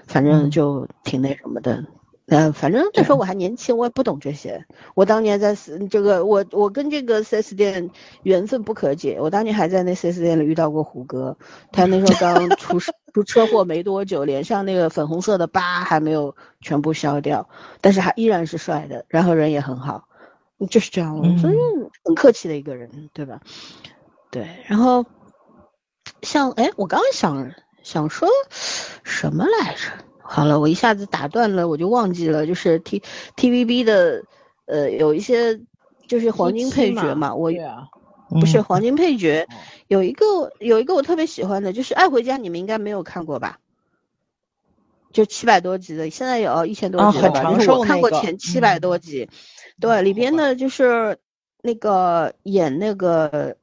[0.07, 1.85] 反正嗯就挺那什么的。
[2.31, 4.65] 呃，反正那时候我还年轻，我也不懂这些。
[4.95, 7.91] 我当年在四这个，我我跟这个 4S 店
[8.23, 9.17] 缘分不可解。
[9.19, 11.37] 我当年还在那 4S 店里遇到过胡歌，
[11.73, 17.49] 他那时候刚出事 出车祸没多久，脸上那个粉红色的疤还没有全部消掉，
[17.81, 20.07] 但是还依然是帅的，然后人也很好，
[20.69, 21.55] 就是这样，嗯所以
[22.05, 23.41] 很客气的一个人，对吧？
[24.31, 25.05] 对，然后
[26.21, 27.51] 像哎，我刚刚想
[27.83, 28.29] 想说
[29.03, 30.05] 什么来着？
[30.33, 33.03] 好了，我一下子打断了，我就忘记了，就是 T
[33.35, 34.23] TVB 的
[34.65, 35.59] 呃有一些
[36.07, 37.89] 就是黄金配角嘛，我啊，
[38.29, 39.53] 不是嗯黄金配角哦，
[39.87, 43.59] 有一个有一个我特别喜欢的，就是《爱回家》，你们应该没有看过吧？
[45.11, 47.39] 就七百多集的，现在有一千多啊集了吧？
[47.39, 49.29] 很长就是我看过前七百嗯多集，
[49.81, 51.17] 对，里边呢就是
[51.61, 53.57] 那个演那个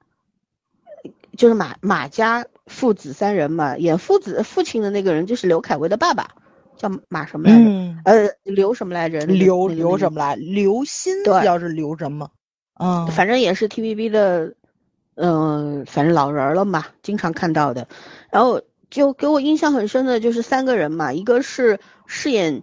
[1.35, 6.35] 就是马马家父子三人嘛，演父子父亲的那个人就是刘恺威的爸爸，
[6.79, 7.65] 叫马什么来着？
[7.69, 9.19] 嗯，呃，刘什么来着？
[9.27, 10.35] 刘刘什么来？
[10.37, 12.31] 刘鑫对要是刘什么？
[12.81, 14.55] 嗯，反正也是 TVB 的，
[15.17, 17.89] 嗯、反正老人儿了嘛，经常看到的。
[18.31, 22.63] 然后就给我印象很深的就是三个人嘛，一个是饰演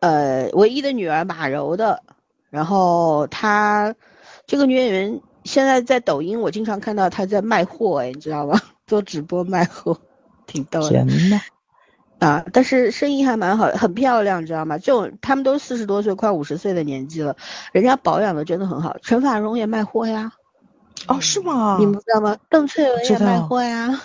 [0.00, 2.02] 呃唯一的女儿马柔的，
[2.50, 3.94] 然后她
[4.46, 8.60] 这个女演员现在在抖音我经常看到她在卖货，哎，你知道吗？
[8.88, 10.00] 做直播卖货，
[10.46, 10.88] 挺逗的。
[10.88, 11.40] 天呐，
[12.18, 14.78] 啊，但是声音还蛮好，很漂亮，知道吗？
[14.78, 17.36] 这种他们都四十多岁，快五十岁的年纪了，
[17.72, 18.96] 人家保养的真的很好。
[19.02, 20.32] 陈法蓉也卖货呀，
[21.06, 21.76] 哦，是吗？
[21.78, 22.36] 你们知道吗？
[22.48, 24.00] 邓萃雯也卖货呀。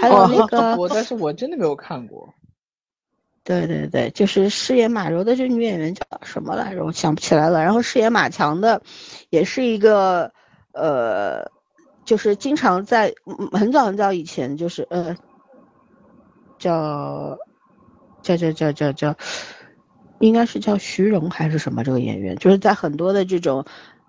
[0.00, 2.28] 还有那个但是我真的没有看过。
[3.42, 6.84] 对对对，就是饰演马柔的这女演员叫什么来着？
[6.84, 7.62] 我想不起来了。
[7.64, 8.82] 然后饰演马强的，
[9.30, 10.30] 也是一个
[10.72, 11.50] 呃，
[12.04, 15.16] 就是经常在嗯很早很早以前，就是呃，
[16.58, 17.38] 叫
[18.22, 19.16] 叫叫叫叫叫，
[20.18, 23.64] 应该是叫徐荣还是什么这个演员，就是在很多的这种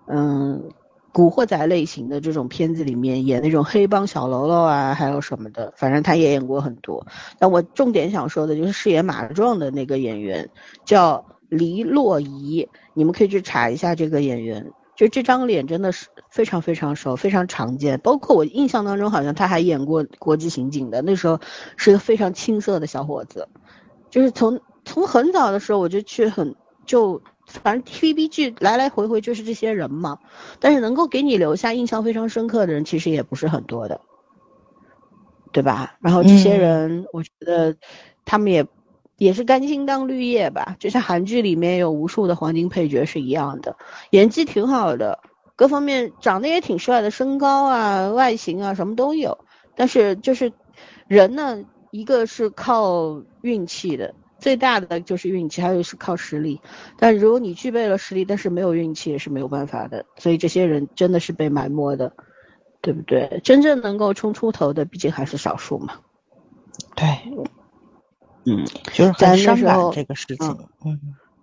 [0.06, 0.70] 嗯
[1.12, 7.06] 古惑仔类型的这种片子里面演那种黑帮小喽啰啊，还有什么的，反正他也演过很多。
[7.38, 10.50] 但我重点想说的就是饰演马壮的那个演员
[10.84, 14.70] 叫黎洛怡，你们可以去查一下这个演员。
[15.00, 17.98] 就这张脸真的是非常非常熟，非常常见。
[18.00, 21.40] 包括我印象当中，好像他还演过《国际刑警》的，那时候
[21.78, 23.48] 是一个非常青涩的小伙子。
[24.10, 26.54] 就是从从很早的时候我就去很
[26.84, 30.18] 就反正 TVB 剧来来回回就是这些人嘛，
[30.58, 34.02] 但是能够给你留下印象非常深刻的人其实也不是很多的，
[35.50, 35.96] 对吧？
[36.00, 37.74] 然后这些嗯人，我觉得
[38.26, 38.66] 他们也
[39.20, 43.76] 也是甘心当绿叶吧，就像韩剧里面有无数的黄金配角是一样的，
[44.12, 45.18] 演技挺好的，
[45.56, 49.36] 各方面长得也挺帅的，身高啊、外形啊什么都有，
[49.76, 50.50] 但是就是
[51.06, 56.58] 人呢，一个是靠运气的，最大的就是运气，还有是靠实力。
[56.96, 60.06] 但如果你具备了实力，但是没有运气，也是没有办法的。
[60.16, 62.10] 所以这些人真的是被埋没的，
[62.80, 63.38] 对不对？
[63.44, 65.92] 真正能够冲出头的，毕竟还是少数嘛。
[66.96, 67.06] 对，
[68.44, 70.56] 嗯，就是咱很伤感这个事情。
[70.84, 70.98] 嗯，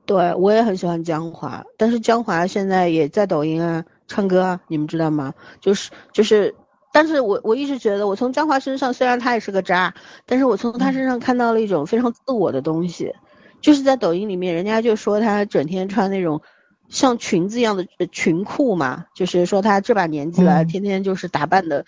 [0.06, 5.34] 对我也很喜欢江华，但是江华现在也在抖音啊唱歌啊，你们知道吗？
[5.60, 6.56] 就是就是，
[6.94, 9.94] 但是我我一直觉得，我从江华身上，虽然他也是个渣，
[10.26, 13.14] 但是我从他身上看到了一种非常自我的东西，
[13.62, 16.42] 就是在抖音里面，人家就说他整天穿那种
[16.90, 20.68] 像裙子一样的呃裙裤嘛，就是说他这把年纪了，嗯。
[20.68, 21.86] 天天就是打扮的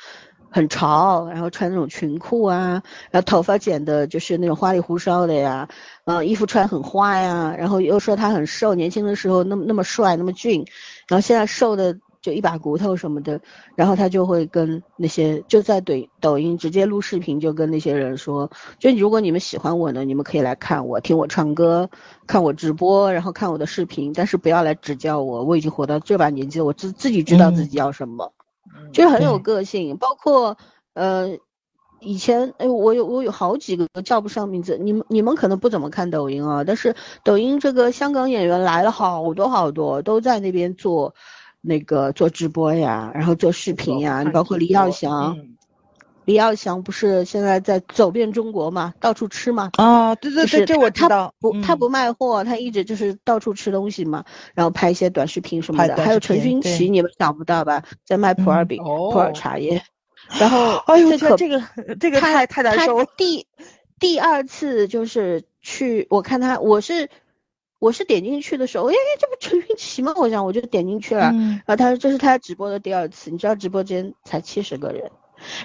[0.49, 2.81] 很潮，然后穿那种裙裤啊，
[3.11, 5.67] 然后头发剪的就是那种花里胡哨的呀，
[6.05, 10.65] 嗯，衣服穿很花呀，然后又说他很瘦，年轻的时候那么那么帅那么俊，
[11.07, 13.39] 然后现在瘦的就一把骨头什么的，
[13.75, 18.49] 然后他就会跟那些就在抖抖音直接录视频，就跟那些人说，
[18.79, 21.89] 就如果你们喜欢我呢，你们可以来看我，听我唱歌，
[22.27, 28.33] 看我直播，然后看我的视频，但是不要来指教我，我已经活到这把年纪了，我自自己知道自己要什么。
[28.93, 30.57] 就是很有个性，包括
[30.93, 31.37] 呃，
[31.99, 41.13] 以前哎，我有我有好几个叫不上名字，你们你们可能不怎么看抖音啊，但是抖音这个香港演员来了好多好多，都在那边做
[41.61, 45.37] 那个做直播呀，然后做视频呀，你包括李耀祥，
[46.29, 54.23] 李耀祥不是现在在走遍中国嘛，到处吃嘛，啊，对对对，这我知道，不他不卖货，他一直就是到处吃东西嘛，
[54.53, 59.81] 然后拍一些短视频什么的，还有陈勋奇，你们想不到吧，在卖普洱饼、普洱茶叶，
[60.39, 61.63] 然后 哎呦天，这个
[61.99, 63.07] 这个太太难受了。
[63.17, 63.47] 第
[63.99, 67.09] 第二次就是去，我看他，我是
[67.79, 70.13] 我是点进去的时候，哎，这不陈勋奇吗？
[70.15, 75.09] 我想我就点进去了，然后他说这是他直播的第二次，你知道直播间才七十个人。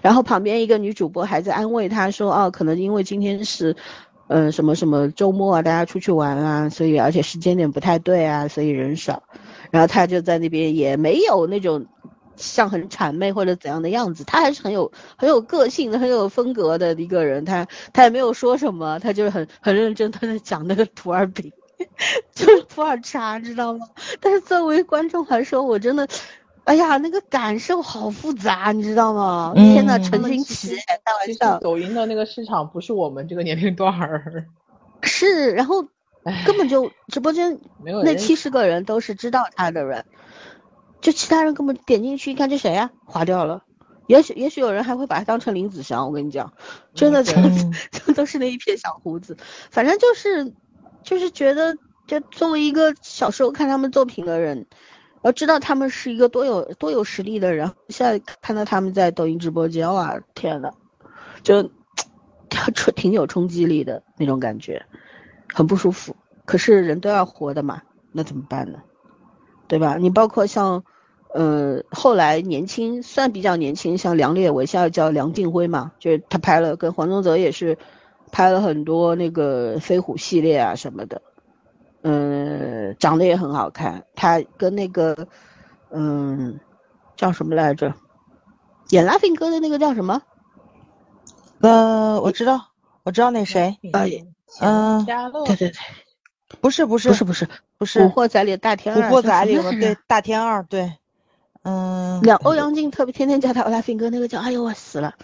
[0.02, 3.74] 然后旁边一个女主播还在安慰他说：“哦，可能因为今天是，
[4.28, 9.23] 呃，什么什么周末啊，大家出去玩啊，所以而且时间点不太对啊，所以人少。”
[9.70, 11.85] 然后他就在那边也没有那种
[12.36, 17.44] 像很谄媚或者怎样的样子，他还是很有很有个性的、很有风格的一个人。
[17.44, 21.52] 他他也没有说什么，他就是很很认真他在讲那个土耳饼，
[22.35, 23.86] 就是普洱茶，知道吗？
[24.20, 26.06] 但是作为观众来说，我真的。
[26.65, 29.53] 哎呀，那个感受好复杂，你知道吗？
[29.55, 31.59] 天呐，陈星奇，开玩笑。
[31.59, 34.47] 抖音的那个市场不是我们这个年龄段儿。
[35.03, 35.82] 是，然后
[36.47, 40.07] 根本就直播间那七十个人都是知道他的人，
[41.03, 42.91] 就其他人根本点进去一看，这谁呀？
[43.05, 43.62] 划掉了。
[44.07, 46.51] 也许也许有人还会把他当成林子祥，我跟你讲，
[46.95, 47.51] 真的，真的，
[47.91, 49.36] 这都是那一撇小胡子。
[49.70, 50.55] 反正就是，
[51.03, 51.77] 就是觉得，
[52.07, 54.66] 就作为一个小时候看他们作品的人。
[55.25, 60.71] 要知道他们是一个多有多有实力的人，现在看到他们在抖音直播间，哇，天呐，
[61.43, 61.71] 就，
[62.75, 64.85] 冲挺有冲击力的那种感觉，
[65.53, 66.15] 很不舒服。
[66.45, 67.81] 可是人都要活的嘛，
[68.13, 68.81] 那怎么办呢？
[69.67, 69.97] 对吧？
[69.97, 70.85] 你包括像，
[71.33, 77.79] 呃，后来年轻算比较年轻，像梁烈伟，现在叫梁定辉嘛，就是他拍了跟黄宗泽也是，
[78.31, 81.23] 拍了很多那个飞虎系列啊什么的。
[82.07, 84.05] 嗯，长得也很好看。
[84.15, 85.27] 他跟那个，
[85.91, 86.61] 嗯，
[87.17, 87.95] 叫什么来着？
[88.91, 90.21] 演拉菲哥的那个叫什么？
[91.61, 92.69] 呃，我知道，
[93.05, 93.79] 我知道那谁。
[93.95, 94.07] 呃，
[94.61, 95.07] 嗯，
[95.47, 95.79] 对对对，
[96.61, 97.49] 不是不是不是不是
[97.79, 99.09] 不是《古惑仔》里的大天二。
[99.09, 100.93] 古惑仔里对大天二对，
[101.63, 102.21] 嗯。
[102.23, 105.15] 两欧阳靖特别天天叫他拉菲哥，那个叫哎呦我死了。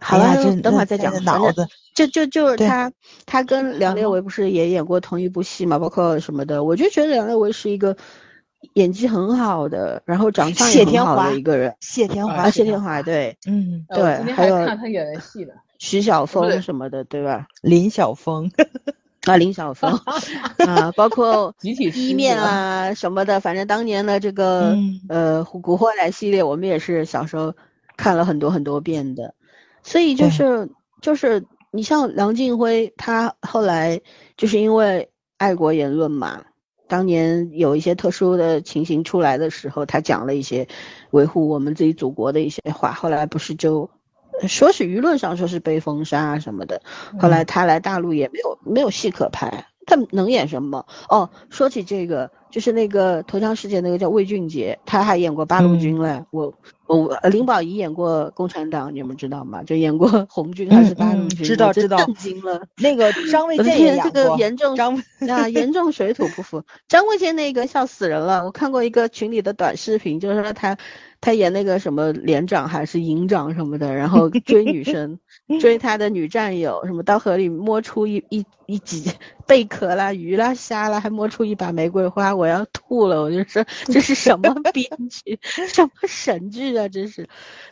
[0.00, 1.22] 好了，等会儿再讲。
[1.24, 1.66] 脑子。
[1.94, 2.92] 就就就是他，
[3.26, 5.78] 他跟梁烈唯不是也演过同一部戏嘛？
[5.80, 7.96] 包括什么的，我就觉得梁烈唯是一个
[8.74, 11.74] 演技很好的，然后长相也很好的一个人。
[11.80, 17.48] 谢天华，谢天华，对，嗯，对，还有看他演的戏的徐小凤什么的，对吧？
[17.62, 18.48] 林小峰，
[19.26, 19.90] 啊，林小峰
[20.64, 24.76] 啊，包括一面啊什么的，反正当年的这个
[25.08, 27.54] 呃古惑仔系列，我们也是小时候
[27.96, 29.34] 看了很多很多遍的，
[29.88, 30.68] 所以就是
[31.00, 31.44] 就是。
[31.70, 34.00] 你像梁静辉，他后来
[34.38, 35.06] 就是因为
[35.36, 36.42] 爱国言论嘛，
[36.88, 40.66] 当年有一些特殊的情形出来的时候，他讲了一些
[41.10, 43.88] 维护我们自己祖国的一些话，后来不是就
[44.48, 46.80] 说是舆论上说是被封杀什么的，
[47.20, 50.86] 后来他来大陆也没有没有戏可拍，他能演什么？
[51.08, 52.30] 哦，说起这个。
[52.50, 56.24] 就是那个头枪事件那个叫魏俊杰，他还演过八路军嘞。
[56.30, 56.54] 我
[56.86, 59.62] 我林保怡演过共产党，你们知道吗？
[59.64, 61.44] 就演过 红军还是八路军？
[61.44, 61.98] 知道知道。
[61.98, 62.62] 震惊了。
[62.78, 64.96] 那个张卫健也这个严重张
[65.28, 66.62] 啊 严重水土不服。
[66.88, 68.46] 张卫健那个笑死人了。
[68.46, 70.78] 我看过一个群里的短视频，就是说他
[71.20, 75.18] 他演那个什么连长还是营长什么的，然后 追女生，
[75.60, 79.10] 追他的女战友，什么到河里摸出一一一几
[79.46, 82.34] 贝壳啦、鱼啦、虾啦，还摸出一把玫瑰花。
[82.34, 86.88] 我要吐了，我就说这是什么 编剧，什么神剧啊！
[86.88, 87.28] 真是，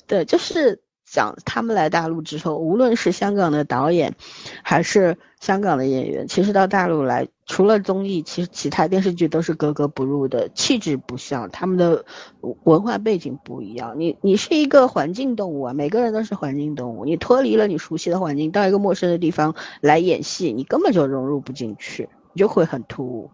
[0.06, 4.14] 对，就是讲他们来大陆之后，无论是香港的导演，
[4.62, 12.04] 还是香港的演员，其实到大陆来，除了综艺，其实其他电视剧都是格格不入的，气质不像，他们的
[12.64, 13.94] 文化背景不一样。
[13.98, 23.30] 你你是一个环境动物啊，每个人都是环境动物，你脱离了你熟悉的环境，到一个陌生的地方来演戏，你根本就融入不进去，你就会很突兀。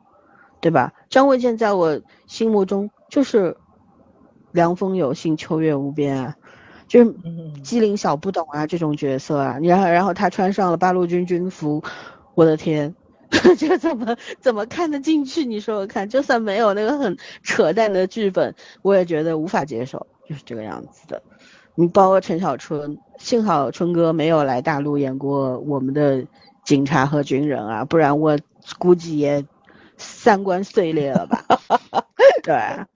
[0.61, 0.93] 对吧？
[1.09, 3.57] 张卫健在我心目中就是
[4.53, 6.37] 凉风有信，秋月无边啊，
[6.93, 11.83] 就是嗯机灵小不懂啊这种角色啊，然后然后他穿上了八路军军服，
[12.35, 12.95] 我的天，
[13.57, 15.47] 这个怎么怎么看得进去？
[15.47, 21.23] 你说说看，就算没有那个很扯淡的剧本，我也觉得无法接受，就是这个样子的。
[21.75, 26.27] 你包括陈小春，幸好春哥没有来大陆演过我们的
[26.63, 28.39] 警察和军人啊，不然我
[28.79, 29.47] 估计也
[29.97, 31.47] 三观碎裂了吧。
[32.45, 32.87] 对啊，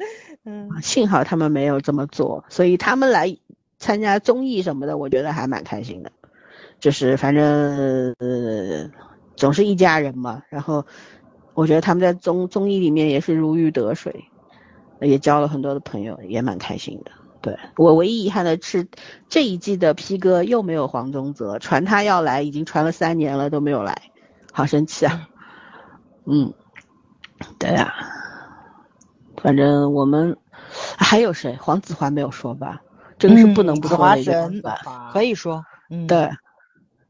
[0.44, 3.38] 嗯幸好他们没有这么做，所以他们来
[3.78, 6.12] 参加综艺什么的，我觉得还蛮开心的。
[6.78, 8.90] 就是反正呃，
[9.36, 10.42] 总是一家人嘛。
[10.48, 10.84] 然后
[11.54, 14.24] 我觉得他们在综综艺里面也是如鱼得水，
[15.00, 17.10] 也交了很多的朋友，也蛮开心的。
[17.42, 18.88] 对我唯一遗憾的是
[19.28, 24.10] 这一季的 P 哥又没有黄宗泽，传他要来已经传了三年了都没有来，
[24.52, 25.28] 好生气啊！
[26.26, 26.52] 嗯，
[27.58, 27.94] 对啊，
[29.36, 30.36] 反正我们
[30.98, 31.56] 还有谁？
[31.60, 32.82] 黄子华没有说吧？
[33.18, 36.30] 这个是不能不说的一个神地方可以说，嗯，对，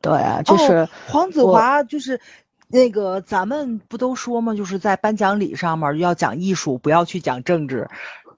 [0.00, 2.20] 对啊，就是、哦、黄子华就是。
[2.68, 4.52] 那个咱们不都说吗？
[4.52, 7.88] 就是在颁奖礼上面要讲艺术，不要去讲政治。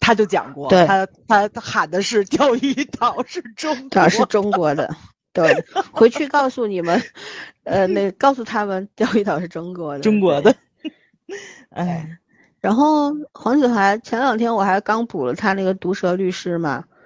[0.01, 4.95] 他就讲过，对他他他喊的是钓鱼岛是中国，岛是中国的。
[5.32, 7.03] 对，回去告诉你们，
[7.65, 10.55] 呃，那告诉他们钓鱼岛是中国的，中国的。
[11.73, 12.19] 哎，
[12.61, 16.98] 然后黄子华前两天我还刚补了他那个毒舌律师嘛，嗯、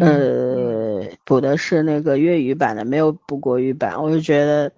[0.00, 4.72] 呃，补的是那个粤语版的，没有补国语版，我就觉得。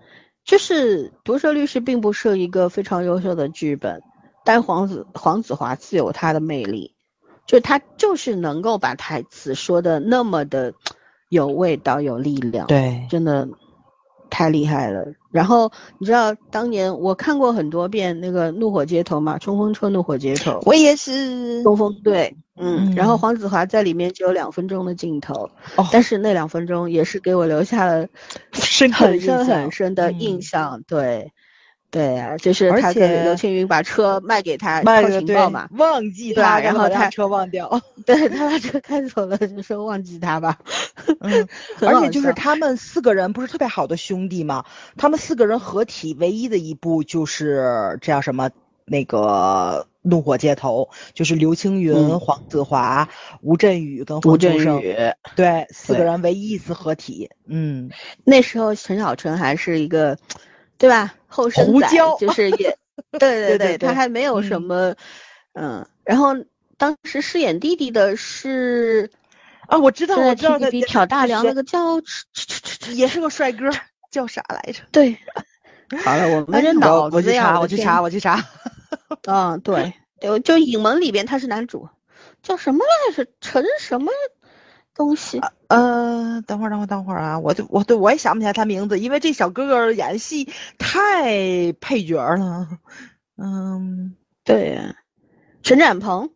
[0.46, 4.02] 就是《毒舌律师》并不是一个非常优秀的剧本，
[4.44, 6.92] 但黄子黄子华自有他的魅力，
[7.46, 10.74] 就他就是能够把台词说的那么的
[11.30, 13.48] 有味道、有力量，对，真的
[14.28, 15.06] 太厉害了。
[15.30, 28.06] 然后你知道当年我看过很多遍那个《怒火街头》嘛，《冲锋车怒火街头》，我也是冲锋队，嗯，嗯然后黄子华在里面只有两分钟的镜头，哦、但是那两分钟也是给我留下了
[28.52, 31.32] 深很深很深的印象，嗯、对。
[31.90, 40.58] 对啊，就是他跟刘青云把车卖给他卖情报嘛，忘记他，然后他车忘掉， 对他把车开走了，就说忘记他吧。
[41.20, 41.46] 嗯，
[41.86, 44.64] 而且就是他们四个人不是特别好的兄弟嘛，
[44.96, 48.50] 他们四个人合体唯一的一部就是这叫什么
[48.84, 53.08] 那个怒火街头，就是刘青云、嗯、黄子华、
[53.40, 54.96] 吴镇宇跟吴镇黄秋生，宇，
[55.36, 57.30] 对，四个人唯一一次合体。
[57.46, 57.90] 嗯，
[58.24, 60.18] 那时候陈小春还是一个，
[60.78, 61.14] 对吧？
[61.26, 62.76] 后生仔胡椒就是也，
[63.18, 64.94] 对对对对他还没有什么，
[65.54, 66.34] 嗯，然后
[66.76, 69.10] 当时饰演弟弟的是。
[69.66, 71.98] 啊，我知道，我知道 TVB 挑大梁那个叫，
[72.94, 73.70] 也是个帅哥，
[74.10, 74.82] 叫 啥来着？
[74.92, 75.16] 对，
[76.04, 78.44] 好了，我们这脑子呀，我去查，我去查。
[79.26, 81.88] 嗯， 对，就就影门里边他是男主，
[82.42, 83.30] 叫什么来着？
[83.40, 84.10] 陈什么
[84.94, 85.40] 东西？
[85.68, 87.38] 呃，等会儿，等会儿，等会儿啊！
[87.38, 90.48] 我就我对我也想不起来他名字，因为这小哥哥演戏
[90.78, 92.68] 太配角了。
[93.36, 94.14] 嗯，
[94.44, 94.78] 对，
[95.62, 96.30] 陈展鹏。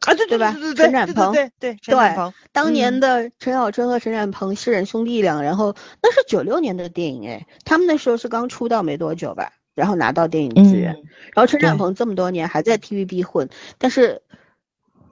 [0.00, 0.52] 啊，对对吧？
[0.52, 10.94] 对陈展鹏，对对陈展鹏，当年的陈小春和陈展鹏是人兄弟俩，然后那是九六年的电影哎，他们那时候是刚出道没多久吧，然后拿到电影资源，
[11.34, 13.48] 然后陈展鹏这么多年还在 TVB 混，
[13.78, 14.22] 但是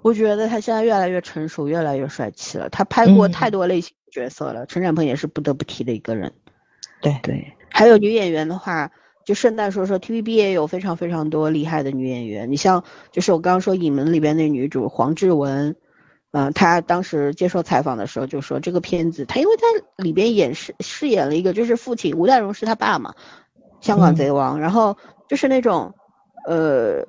[0.02, 2.68] 我觉得他现在越来越成熟，越来越帅气了。
[2.68, 6.32] 他拍过太多类型的角色了，陈展鹏也是不得不提的一个人。
[7.00, 8.90] 对对，还有女演员的话。
[9.24, 12.50] 就顺带说说，TVB 也有非常非常多厉害的女演员。
[12.50, 12.82] 你像，
[13.12, 15.76] 就是我刚刚说《影门》里边那女主黄志文，
[16.32, 23.14] 嗯、呃，她当时接受采访的时候就说，这个片子她因为她里边演饰饰演了一个就是父亲吴岱融是他爸嘛，
[23.82, 24.96] 香港贼王，嗯、然后
[25.28, 25.92] 就是那种，
[26.46, 27.04] 呃。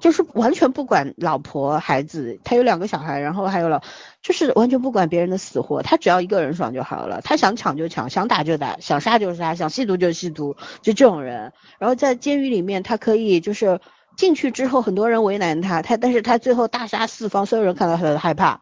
[0.00, 3.80] 就是完全不管老婆孩子，他有两个小孩，然后还有老，
[4.20, 7.20] 就是完全不管别人的死活，他只要一个人爽就好了。
[7.20, 11.52] 他想抢就抢，想打就打，想杀就杀，想吸毒就吸毒，就这种人。
[11.78, 13.80] 然后在监狱里面，他可以就是
[14.16, 18.60] 进去之后，很多人为难他，他但是他最后大杀四方，所有人看到他都害怕。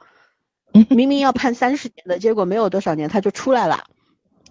[0.90, 3.84] 明明要判三十年的，结果没有多少年他就出来了。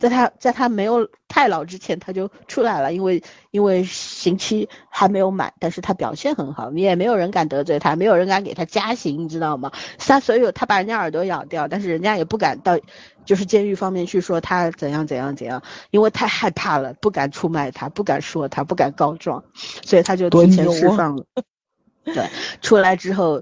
[0.04, 9.72] 在他在他没有太老之前，他就出来了，因为因为刑期还没有满，但是他表现很好，也没有人敢得罪他，没有人敢给他加刑，你知道吗？
[9.98, 12.78] 他所有他把人家耳朵咬掉，但是人家也不敢到，
[13.24, 21.24] 就是监狱方面去说他怎样怎样怎样，因为太害怕了，不敢出卖他，不敢说他，不敢告状，所以他就提前释放了。
[22.04, 22.28] 对，
[22.62, 23.42] 出来之后。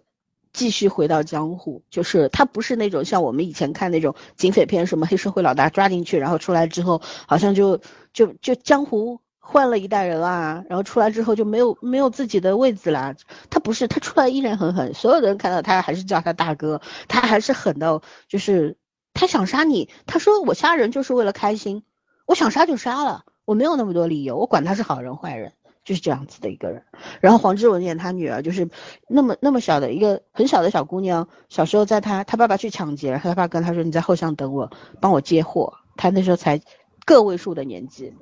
[0.54, 7.80] 继续回到江湖，就是他不是那种像我们以前看那种警匪片，什么黑社会老大抓进去，然后出来之后好像就
[8.14, 13.16] 就就江湖换了一代人啦，然后出来之后就没有没有自己的位子啦。
[13.50, 18.78] 他不是，他出来依然很狠，所有的人看到他还是叫他大哥，他还是狠到就是
[19.14, 21.84] 他想杀你，他说我杀人就是为了开心，
[22.26, 25.54] 我想杀就杀了，我没有那么多理由，我管他是好人坏人，
[25.84, 26.84] 就是这样子的一个人。
[27.20, 28.70] 然后黄志文演他女儿，就是
[29.08, 36.62] 那么那么小的一个很小的小姑娘，小时候在他他爸爸去抢劫，他爸跟他说你在后巷等我，帮我接货，他那时候才
[37.06, 38.14] 个位数的年纪。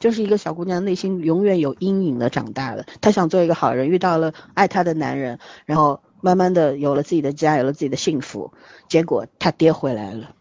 [0.00, 2.86] 就是一个小姑娘，内心永远有阴影的长大的。
[3.00, 8.52] 她想做一个好人，遇到了爱她的男人，然后慢慢的有了自己的家，有了自己的幸福。
[8.88, 10.36] 结果她爹回来了，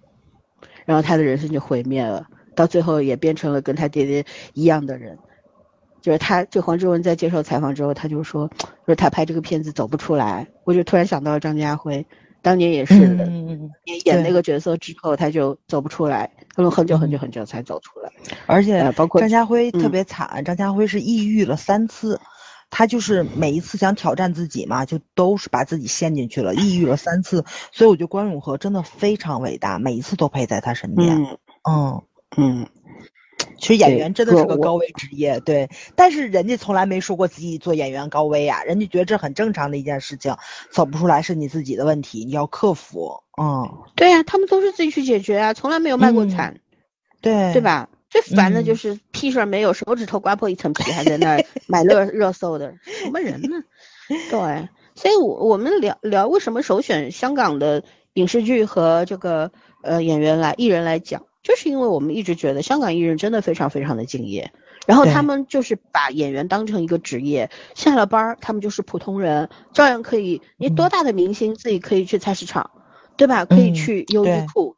[0.85, 5.17] 然后她的人生就毁灭了，到最后也变成了跟她爹爹一样的人。
[6.01, 8.49] 就是他，就黄志文在接受采访之后，他就说，
[8.85, 10.47] 说他拍这个片子走不出来。
[10.63, 12.05] 我就突然想到了张家辉，
[12.41, 18.11] 当年也是的，嗯，演演那个角色之后，他就走不出来，他们很久很久很久才走出来。
[18.45, 22.19] 而且呃包括张家辉特嗯别惨，张家辉是抑郁了三次，
[22.69, 27.43] 他就是每一次想挑战自己嘛，就都是把自己陷进去了，抑郁了三次。
[27.71, 31.17] 所以我觉得关咏荷真的非常伟大，每一次都陪在他身边。
[31.17, 31.37] 嗯
[31.69, 32.03] 嗯，
[32.37, 32.67] 嗯，
[33.59, 35.69] 其实演员真的是个高危职业，对。
[35.95, 40.35] 但是人家从来没说过自己做演员高危啊，人家觉得这很正常的一件事情，
[40.71, 43.23] 走不出来是你自己的问题，你要克服。
[43.41, 46.59] 嗯，对呀、他们都是自己去解决啊，从来没有卖过嗯惨，
[47.21, 47.61] 对，对？
[47.61, 47.89] 吧？
[48.09, 53.63] 最烦的就嗯是屁事儿没有，手指头刮破一层皮，还在那儿 买热热搜的，什么人呢？
[54.31, 59.51] 对，所以我我们聊聊为什么首选香港的影视剧和这个
[59.83, 64.51] 呃演员来艺人来讲，就是因为我们一直觉得香港艺人真的非常非常的敬业，
[64.85, 72.69] 然后他们就是把演员当成一个职业，下了班儿他们就是普通人，照样可以，你多大的明星自己可以去菜市场，
[73.15, 73.45] 对吧？
[73.45, 74.45] 可以嗯去优衣对。
[74.53, 74.75] 库，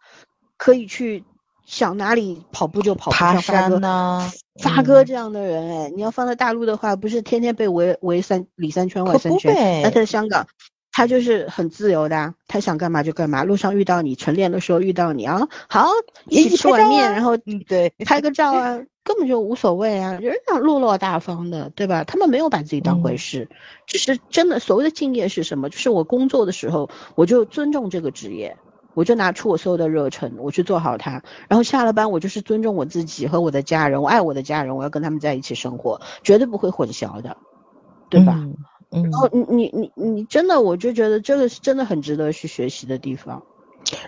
[0.58, 1.24] 可以去
[1.66, 10.46] 想哪里跑步就跑步，爬像发哥山呐、嗯发哥这样的人，哎，你要放在大陆的话，不是天天被围围三里三圈外三圈，那在香港，
[11.00, 15.88] 他就是很自由的啊，他想干嘛就干嘛，路上遇到你，晨练的时候遇到你啊，好，
[16.28, 22.04] 一起吃碗面，啊然后嗯对拍个照啊，根本就无所谓啊，人家落落大方的，对吧？
[22.04, 23.50] 他们没有把自己当回嗯事，
[23.86, 25.70] 只是真的所谓的敬业是什么？
[25.70, 28.58] 就是我工作的时候，我就尊重这个职业。
[28.94, 31.24] 我就拿出我所有的热忱，我去做好它。
[31.48, 37.38] 然后下了班，我就是尊重我自己和我的家人，我爱我的家人，我要跟他们在一起生活，绝对不会混淆的，
[38.10, 38.34] 对吧？
[38.38, 38.54] 嗯
[38.92, 43.44] 嗯然后你你你你真的，我就觉得这个是真的很值得去学习的地方。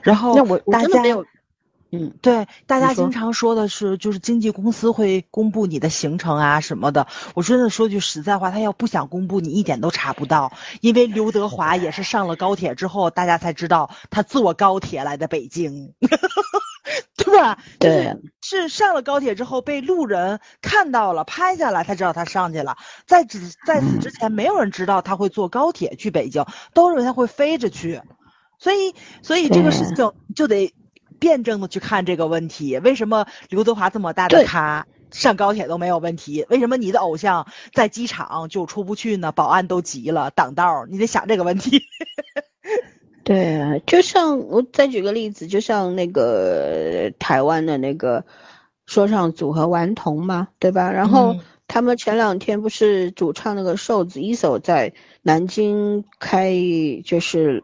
[0.02, 1.26] 然后那我我大家真的没有，
[1.92, 7.08] 嗯，对，大家经常说的是，就是经纪公司会公布你的行程啊什么的。
[7.34, 10.52] 我真的说句实在话，他要不想公布，你一点都查不到。
[10.82, 15.94] 因为刘德华也是上了高铁之后，大家才知道他坐高铁来的北京，
[17.24, 17.58] 对吧？
[17.80, 22.76] 就是对是上了高铁之后被路人看到了，拍下来才知道他上去了。
[23.06, 28.02] 在此在此之前，没有人知道他会坐高铁去北京，都认为他会飞着去。
[28.60, 29.96] 所以，所以这个事情
[30.36, 30.74] 就得
[31.20, 32.78] 辩证的去看这个问题。
[32.80, 36.46] 为什么刘德华这么大的咖上高铁都没有问题？
[36.50, 39.32] 为什么你的偶像在机场就出不去呢？
[39.32, 41.82] 保安都急了，挡道，你得想这个问题。
[43.24, 48.26] 对啊，就像我再举个例子，就像那个台湾的那个
[48.86, 50.92] 说唱组合顽童嘛，对吧？
[50.92, 56.54] 然后嗯他们前两天不是主唱那个瘦子一手在南京开
[57.06, 57.64] 就是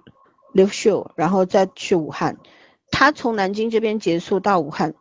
[0.53, 2.38] live show，然后再去武汉，
[2.89, 4.93] 他从南京这边结束到武汉，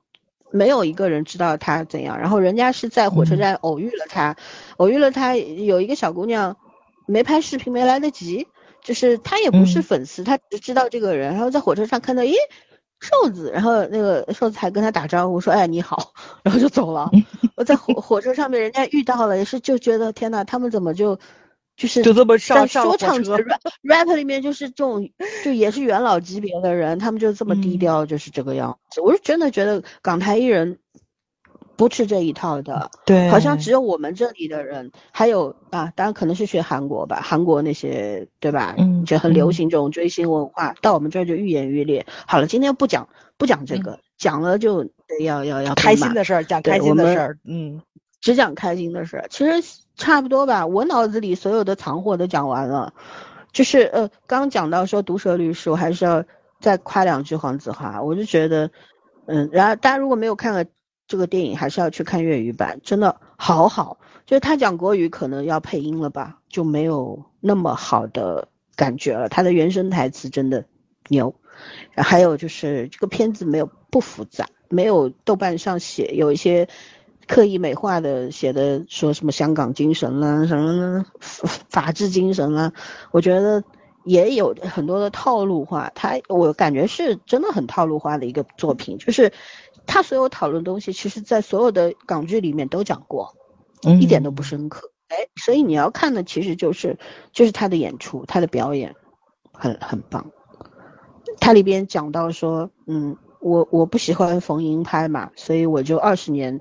[0.50, 4.36] 没有一个人知道他怎样，然后人家是在火车嗯站偶遇了他，
[4.78, 6.56] 偶遇了他有一个小姑娘
[7.06, 8.48] 没拍视频没来得及。
[8.86, 12.34] 就是他也不是嗯粉丝，他只知道这个人，然后在火车上看到，咦，
[13.00, 16.12] 瘦子，然后那个瘦子还跟他打招呼说，哎，你好，
[16.44, 17.10] 然后就走了。
[17.56, 21.18] 我在火火车上面，人家遇到了，也是就觉得天呐，他们怎么就
[21.76, 25.10] 就是就这么上在上说唱车 rap rap 里面就是这种，
[25.44, 29.00] 就也是元老级别的人，他们就这么低嗯调，就是这个样子。
[29.00, 30.78] 我是真的觉得港台艺人
[31.76, 32.90] 不吃这一套的。
[33.04, 38.74] 对好像只有我们这里的人，还有啊，当然可能是学韩国吧，韩国那些对吧？
[38.78, 42.06] 嗯就很流嗯行这种追星文化，到我们这儿就愈演愈烈。
[42.26, 47.38] 好了，今天不讲不讲这个，讲了就得要要要开心的事儿，讲开心的事儿。
[47.44, 47.82] 嗯
[48.20, 49.52] 只讲开心的事儿，其实
[49.94, 50.66] 差不多吧。
[50.66, 52.92] 我脑子里所有的藏货都讲完了，
[53.52, 56.24] 就是呃，刚讲到说毒舌律师，我还是要
[56.60, 58.02] 再夸两句黄子华。
[58.02, 58.70] 我就觉得，
[59.26, 60.64] 嗯，然后大家如果没有看了
[61.08, 63.98] 这个电影，还是要去看粤语版，真的好好。
[64.26, 69.28] 就是他讲国语可能要配音了吧，就没有那么好的感觉了。
[69.28, 70.64] 他的原声台词真的
[71.08, 71.34] 牛，
[71.94, 76.68] 还有就是这个片子没有不复杂，没有豆瓣上写有一些
[77.28, 82.72] 刻意美化的写的说什么香港精神啦，什么法法治精神啦，
[83.12, 83.62] 我觉得
[84.02, 89.32] 也有很多的套路化，他我感觉是真的很套路化的一个作品，就是
[89.86, 93.34] 他所有讨论东西，其实在所有的港剧里面都讲过，
[93.86, 94.90] 嗯一点都不深刻。
[95.08, 96.98] 哎，所以你要看的其实就是
[97.32, 98.94] 就是他的演出，他的表演
[99.52, 100.32] 很很棒。
[101.38, 106.60] 他里边讲到说，嗯，我我不喜欢逢迎拍嘛，所以我就二十年，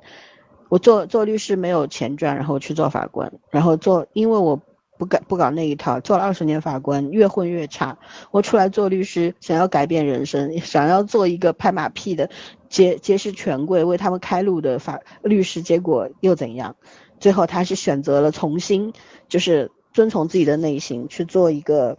[0.70, 4.62] 我做做律师没有钱赚，然后去做法官，然后做，因为我
[4.98, 7.98] 不搞不搞那一套，做了二十年法官，越混越差。
[8.32, 12.30] 我出来做律师，想要改变人生， 想要做一个拍马屁的，
[12.70, 16.76] 揭揭示权贵，为他们开路的法律师，结果又怎样？
[17.20, 18.94] 最后他是选择了重新，
[19.28, 21.98] 就是遵从自己的内心去做一个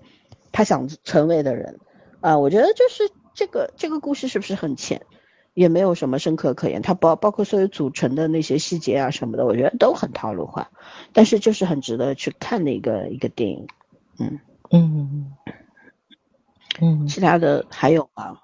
[0.52, 1.78] 他想成为的人。
[2.20, 5.00] 啊，我觉得就是这个这个故事是不是很浅，
[5.56, 6.82] 也没有什么深刻可言。
[6.82, 10.70] 它包包括所有组成的那些细节啊什么的，我觉得都很套路化，
[11.14, 13.66] 但是就是很值得去看的一个一个电影。
[14.18, 14.38] 嗯
[14.70, 15.32] 嗯
[16.80, 18.38] 嗯，其他的还有吗？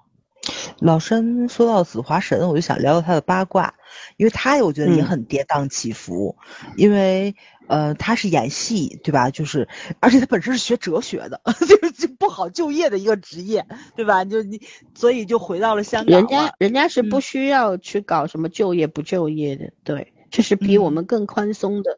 [0.79, 3.75] 老申说到紫华神，我就想聊聊他的八卦，
[4.17, 6.35] 因为他我觉得也嗯很跌宕起伏，
[6.75, 7.35] 因为
[7.73, 9.31] 呃他是演戏对吧？
[9.31, 9.67] 就是
[9.99, 14.23] 而且他本身是学哲学的， 就是就不好就业的一个职业对吧？
[14.25, 14.61] 就你
[14.93, 21.97] 所以就回到了香港人家人家是不嗯需要去搞什么就业不就业的，对，这是比我嗯们更宽松的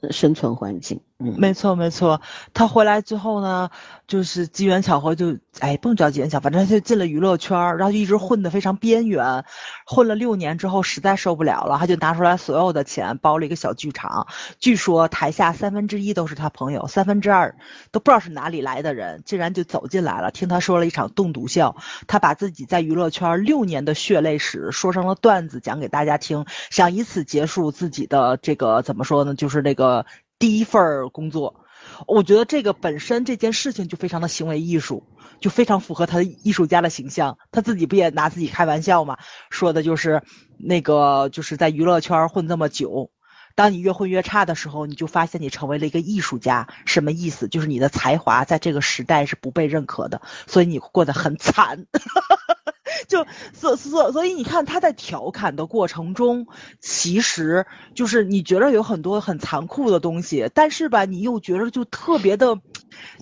[0.00, 1.00] 呃生存环境。
[1.13, 2.20] 嗯，没错没错，
[2.52, 3.70] 他回来之后呢，
[4.08, 9.44] 就是机缘巧合就，哎，不能叫机缘巧合，反正他就进了娱乐圈，然后就一直混得非常边缘，
[9.86, 14.26] 混了六年之后实在受不了了，他就拿出来所有的钱包了一个小剧场，
[14.58, 17.54] 据说台下三分之一都是他朋友，三分之二
[17.92, 21.76] 都不知道是哪里来的人，竟然就走进来了，听他说了一场冻笃笑，
[22.08, 30.04] 他把自己在娱乐圈六年的血泪史说成了段子讲给大家听，想以此结束自己的这个怎么说呢，就是那个
[30.44, 31.64] 第一份工作。
[32.06, 35.06] 我觉得这个本身这件事情就非常的行为艺术，
[35.40, 37.38] 就非常符合他的艺术家的形象。
[37.50, 39.16] 他自己不也拿自己开玩笑嘛，
[39.48, 40.22] 说的就是
[40.58, 43.10] 那个就是在娱乐圈混这么久，
[43.54, 46.68] 当你越混越差的时候，你就发现你成为了一个艺术家。
[46.84, 47.48] 什么意思？
[47.48, 51.86] 就是你的才华在这个时代是不被认可的，所以你过得很惨。
[53.08, 56.46] 就所所所以你看他在调侃的过程中，
[56.80, 62.58] 其实就是你觉得有很多很残酷的东西，但是吧，你又觉得就特别的，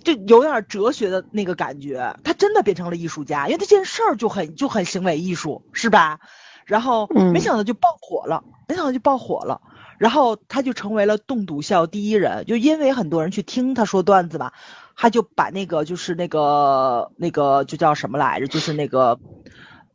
[0.05, 2.15] 就有点哲学的那个感觉。
[2.25, 6.21] 他真的变成了艺术家，因为这件事儿就很就很行为艺术，是吧？
[6.65, 9.61] 然后没嗯想到就爆火了，没想到就爆火了。
[9.99, 14.53] 然后他就成为了冻笃笑第一人，就因为很多人去听他说段子嘛，
[14.97, 19.21] 他就把那个就是那个那个就叫什么来着，就是那个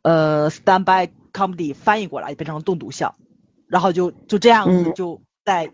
[0.08, 3.16] 呃 stand by comedy 翻译过来变成冻笃笑，
[3.66, 4.94] 然后就就这样子嗯。
[4.94, 5.70] 就在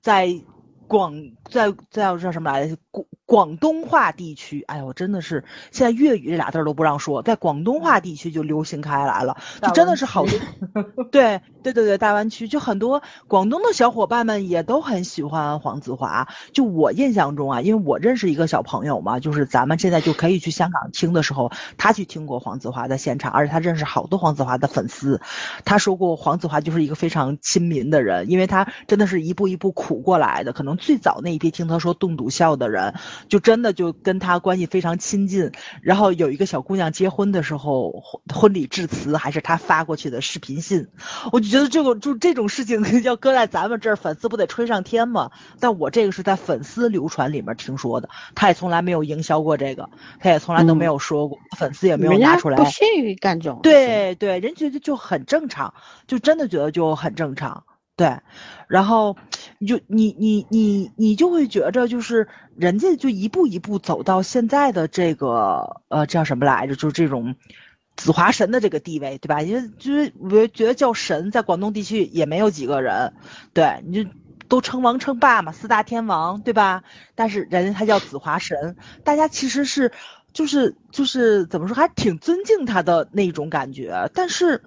[0.00, 0.40] 在
[0.86, 1.14] 广
[1.50, 10.38] 在在叫什么来着广广东话地区，哎呦，我真的是现在粤语这俩字儿都不让说，在广东话地区就流行开来了，就真的是好多。
[11.10, 16.28] 对对对对，大湾区就很多广东的小伙伴们也都很喜欢黄子华。
[16.52, 25.22] 就我印象中啊，因为我认识一个小朋友嘛，就是咱们现在就可以去香港听的时候，他去听过黄子华的现场，而且他认识好多黄子华的粉丝。
[25.64, 30.52] 他说过黄子华就是一个非常亲民的人，因为他真的是一步一步苦过来的。
[30.52, 32.94] 可能最早那一批听他说冻笃笑的人，
[33.28, 35.52] 就真的就跟他关系非常亲近。
[35.80, 40.88] 然后有一个小姑娘结婚的时候，婚婚礼致辞还是他发过去的视频信。
[41.32, 45.30] 我就觉得这个就这种事情 要搁在咱们这儿，粉丝不得吹上天吗？
[45.60, 49.88] 但我这个是在粉丝流传里面听说的，他也从来没有营销过这个，
[50.20, 52.56] 他也从来都没有说过，粉丝也没有拿出来。
[52.56, 53.62] 不屑于干这种事。
[53.62, 55.74] 对对，人觉得就很正常，
[56.06, 57.64] 就真的觉得就很正常。
[57.94, 58.20] 对，
[58.68, 59.16] 然后
[59.58, 67.36] 你就你你你你就会觉着就是人家就一步一步走到现在的这个呃叫什么来着，就是这种
[67.94, 69.42] 紫华神的这个地位，对吧？
[69.42, 73.12] 因为就是我觉得叫神在广东地区也没有几个人，
[73.52, 74.10] 对，你就
[74.48, 76.84] 都称王称霸嘛，四大天王，对吧？
[77.14, 79.92] 但是人家他叫紫华神，大家其实是
[80.32, 84.62] 就是就是怎么说，还挺尊敬他的那种感觉，但是。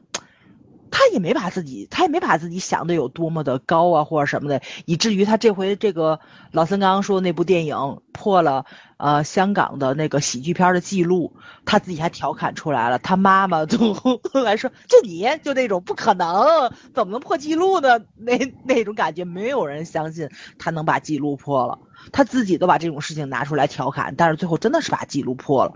[0.98, 6.22] 他也没把自己，他也没把自己想的有多么的高啊，或者什么的，以至于他这回这个
[6.54, 7.76] 老森刚刚说的那部电影
[8.14, 8.66] 破了
[8.96, 11.36] 呃香港的那个喜剧片的记录，
[11.66, 18.00] 他自己还调侃出来了，他妈妈就后 来说，就你就那种不可能，怎么能破记录呢？
[18.16, 21.78] 那那种感觉，没有人相信他能把记录破了。
[22.12, 25.74] 他自己都把这种事情拿出来调侃，但是最后真的是把记录破了，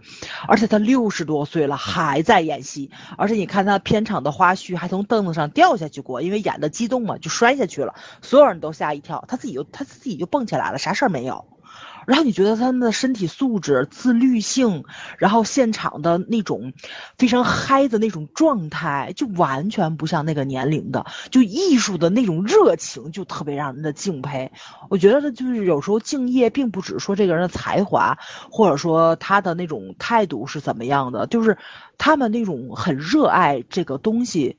[0.48, 11.46] 而且他六十多岁了还在演戏，而且你看他片场的花絮，还从凳子上掉下去过，因为演的激动嘛，就摔下去了，所有人都吓一跳，他自己就他自己就蹦起来了，啥事儿没有。
[12.08, 14.84] 然后你觉得他们的身体素质、自律性，
[15.18, 16.74] 然后现场的那种
[17.18, 24.52] 非常嗨的那种状态，就完全不像那个年龄的，就艺术的那种热情，就特别让人的敬佩。
[24.90, 28.18] 我觉得就是有时候敬业，并不只是说这个人的才华，
[28.50, 31.58] 或者说他的那种态度是怎么样的，就是
[31.98, 34.58] 他们那种很热爱这个东西。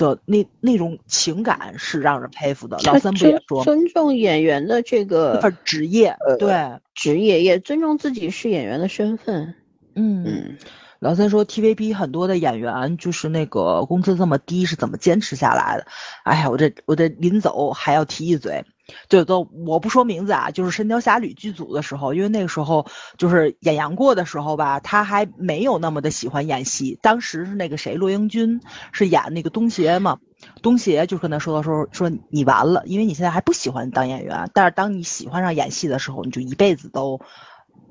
[0.00, 2.78] 的那那种情感是让人佩服的。
[2.84, 6.54] 老三不也说尊重演员的这个职业，对
[6.94, 9.54] 职业也尊重自己是演员的身份。
[9.94, 10.58] 嗯嗯，
[11.00, 15.86] 老三说 TVB 很多的演员就是那个工资这么低是怎么坚持下来的？
[16.24, 18.64] 哎呀，我这我这临走还要提一嘴。
[19.08, 22.86] 就都我不说名字啊，就是《神雕侠侣》剧组的时候，因为那个时候
[23.18, 26.98] 就是演杨过的时候吧，他还没有那么的喜欢演戏。
[27.02, 28.60] 当时是那个谁，骆英军
[28.92, 30.18] 是演那个东邪嘛，
[30.62, 37.20] 东邪就跟他说的时候说你完了，因为你现在还不喜欢当演员，但是当你喜欢上演戏的时候，你就一辈子都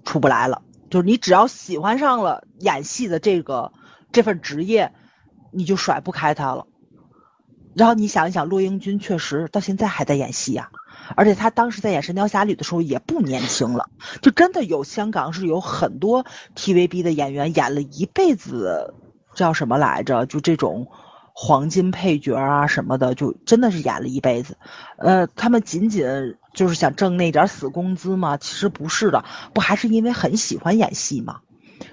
[0.05, 0.61] 出不来了。
[0.89, 3.71] 就是你只要喜欢上了演戏的这个
[4.11, 4.91] 这份职业，
[5.51, 6.65] 你就甩不开他了。
[7.75, 10.71] 然后你想一想，骆英军确实到现在还在演戏呀。
[11.15, 13.89] 而且他当时在演《神雕侠侣》的时候也不年轻了，
[14.21, 16.25] 就真的有香港是有很多
[16.55, 18.93] TVB 的演员演了一辈子，
[19.33, 20.25] 叫什么来着？
[20.25, 20.87] 就这种
[21.33, 24.57] 黄金配角啊什么的，就真的是演了一辈子。
[24.97, 28.37] 呃，他们仅仅就是想挣那点死工资吗？
[28.37, 31.39] 其实不是的，不还是因为很喜欢演戏吗？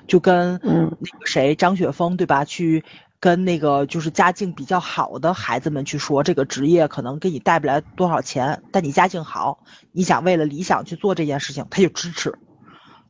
[0.08, 0.88] 就跟那
[1.18, 2.44] 个谁张雪峰对吧？
[2.44, 2.84] 去。
[3.20, 12.38] 跟那个就是家境比较好的孩子们去说，这个职业可能给你带不来多少钱，但你家境好，你想为了理想去做这件事情，他就支持。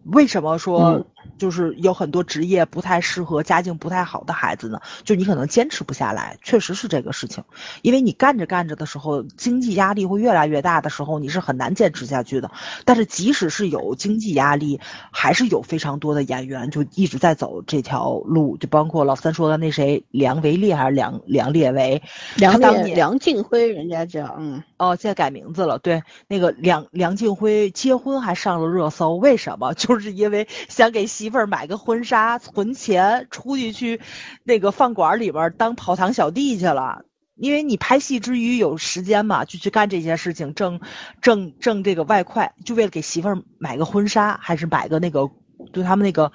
[0.05, 1.05] 为什么说？
[1.39, 7.43] 就是有很多职业不太适合家境不太好的孩子呢，就你可能坚持不下来，确实是这个事情，
[7.83, 12.51] 因为你干着干着的时候，经济压力会越来越大的时候，你是很难坚持下去的。
[12.85, 14.81] 但是即使是有经济压力，
[15.11, 22.03] 还是有非常多的演员就一直在走这条路，就包括老三说的那谁梁维烈还是梁梁烈维，
[22.37, 29.73] 梁烈梁静辉人家叫嗯哦，现在改名字了，对，那个梁梁静辉结婚还上了热搜，为什么？
[29.75, 31.31] 就是因为想给媳。
[31.31, 34.01] 妇儿买个婚纱，存钱出去去，
[34.45, 37.05] 那个饭馆里边当跑堂小弟去了。
[37.35, 40.81] 因为你拍戏之余有时间嘛，就去干这些事情，挣
[41.21, 45.29] 挣挣这个外快，就为了给媳妇儿买个婚纱，还是买个那个，
[45.73, 46.33] 对他们那个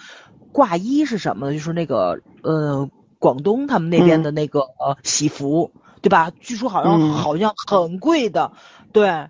[0.51, 1.53] 挂衣是什么？
[1.53, 2.87] 就是那个呃，
[3.17, 5.71] 广东他们那边的那个呃喜服，
[6.01, 6.31] 对吧？
[6.39, 8.51] 据说好像好像很贵的，
[8.91, 9.29] 对，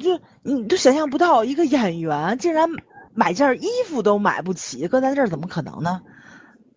[0.00, 2.68] 就你都想象不到一个演员竟然。
[3.16, 6.02] 买件衣服都买不起，搁咱这儿怎么可能呢？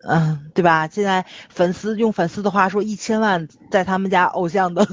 [0.02, 0.88] 嗯，对吧？
[0.88, 4.86] 现在粉丝用粉丝的话说，一千万在他们家偶像的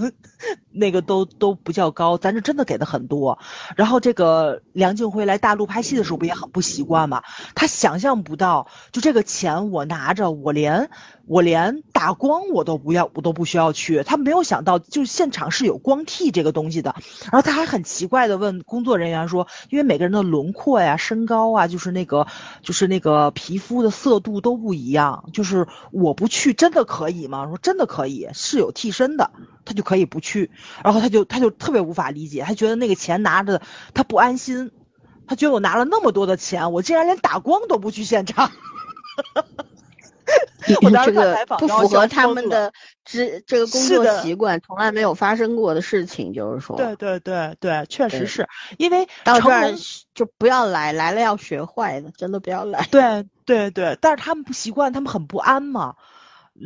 [0.78, 3.38] 那个都都不叫高，咱这真的给的很多。
[3.76, 7.22] 然后这个梁静辉来大陆拍戏的时候不也很不习惯吗？
[7.56, 10.90] 他想象不到，就这个钱我拿着，我连。
[11.30, 14.02] 我连打光我都不要，我都不需要去。
[14.04, 16.96] 他没有想到，就是现场是有光替这个东西的。
[17.24, 22.26] 然后他还很奇怪的问工作人员说：“因为每个人的轮廓呀、身高啊，就是那个，
[22.62, 25.26] 就是那个皮肤的色度都不一样。
[25.34, 29.30] 就是我不去，真的可以吗？”说真的可以，是有替身的，
[29.68, 30.50] 他就可以不去。
[30.84, 33.62] 然后他就他就特别无法理解，他觉得那个钱拿着
[33.94, 34.72] 他不安心，
[35.28, 38.52] 他觉得我拿了那么多的钱，我竟然连打光都不去现场。
[40.66, 42.74] 这个不符合他们的
[43.06, 48.46] 职这个工作习惯，从来没有发生过的事情，就是说，对对对对，确实是
[48.78, 49.74] 因为到这儿
[50.14, 52.86] 就不要来，来了要学坏的，真的不要来。
[52.92, 55.96] 对对对，但是他们不习惯，他们很不安嘛，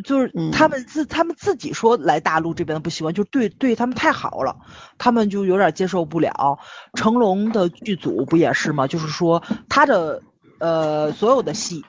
[0.04, 4.56] 就是他们自他们自己说来大陆这边的不习惯，就对对他们太好了，
[4.98, 6.60] 他们就有点接受不了。
[6.94, 8.88] 成龙的剧组不也是吗？
[8.88, 10.24] 就是说他的。
[10.62, 11.84] 呃，所有的戏，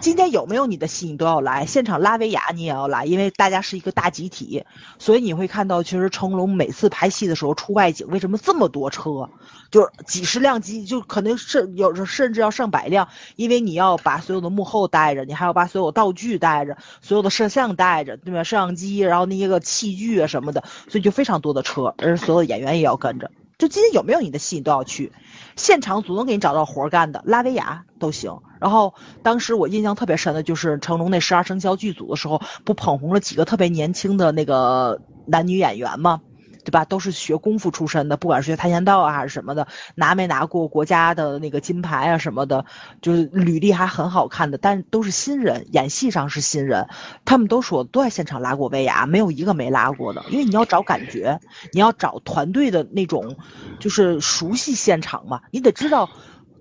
[0.00, 4.64] 今天有没有你的戏，你都要来现场拉维亚，你也要来，因为大家是一个大集体，
[4.98, 9.30] 所以你会看到，其实成龙每次拍戏的时候出外景，为什么这么多车，
[9.70, 18.42] 就是几十辆机，就可能是有时甚至要上百辆，因为你要把所有的幕后带着，你还要把所有道具带着，所有的摄像带着，对吧？
[18.42, 23.30] 摄像机，然后那些个器具啊什么的，所以就非常多的车，而所有的演员也要跟着。
[23.58, 25.12] 就今天有没有你的戏，你都要去，
[25.56, 28.38] 现场总能给你找到活干的，拉维亚都行。
[28.60, 36.20] 然后当时我印象特别深的就是成龙那十二生肖剧组的时候，不捧红了几个特别年轻的那个男女演员吗？
[36.66, 36.84] 对吧？
[36.84, 42.64] 都是学功夫出身的，不管是学跆拳道啊还是什么的，拿没拿过国家的那个金牌啊什么的，
[43.00, 46.84] 就是履历还很好看的，但都是新人，演戏上是新人。
[47.24, 50.24] 他们都说都在现场拉过威亚，没有一个没拉过的。
[50.28, 51.40] 因为你要找感觉，
[51.70, 53.36] 你要找团队的那种，
[53.78, 56.10] 就是熟悉现场嘛，你得知道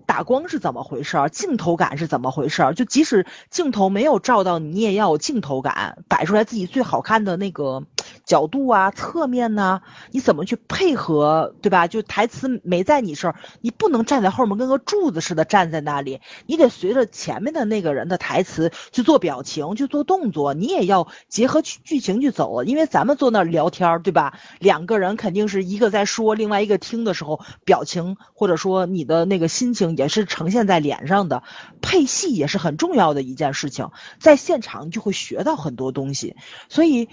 [0.05, 2.73] 打光是怎么回事儿，镜头感是怎么回事儿。
[2.73, 7.83] 就即使镜头没有照到你，你也要有镜头感，摆出来自己最好看的那个
[8.25, 11.87] 角度啊、侧面呐、你怎么去配合，对吧？
[11.87, 22.63] 就台词没在你这儿，你不能站在后面跟个柱子似的站在那里，你得随着前面的那个人的台词去做表情、去做动作，你也要结合剧剧情去走。
[22.63, 24.37] 因为咱们坐那儿聊天儿，对吧？
[24.59, 31.43] 两个人肯定是一个在说，另外一个听的时候，表情或者说你的那个心情也是呈现在脸上的。
[31.81, 36.35] 配戏也是很重要的一件事情，在现场就会学到很多东西，
[36.69, 37.09] 所以。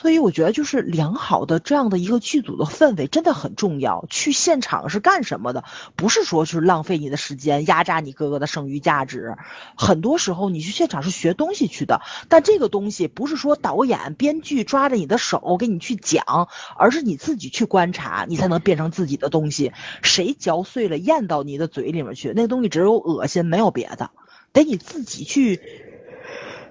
[0.00, 4.06] 所以我觉得，就是良好的这样的一个剧组的氛围真的很重要。
[4.08, 5.62] 去现场是干什么的？
[5.94, 9.36] 不是说是浪费你的时间，压榨你哥哥的剩余价值。
[9.76, 12.00] 很多时候你去现场是学东西去的，
[12.30, 16.48] 但这个东西不是说导演、编剧抓着你的手给你去讲，
[16.78, 19.72] 而是你自己去观察，你才能变成自己的东西。
[20.00, 24.10] 谁嚼碎了咽到你的嘴里面去，那东西只有恶心，没有别的，
[24.54, 25.89] 得你自己去。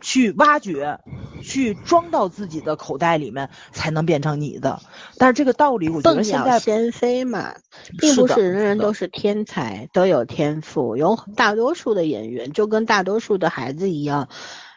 [0.01, 0.99] 去挖掘，
[1.41, 4.79] 去装到自己的口袋里面，才能变成你的。
[5.17, 7.53] 但是这个道理，我觉得现在先飞嘛，
[7.97, 10.97] 并不是人人都是天才，都有天赋。
[10.97, 14.29] 有大多数的演员就跟大多数的孩子一样，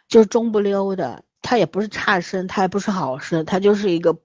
[0.08, 1.24] 就是中不溜的。
[1.44, 4.16] 他也不是差生，他也不是好生，他就是一个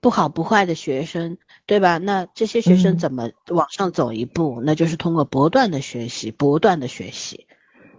[0.00, 1.36] 不好不坏的学生，
[1.66, 1.98] 对吧？
[1.98, 4.62] 那这些学生嗯怎么往上走一步？
[4.64, 7.45] 那就是通过不断的学习，不断的学习。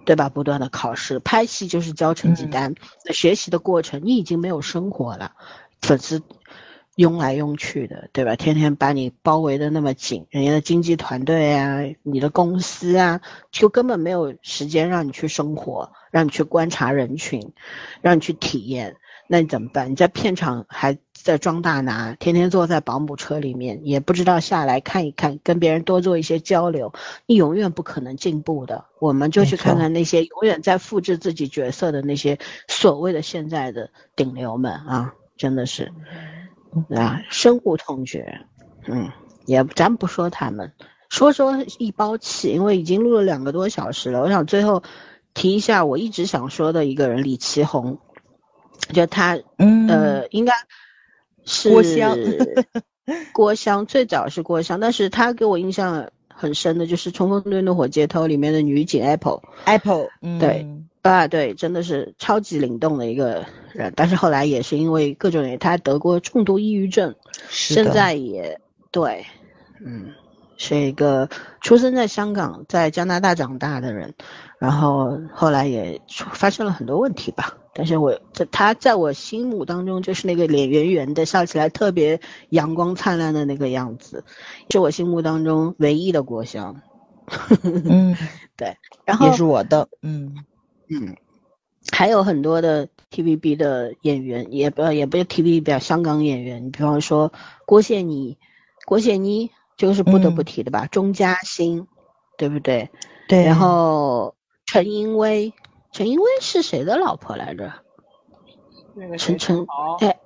[0.08, 0.30] 对吧？
[0.30, 2.76] 不断的考试，拍戏就是交成绩嗯单。
[3.04, 5.34] 那学习的过程，你已经没有生活了，
[5.82, 6.22] 粉丝
[6.96, 8.38] 拥来拥去的，对吧？
[8.38, 13.20] 天天把你包围的那么紧，人家的经纪团队啊，你的公司啊，
[13.52, 17.52] 就根本没有时间让你去生活，让你去观察人群，
[18.02, 18.96] 让你去体验。
[19.28, 19.92] 那你怎么办？
[19.92, 26.94] 你在片场还在装大拿，天天坐在保姆车里面，也不知道下来看一看，跟别人多做一些交流，
[27.26, 28.86] 你永远不可能进步的。
[29.00, 32.38] 我们就去看看那些永远在复制自己角色的那些
[32.68, 35.92] 所谓的现在的顶流们啊，真的是
[36.96, 38.40] 啊，深恶痛绝。
[38.88, 39.12] 嗯，
[39.46, 40.72] 也咱不说他们，
[41.10, 44.22] 说说一包气，因为已经录了两个多小时了。
[44.22, 44.84] 我想最后
[45.34, 48.00] 提一下我一直想说的一个人，李奇红，
[48.94, 50.54] 就他嗯呃，应该
[51.48, 52.16] 是郭襄
[53.34, 60.38] 郭襄最早是郭襄，但是他给我印象很深的就是《冲锋队怒火街头》里面的女警 Apple Apple，嗯。
[60.38, 60.68] 对
[61.14, 63.94] 啊，对，真的是超级灵动的一个人。
[63.96, 67.16] 但是后来也是因为各种原因，他得过重度抑郁症，
[67.50, 68.60] 现在也
[68.92, 69.26] 对，
[69.80, 70.10] 嗯，
[70.58, 71.30] 是一个
[71.62, 74.14] 出生在香港，在加拿大长大的人，
[74.60, 77.56] 然后后来也出发生了很多问题吧。
[77.74, 84.24] 但是我这他在我心目当中就是那个脸圆圆的，笑起来特别阳光灿烂的那个样子，
[84.72, 86.82] 是我心目当中唯一的国香。
[87.62, 88.16] 嗯，
[88.58, 90.34] 对然后也是我的，嗯
[90.90, 91.16] 嗯，
[91.92, 97.32] 还有很多的 TVB 的演员，也不也不是 TVB 啊，香港演员，你比方说
[97.66, 98.38] 郭羡妮，
[98.86, 101.88] 郭羡妮这个是不得不嗯提的吧，钟嘉欣，
[102.38, 102.90] 对不对？
[103.28, 105.54] 对，然后陈茵娓，
[105.92, 107.72] 陈茵娓是谁的老婆来着？
[108.96, 110.20] 那个陈陈豪，哎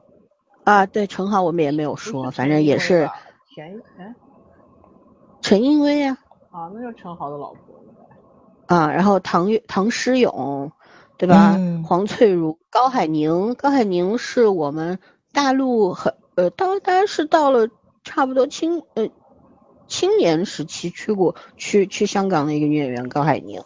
[0.64, 3.10] 啊，对，陈豪我们也没有说，反正也是
[3.54, 4.16] 田哎
[5.42, 6.18] 陈茵娓啊
[6.52, 7.60] 啊，那就是陈豪的老婆。
[8.68, 10.72] 啊，然后唐岳唐诗咏，
[11.18, 11.56] 对吧？
[11.58, 14.98] 嗯黄翠如、高海宁，高海宁是我们
[15.34, 17.68] 大陆很呃，当当然是到了
[18.06, 19.10] 差不多清呃
[19.92, 23.62] 青年时期去过去去香港的一个女演员高海宁，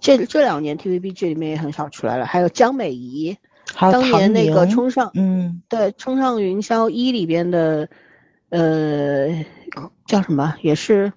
[0.00, 3.36] 这这两年 TVB 剧里面也很少出来了，还有江美仪，
[3.78, 5.60] 当年那个冲上嗯。
[5.68, 7.90] 对《冲上云霄一》里边的，
[8.48, 9.44] 呃，
[10.06, 10.54] 叫什么？
[10.62, 11.12] 也是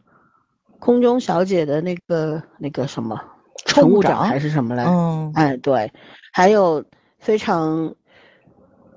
[0.79, 3.17] 空中小姐的那个那个什么
[3.65, 4.11] 乘务长。
[4.11, 4.83] 乘务长还是什么来？
[4.83, 5.31] 嗯。
[5.35, 5.93] 哎，对，
[6.33, 6.83] 还有
[7.17, 7.95] 非常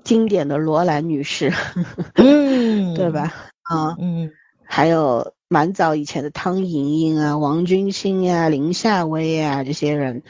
[0.03, 1.53] 经典的罗兰女士，
[2.19, 3.09] 嗯，对？
[3.09, 3.33] 吧？
[3.63, 4.29] 啊，嗯。
[4.65, 10.23] 还有蛮早以前的汤盈盈啊、王君馨呀、林夏薇呀这些人，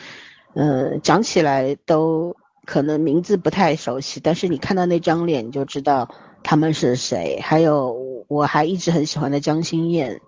[0.53, 2.35] 呃，讲起来都
[2.65, 6.09] 可能名字不太熟悉，但是你看到那张脸就知道
[6.43, 7.39] 他们是谁。
[7.41, 7.95] 还有
[8.27, 10.19] 我还一直很喜欢的江心燕，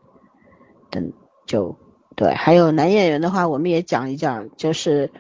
[0.89, 1.11] 等
[1.45, 1.75] 就
[2.15, 5.11] 对，还有男演员的话，我们也讲一讲，就是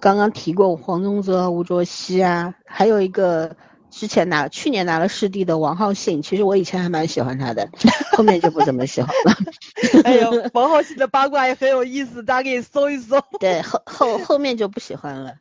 [0.00, 3.56] 刚刚提过黄宗泽、吴卓羲啊，还有一个
[3.96, 7.68] 之前拿去年拿了师弟的王浩信，其实我以前还蛮喜欢他的，
[8.10, 9.36] 后面就不怎么喜欢了。
[10.02, 13.20] 哎呦，王浩信的八卦也很有意思，大家可以搜一搜。
[13.38, 15.36] 对，后后后面就不喜欢了。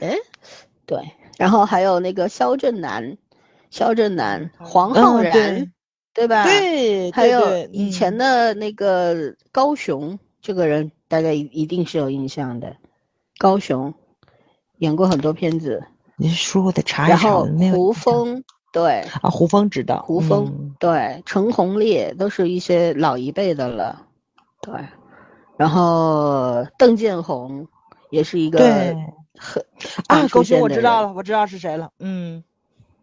[0.00, 0.16] 哎，
[0.86, 0.98] 对，
[1.36, 3.18] 然后还有那个肖正南，
[3.70, 5.68] 肖正南、黄浩嗯然，对
[6.14, 6.44] 对吧？
[6.44, 12.76] 对，还有以前嗯的那个高雄这个人大家一一定是有印象的，
[13.36, 13.94] 高雄
[14.78, 15.82] 演过很多片子，
[16.20, 20.74] 你说我得查一然后查没有胡枫对啊，胡枫知道，胡枫、嗯。
[20.78, 24.06] 对陈鸿烈都是一些老一辈的了，
[24.60, 24.74] 对，
[25.56, 27.66] 然后邓建宏
[28.10, 28.96] 也是一个对
[29.36, 29.64] 很
[30.06, 32.44] 啊，出狗熊我知道了，我知道是谁了，嗯。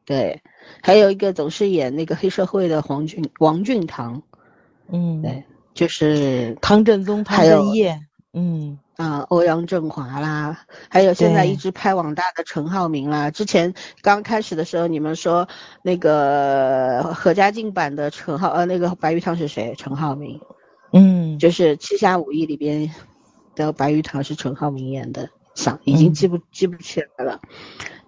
[0.06, 0.42] 对，
[0.82, 4.22] 还有一个总是演那个黑社会的黄俊王俊堂，
[4.90, 8.07] 嗯，对，就是唐振宗、唐还有振业，
[8.38, 8.80] 嗯。
[8.98, 13.30] 啊、欧阳震华啦，还有现在一直拍网大的陈浩民啦。
[13.30, 15.48] 之前刚开始的时候，你们说
[15.84, 19.76] 那个何家劲版的陈浩，呃，那个白玉堂是谁？
[19.78, 20.42] 陈浩民，
[20.94, 22.92] 嗯，就是《七侠五义》里边
[23.56, 26.14] 的白玉堂是陈浩民演的，想已经嗯。
[26.16, 27.40] 记不、记不起来了。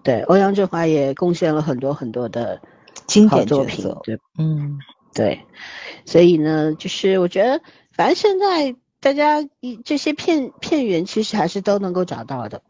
[0.01, 2.59] 对，欧阳震华也贡献了很多很多的
[3.05, 4.79] 经典作品，对嗯。
[5.13, 5.39] 对，
[6.05, 12.61] 所以呢，就是我觉得，反正现在大家一这些片片源其实还是都能够找到的。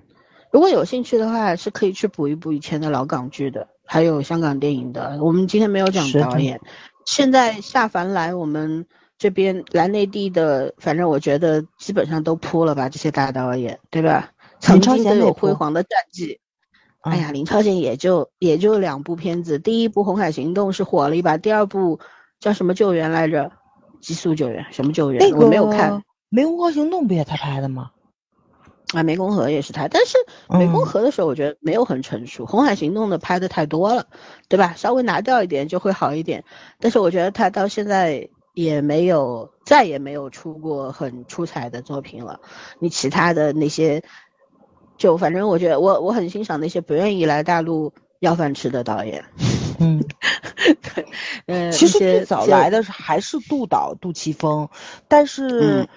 [0.52, 5.20] 如果有兴趣的话，是可以去补一补以前的老港剧的，还有香港电影的。
[5.22, 6.60] 我们今天没有讲导演，
[7.06, 8.86] 现在下凡来我们
[9.18, 14.32] 这边来内地的，反正我觉得基本上都扑了吧，这些大导演，对吧？
[14.60, 16.40] 曾经都有辉煌的战绩。
[17.02, 22.00] 哎呀，嗯林超贤也就也就两部片子，第一部《红海行动》是火了一把，第二部
[22.40, 23.52] 叫什么救援来着？
[24.02, 25.20] 极速救援，什么救援？
[25.20, 25.92] 那个我没有看。
[26.32, 27.92] 《湄公河行动》不也他拍的吗？
[28.94, 30.18] 啊，湄公河也是他，但是
[30.48, 34.08] 湄公嗯河的时候我觉得没有很成熟，红海行动的拍的太多了，
[34.48, 34.74] 对吧？
[34.76, 36.44] 稍微拿掉一点就会好一点。
[36.80, 42.40] 但是我觉得他到现在也没有，再也没有出过很出彩的作品了。
[42.80, 44.02] 你其他的那些，
[44.98, 49.24] 就反正我觉得我我很欣赏那些不愿意来大陆要饭吃的导演。
[49.80, 50.04] 嗯，
[50.82, 51.06] 对，
[51.46, 54.68] 嗯，其实最早来的是还是杜导杜琪峰，
[55.08, 55.88] 但是、嗯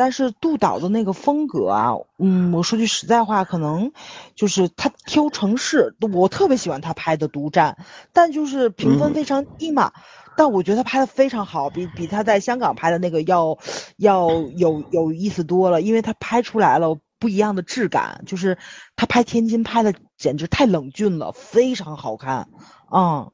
[0.00, 3.92] 但是杜导的那个风格啊，嗯，我说句实在话，可能
[4.34, 7.76] 就是他挑城市，我特别喜欢他拍的《独占》，
[8.14, 9.92] 但就是评分嗯非常低嘛。
[10.38, 13.58] 但我觉得他拍的非常好，比比他在香港拍的那个要
[13.98, 18.56] 要有有意思多了，因为他拍出来了不一样的质感，就是
[18.96, 22.48] 他拍天津拍的简直太冷峻了，非常好看，
[22.90, 23.30] 嗯。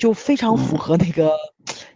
[0.00, 1.30] 就非常符合那个，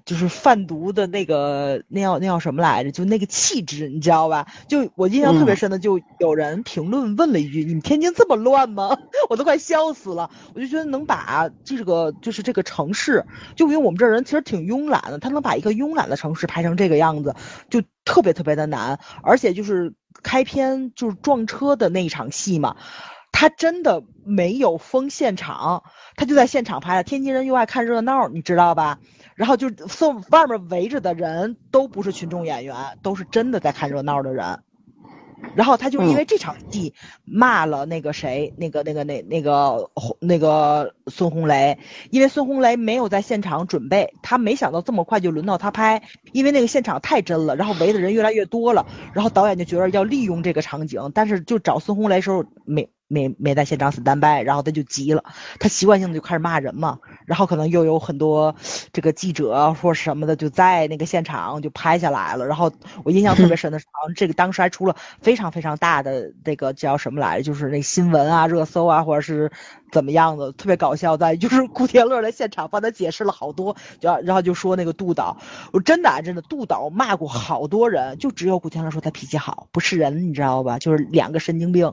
[0.04, 2.92] 就是贩毒的那个那叫那叫什么来着？
[2.92, 4.46] 就那个气质，你知道吧？
[4.68, 8.96] 就我印象特别深的，就有人评论问了一句：“你们天津这么乱吗？”
[9.30, 10.30] 我都快笑死了。
[10.54, 13.24] 我就觉得能把这个就是这个城市，
[13.56, 17.34] 就因为我们这儿人其实挺慵懒的，他能把一个慵懒的城市拍成这个样子，
[17.70, 19.00] 就特别特别的难。
[19.22, 22.76] 而且就是开篇就是撞车的那一场戏嘛。
[23.36, 25.82] 他真的没有封现场，
[26.14, 27.02] 他就在现场拍的。
[27.02, 29.00] 天津人又爱看热闹，你知道吧？
[29.34, 34.60] 然后就送外面围着的人都不是群众演员，都是真的在看热闹的人。
[35.56, 39.90] 然后他就因为这场戏骂了那个谁，那个那个那那个
[40.20, 41.78] 那个孙红雷，
[42.10, 55.22] 因为孙红雷没有在现场准备，他没想到这么快就轮到他拍，因为那个现场太真了，然后围的人越来越多了，然后导演就觉得要利用这个场景，但是就找孙红雷时候没没没在现场 stand by，然后他就急了，
[55.58, 58.54] 他习惯性的就开始骂人嘛，然后可能又有很多
[58.92, 62.72] 这个记者或什么的就在那个现场就拍下来了，然后
[63.04, 69.50] 我印象特别深的是，好像这个当时还出了非常非常大的那个叫什么来着，就是那新闻啊、热搜啊，或者是
[69.92, 75.36] 怎么样的，特别搞笑，在就是 古天乐在现场帮他解释了好多，就然后就说那个杜导，
[75.72, 80.78] 我真的真的杜导骂过好多人，就只有古天乐说他脾气好，不是人，你知道吧？
[80.78, 81.92] 就是两个神经病。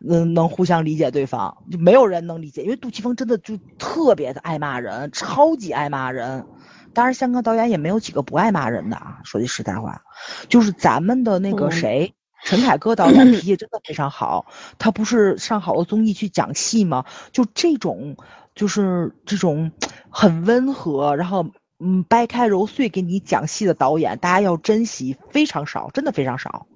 [0.00, 6.46] 能能互相理解对方，就没有人能理解，因为杜琪峰真的就特别的爱骂人，超级爱骂人。
[6.94, 9.20] 当然，香港导演也没有几个不爱骂人的啊。
[9.22, 10.00] 说句实在话，
[10.48, 14.46] 就是咱们的那个谁，陈凯歌导演脾气真的非常好。
[14.78, 17.04] 他不是上好多综艺去讲戏吗？
[17.32, 18.16] 就这种，
[18.54, 19.70] 就是这种
[20.08, 21.46] 很温和，然后
[21.78, 26.66] 嗯掰开揉碎给你讲戏的导演，大家要珍惜，非常少，真的非常少。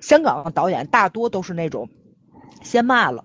[0.00, 1.88] 香港的导演大多都是那种。
[2.62, 3.24] 先骂了，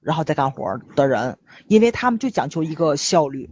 [0.00, 3.50] 然后再干活的人，因为他们就讲求一个效率，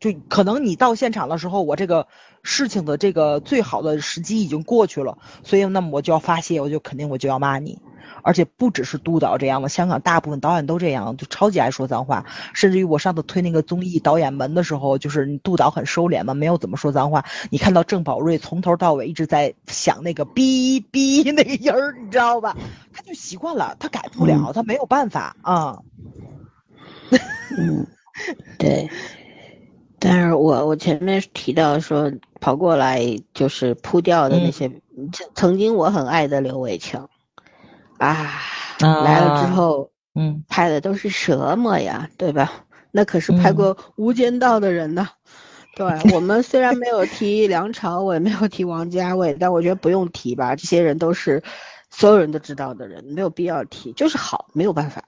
[0.00, 2.06] 就可能你到现场的时候，我这个
[2.42, 7.80] 事情的这个最好的时机已经过去了，所以那么我就要发泄，我就肯定我就要骂你，
[8.22, 22.56] 而且不只是督导这样的，香港大部分导演都这样，就超级爱说脏话，甚至于我上次推那个综艺导演门的时候，就是你督导很收敛嘛，没有怎么说脏话，你看到郑宝瑞从头到尾一直在想那个哔哔那个音儿，你知道吧？
[22.92, 25.78] 他就习惯了，他改不了，他没有办法啊。
[27.56, 27.86] 嗯，
[28.58, 28.88] 对。
[29.98, 34.68] 但是我我前面提到说跑过来就是扑掉的那些，
[35.12, 37.08] 曾曾经我很爱的刘伟强，
[37.98, 38.40] 啊，
[38.80, 42.52] 来了之后，嗯，拍的都是什么呀，对吧？
[42.90, 45.08] 那可是拍过《无间道》的人呢。
[45.76, 51.42] 对我们虽然没有提 梁朝伟，没有提王家卫，但我觉得不用提吧，这些人都是
[51.90, 55.02] 所有人都知道的人，没有必要提，就是好，没有办法，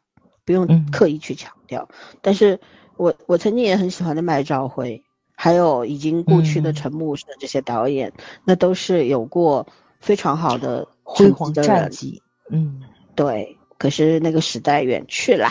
[0.45, 1.89] 不用刻意去强调。
[2.21, 2.59] 但是
[2.97, 5.05] 我我曾经也很喜欢的麦兆辉，
[5.37, 8.13] 还有已经故去的陈木胜这些导演，
[8.45, 9.69] 那都是有过
[10.01, 12.21] 非常好的辉煌战绩。
[12.51, 12.81] 嗯，
[13.15, 13.57] 对。
[13.79, 15.51] 可是那个时代远去啦，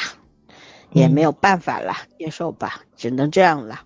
[0.92, 3.82] 也没有办法啦，接受吧，只能这样了。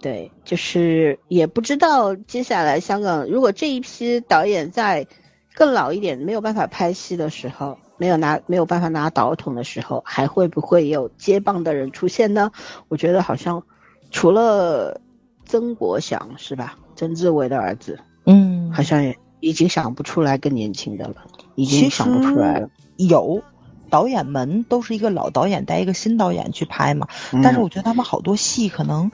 [0.00, 5.06] 对，就是也不知道接下来香港如果这一批导演在
[5.54, 12.50] 更老一点没有办法拍戏的时候，没有拿没有办法拿导筒的时候，还会不会有接棒的人出现呢？
[12.88, 13.62] 我觉得好像
[14.10, 15.00] 除了
[15.44, 16.76] 曾国祥是吧？
[16.96, 22.68] 曾志伟的儿子，嗯，好像也已经想不出来更年轻的了，已经想不出来了。
[22.96, 23.42] 有
[23.88, 27.08] 导演们都是一个老导演带一个新导演去拍嘛，
[27.42, 29.10] 但是我觉得他们好多戏可能。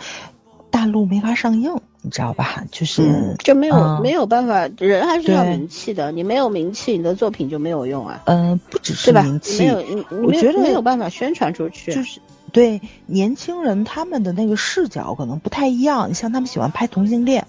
[0.69, 2.63] 大陆没法上映，你知道吧？
[2.71, 6.13] 就是就没有没有办法，人还是要名气的。
[6.13, 8.21] 你没有名气，你的作品就没有用啊。
[8.27, 11.95] 嗯，不只是名气，没有你，我觉得没有办法宣传出去。
[11.95, 12.21] 就是
[12.53, 16.11] 对年轻人他们的那个视角可能不太一样。
[16.11, 17.47] 你像他们喜欢拍同性恋，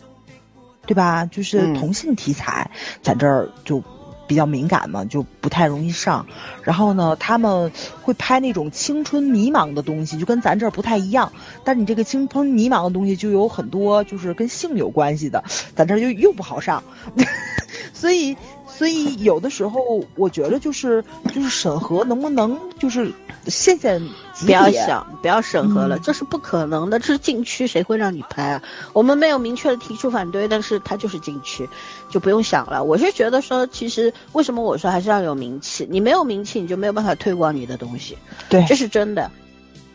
[0.85, 1.25] 对吧？
[1.25, 3.83] 就是同性题材，在这儿就。
[4.27, 6.25] 比较敏感嘛，就不太容易上。
[6.63, 11.31] 然后呢，他们会拍那种青春迷茫的东西，就跟咱这儿不太一样。
[11.63, 15.43] 但你这个青春迷茫的东西就有很多就是跟性有关系的，
[15.75, 16.83] 咱这儿就又不好上。
[17.93, 18.35] 所以，
[18.67, 23.11] 所以有的时候我觉得就是就是审核能不能就是
[23.47, 24.01] 现现。
[24.45, 26.99] 不要想，不要审核了，这是不可能的。
[26.99, 28.61] 这是禁区，谁会让你拍啊？
[28.93, 31.67] 我们没有明确的提出反对，但是它就是禁区，
[32.07, 32.83] 就不用想了。
[32.83, 35.87] 我是觉得说，其实为什么我说还是要有名气？
[35.89, 38.15] 你没有名气，你就没有办法推广你的东西。
[38.47, 39.31] 对，这是真的，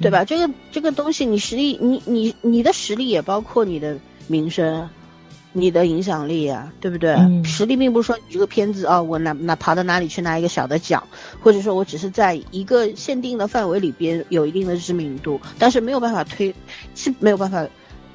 [0.00, 0.24] 对吧？
[0.24, 4.88] 这个这个东西，你实力，你你你的实力也包括你的名声。
[5.52, 7.14] 你的影响力呀，对不对？
[7.44, 11.02] 实力并不是说你这个片子哦，我哪哪跑到哪里去拿一个小的奖，
[11.40, 16.54] 或者说我只是在一个限定的范围里边有一定的知名度，但是没有办法推，
[16.94, 17.66] 是没有办法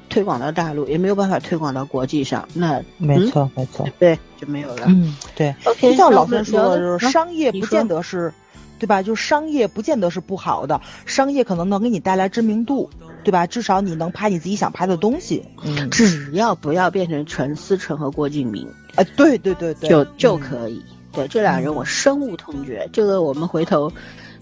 [0.08, 2.48] 推广到大陆，也没有办法推广到国际上。
[2.54, 4.86] 那没错，没错，对，就没有了。
[4.86, 5.54] 嗯，对。
[5.80, 8.32] 就像老孙说的，就是商业不见得是，
[8.78, 9.02] 对吧？
[9.02, 12.88] 就是商业不见得是不好的，商业可能能给你带来知名度。
[13.28, 13.46] 对吧？
[13.46, 18.66] 至少你能拍你自己想拍的东西，嗯，只要不要变成陈思诚和郭敬明，
[18.96, 20.82] 啊，对对对对，就就可以。
[21.12, 23.92] 对这两人我深恶痛绝，这个我们回头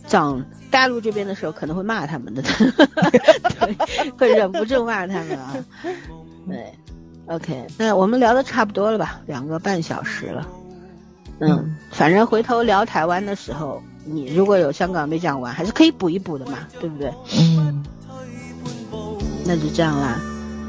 [0.06, 0.40] 讲
[0.70, 2.42] 大陆这边的时候可能会骂他们的，
[3.58, 5.56] 对，会忍不住骂他们啊。
[6.47, 6.73] 对
[7.26, 9.20] ，OK，那我们聊的差不多了吧？
[9.26, 10.47] 两个半小时了，
[11.40, 17.12] 嗯，反正回头聊台湾的时候，你如果有香港没讲完，还是可以补一补的嘛，对不对？
[17.36, 17.84] 嗯。
[19.49, 20.18] 那就这样啦，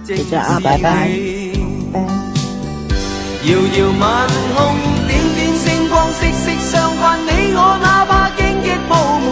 [0.05, 1.09] 就这样啊，拜拜。
[3.43, 4.75] 遥遥晚空，
[5.07, 7.17] 点点星光，息息相关。
[7.25, 9.25] 你我哪怕荆棘铺满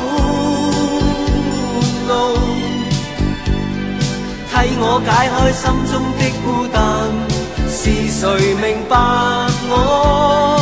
[2.08, 2.12] 路，
[4.50, 6.76] 替我解开心中的孤单。
[7.70, 8.24] 是谁
[8.56, 8.98] 明白
[9.70, 10.58] 我？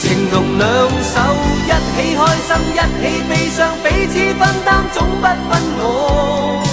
[0.00, 0.64] 情同两
[1.12, 1.20] 手，
[1.66, 2.72] 一起开心，一
[3.02, 6.63] 起悲伤，彼此分担，总不分我。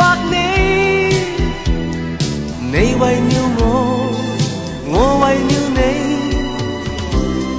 [0.00, 0.34] 或你，
[2.72, 3.62] 你为了我，
[4.88, 5.78] 我为了你，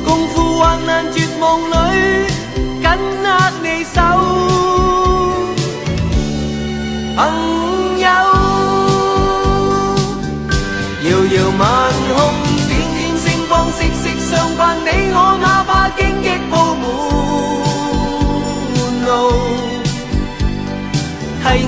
[0.03, 1.73] 共赴患难绝望里，
[2.81, 2.85] 紧
[3.23, 3.27] 握
[3.61, 3.95] 你手，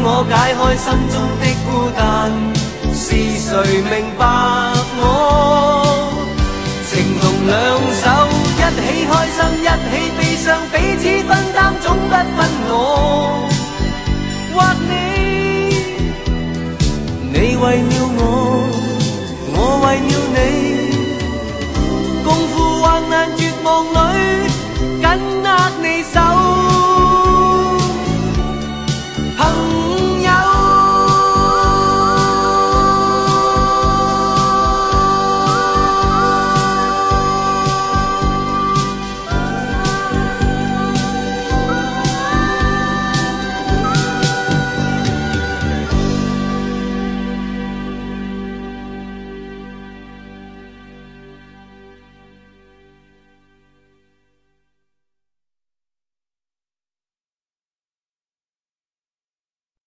[0.06, 2.00] 我解开心中的孤单
[2.94, 3.06] 是
[3.40, 3.50] 谁
[3.90, 4.22] 明白
[5.00, 5.02] 我？
[6.90, 7.52] 情同两
[8.02, 8.04] 手
[8.60, 12.72] 一起开心一起悲伤彼此分担总不分我。
[14.54, 14.56] 或
[14.88, 14.92] 你
[17.32, 18.20] 你为了我
[19.56, 20.38] 我为了你
[22.24, 23.96] 共赴患难绝望里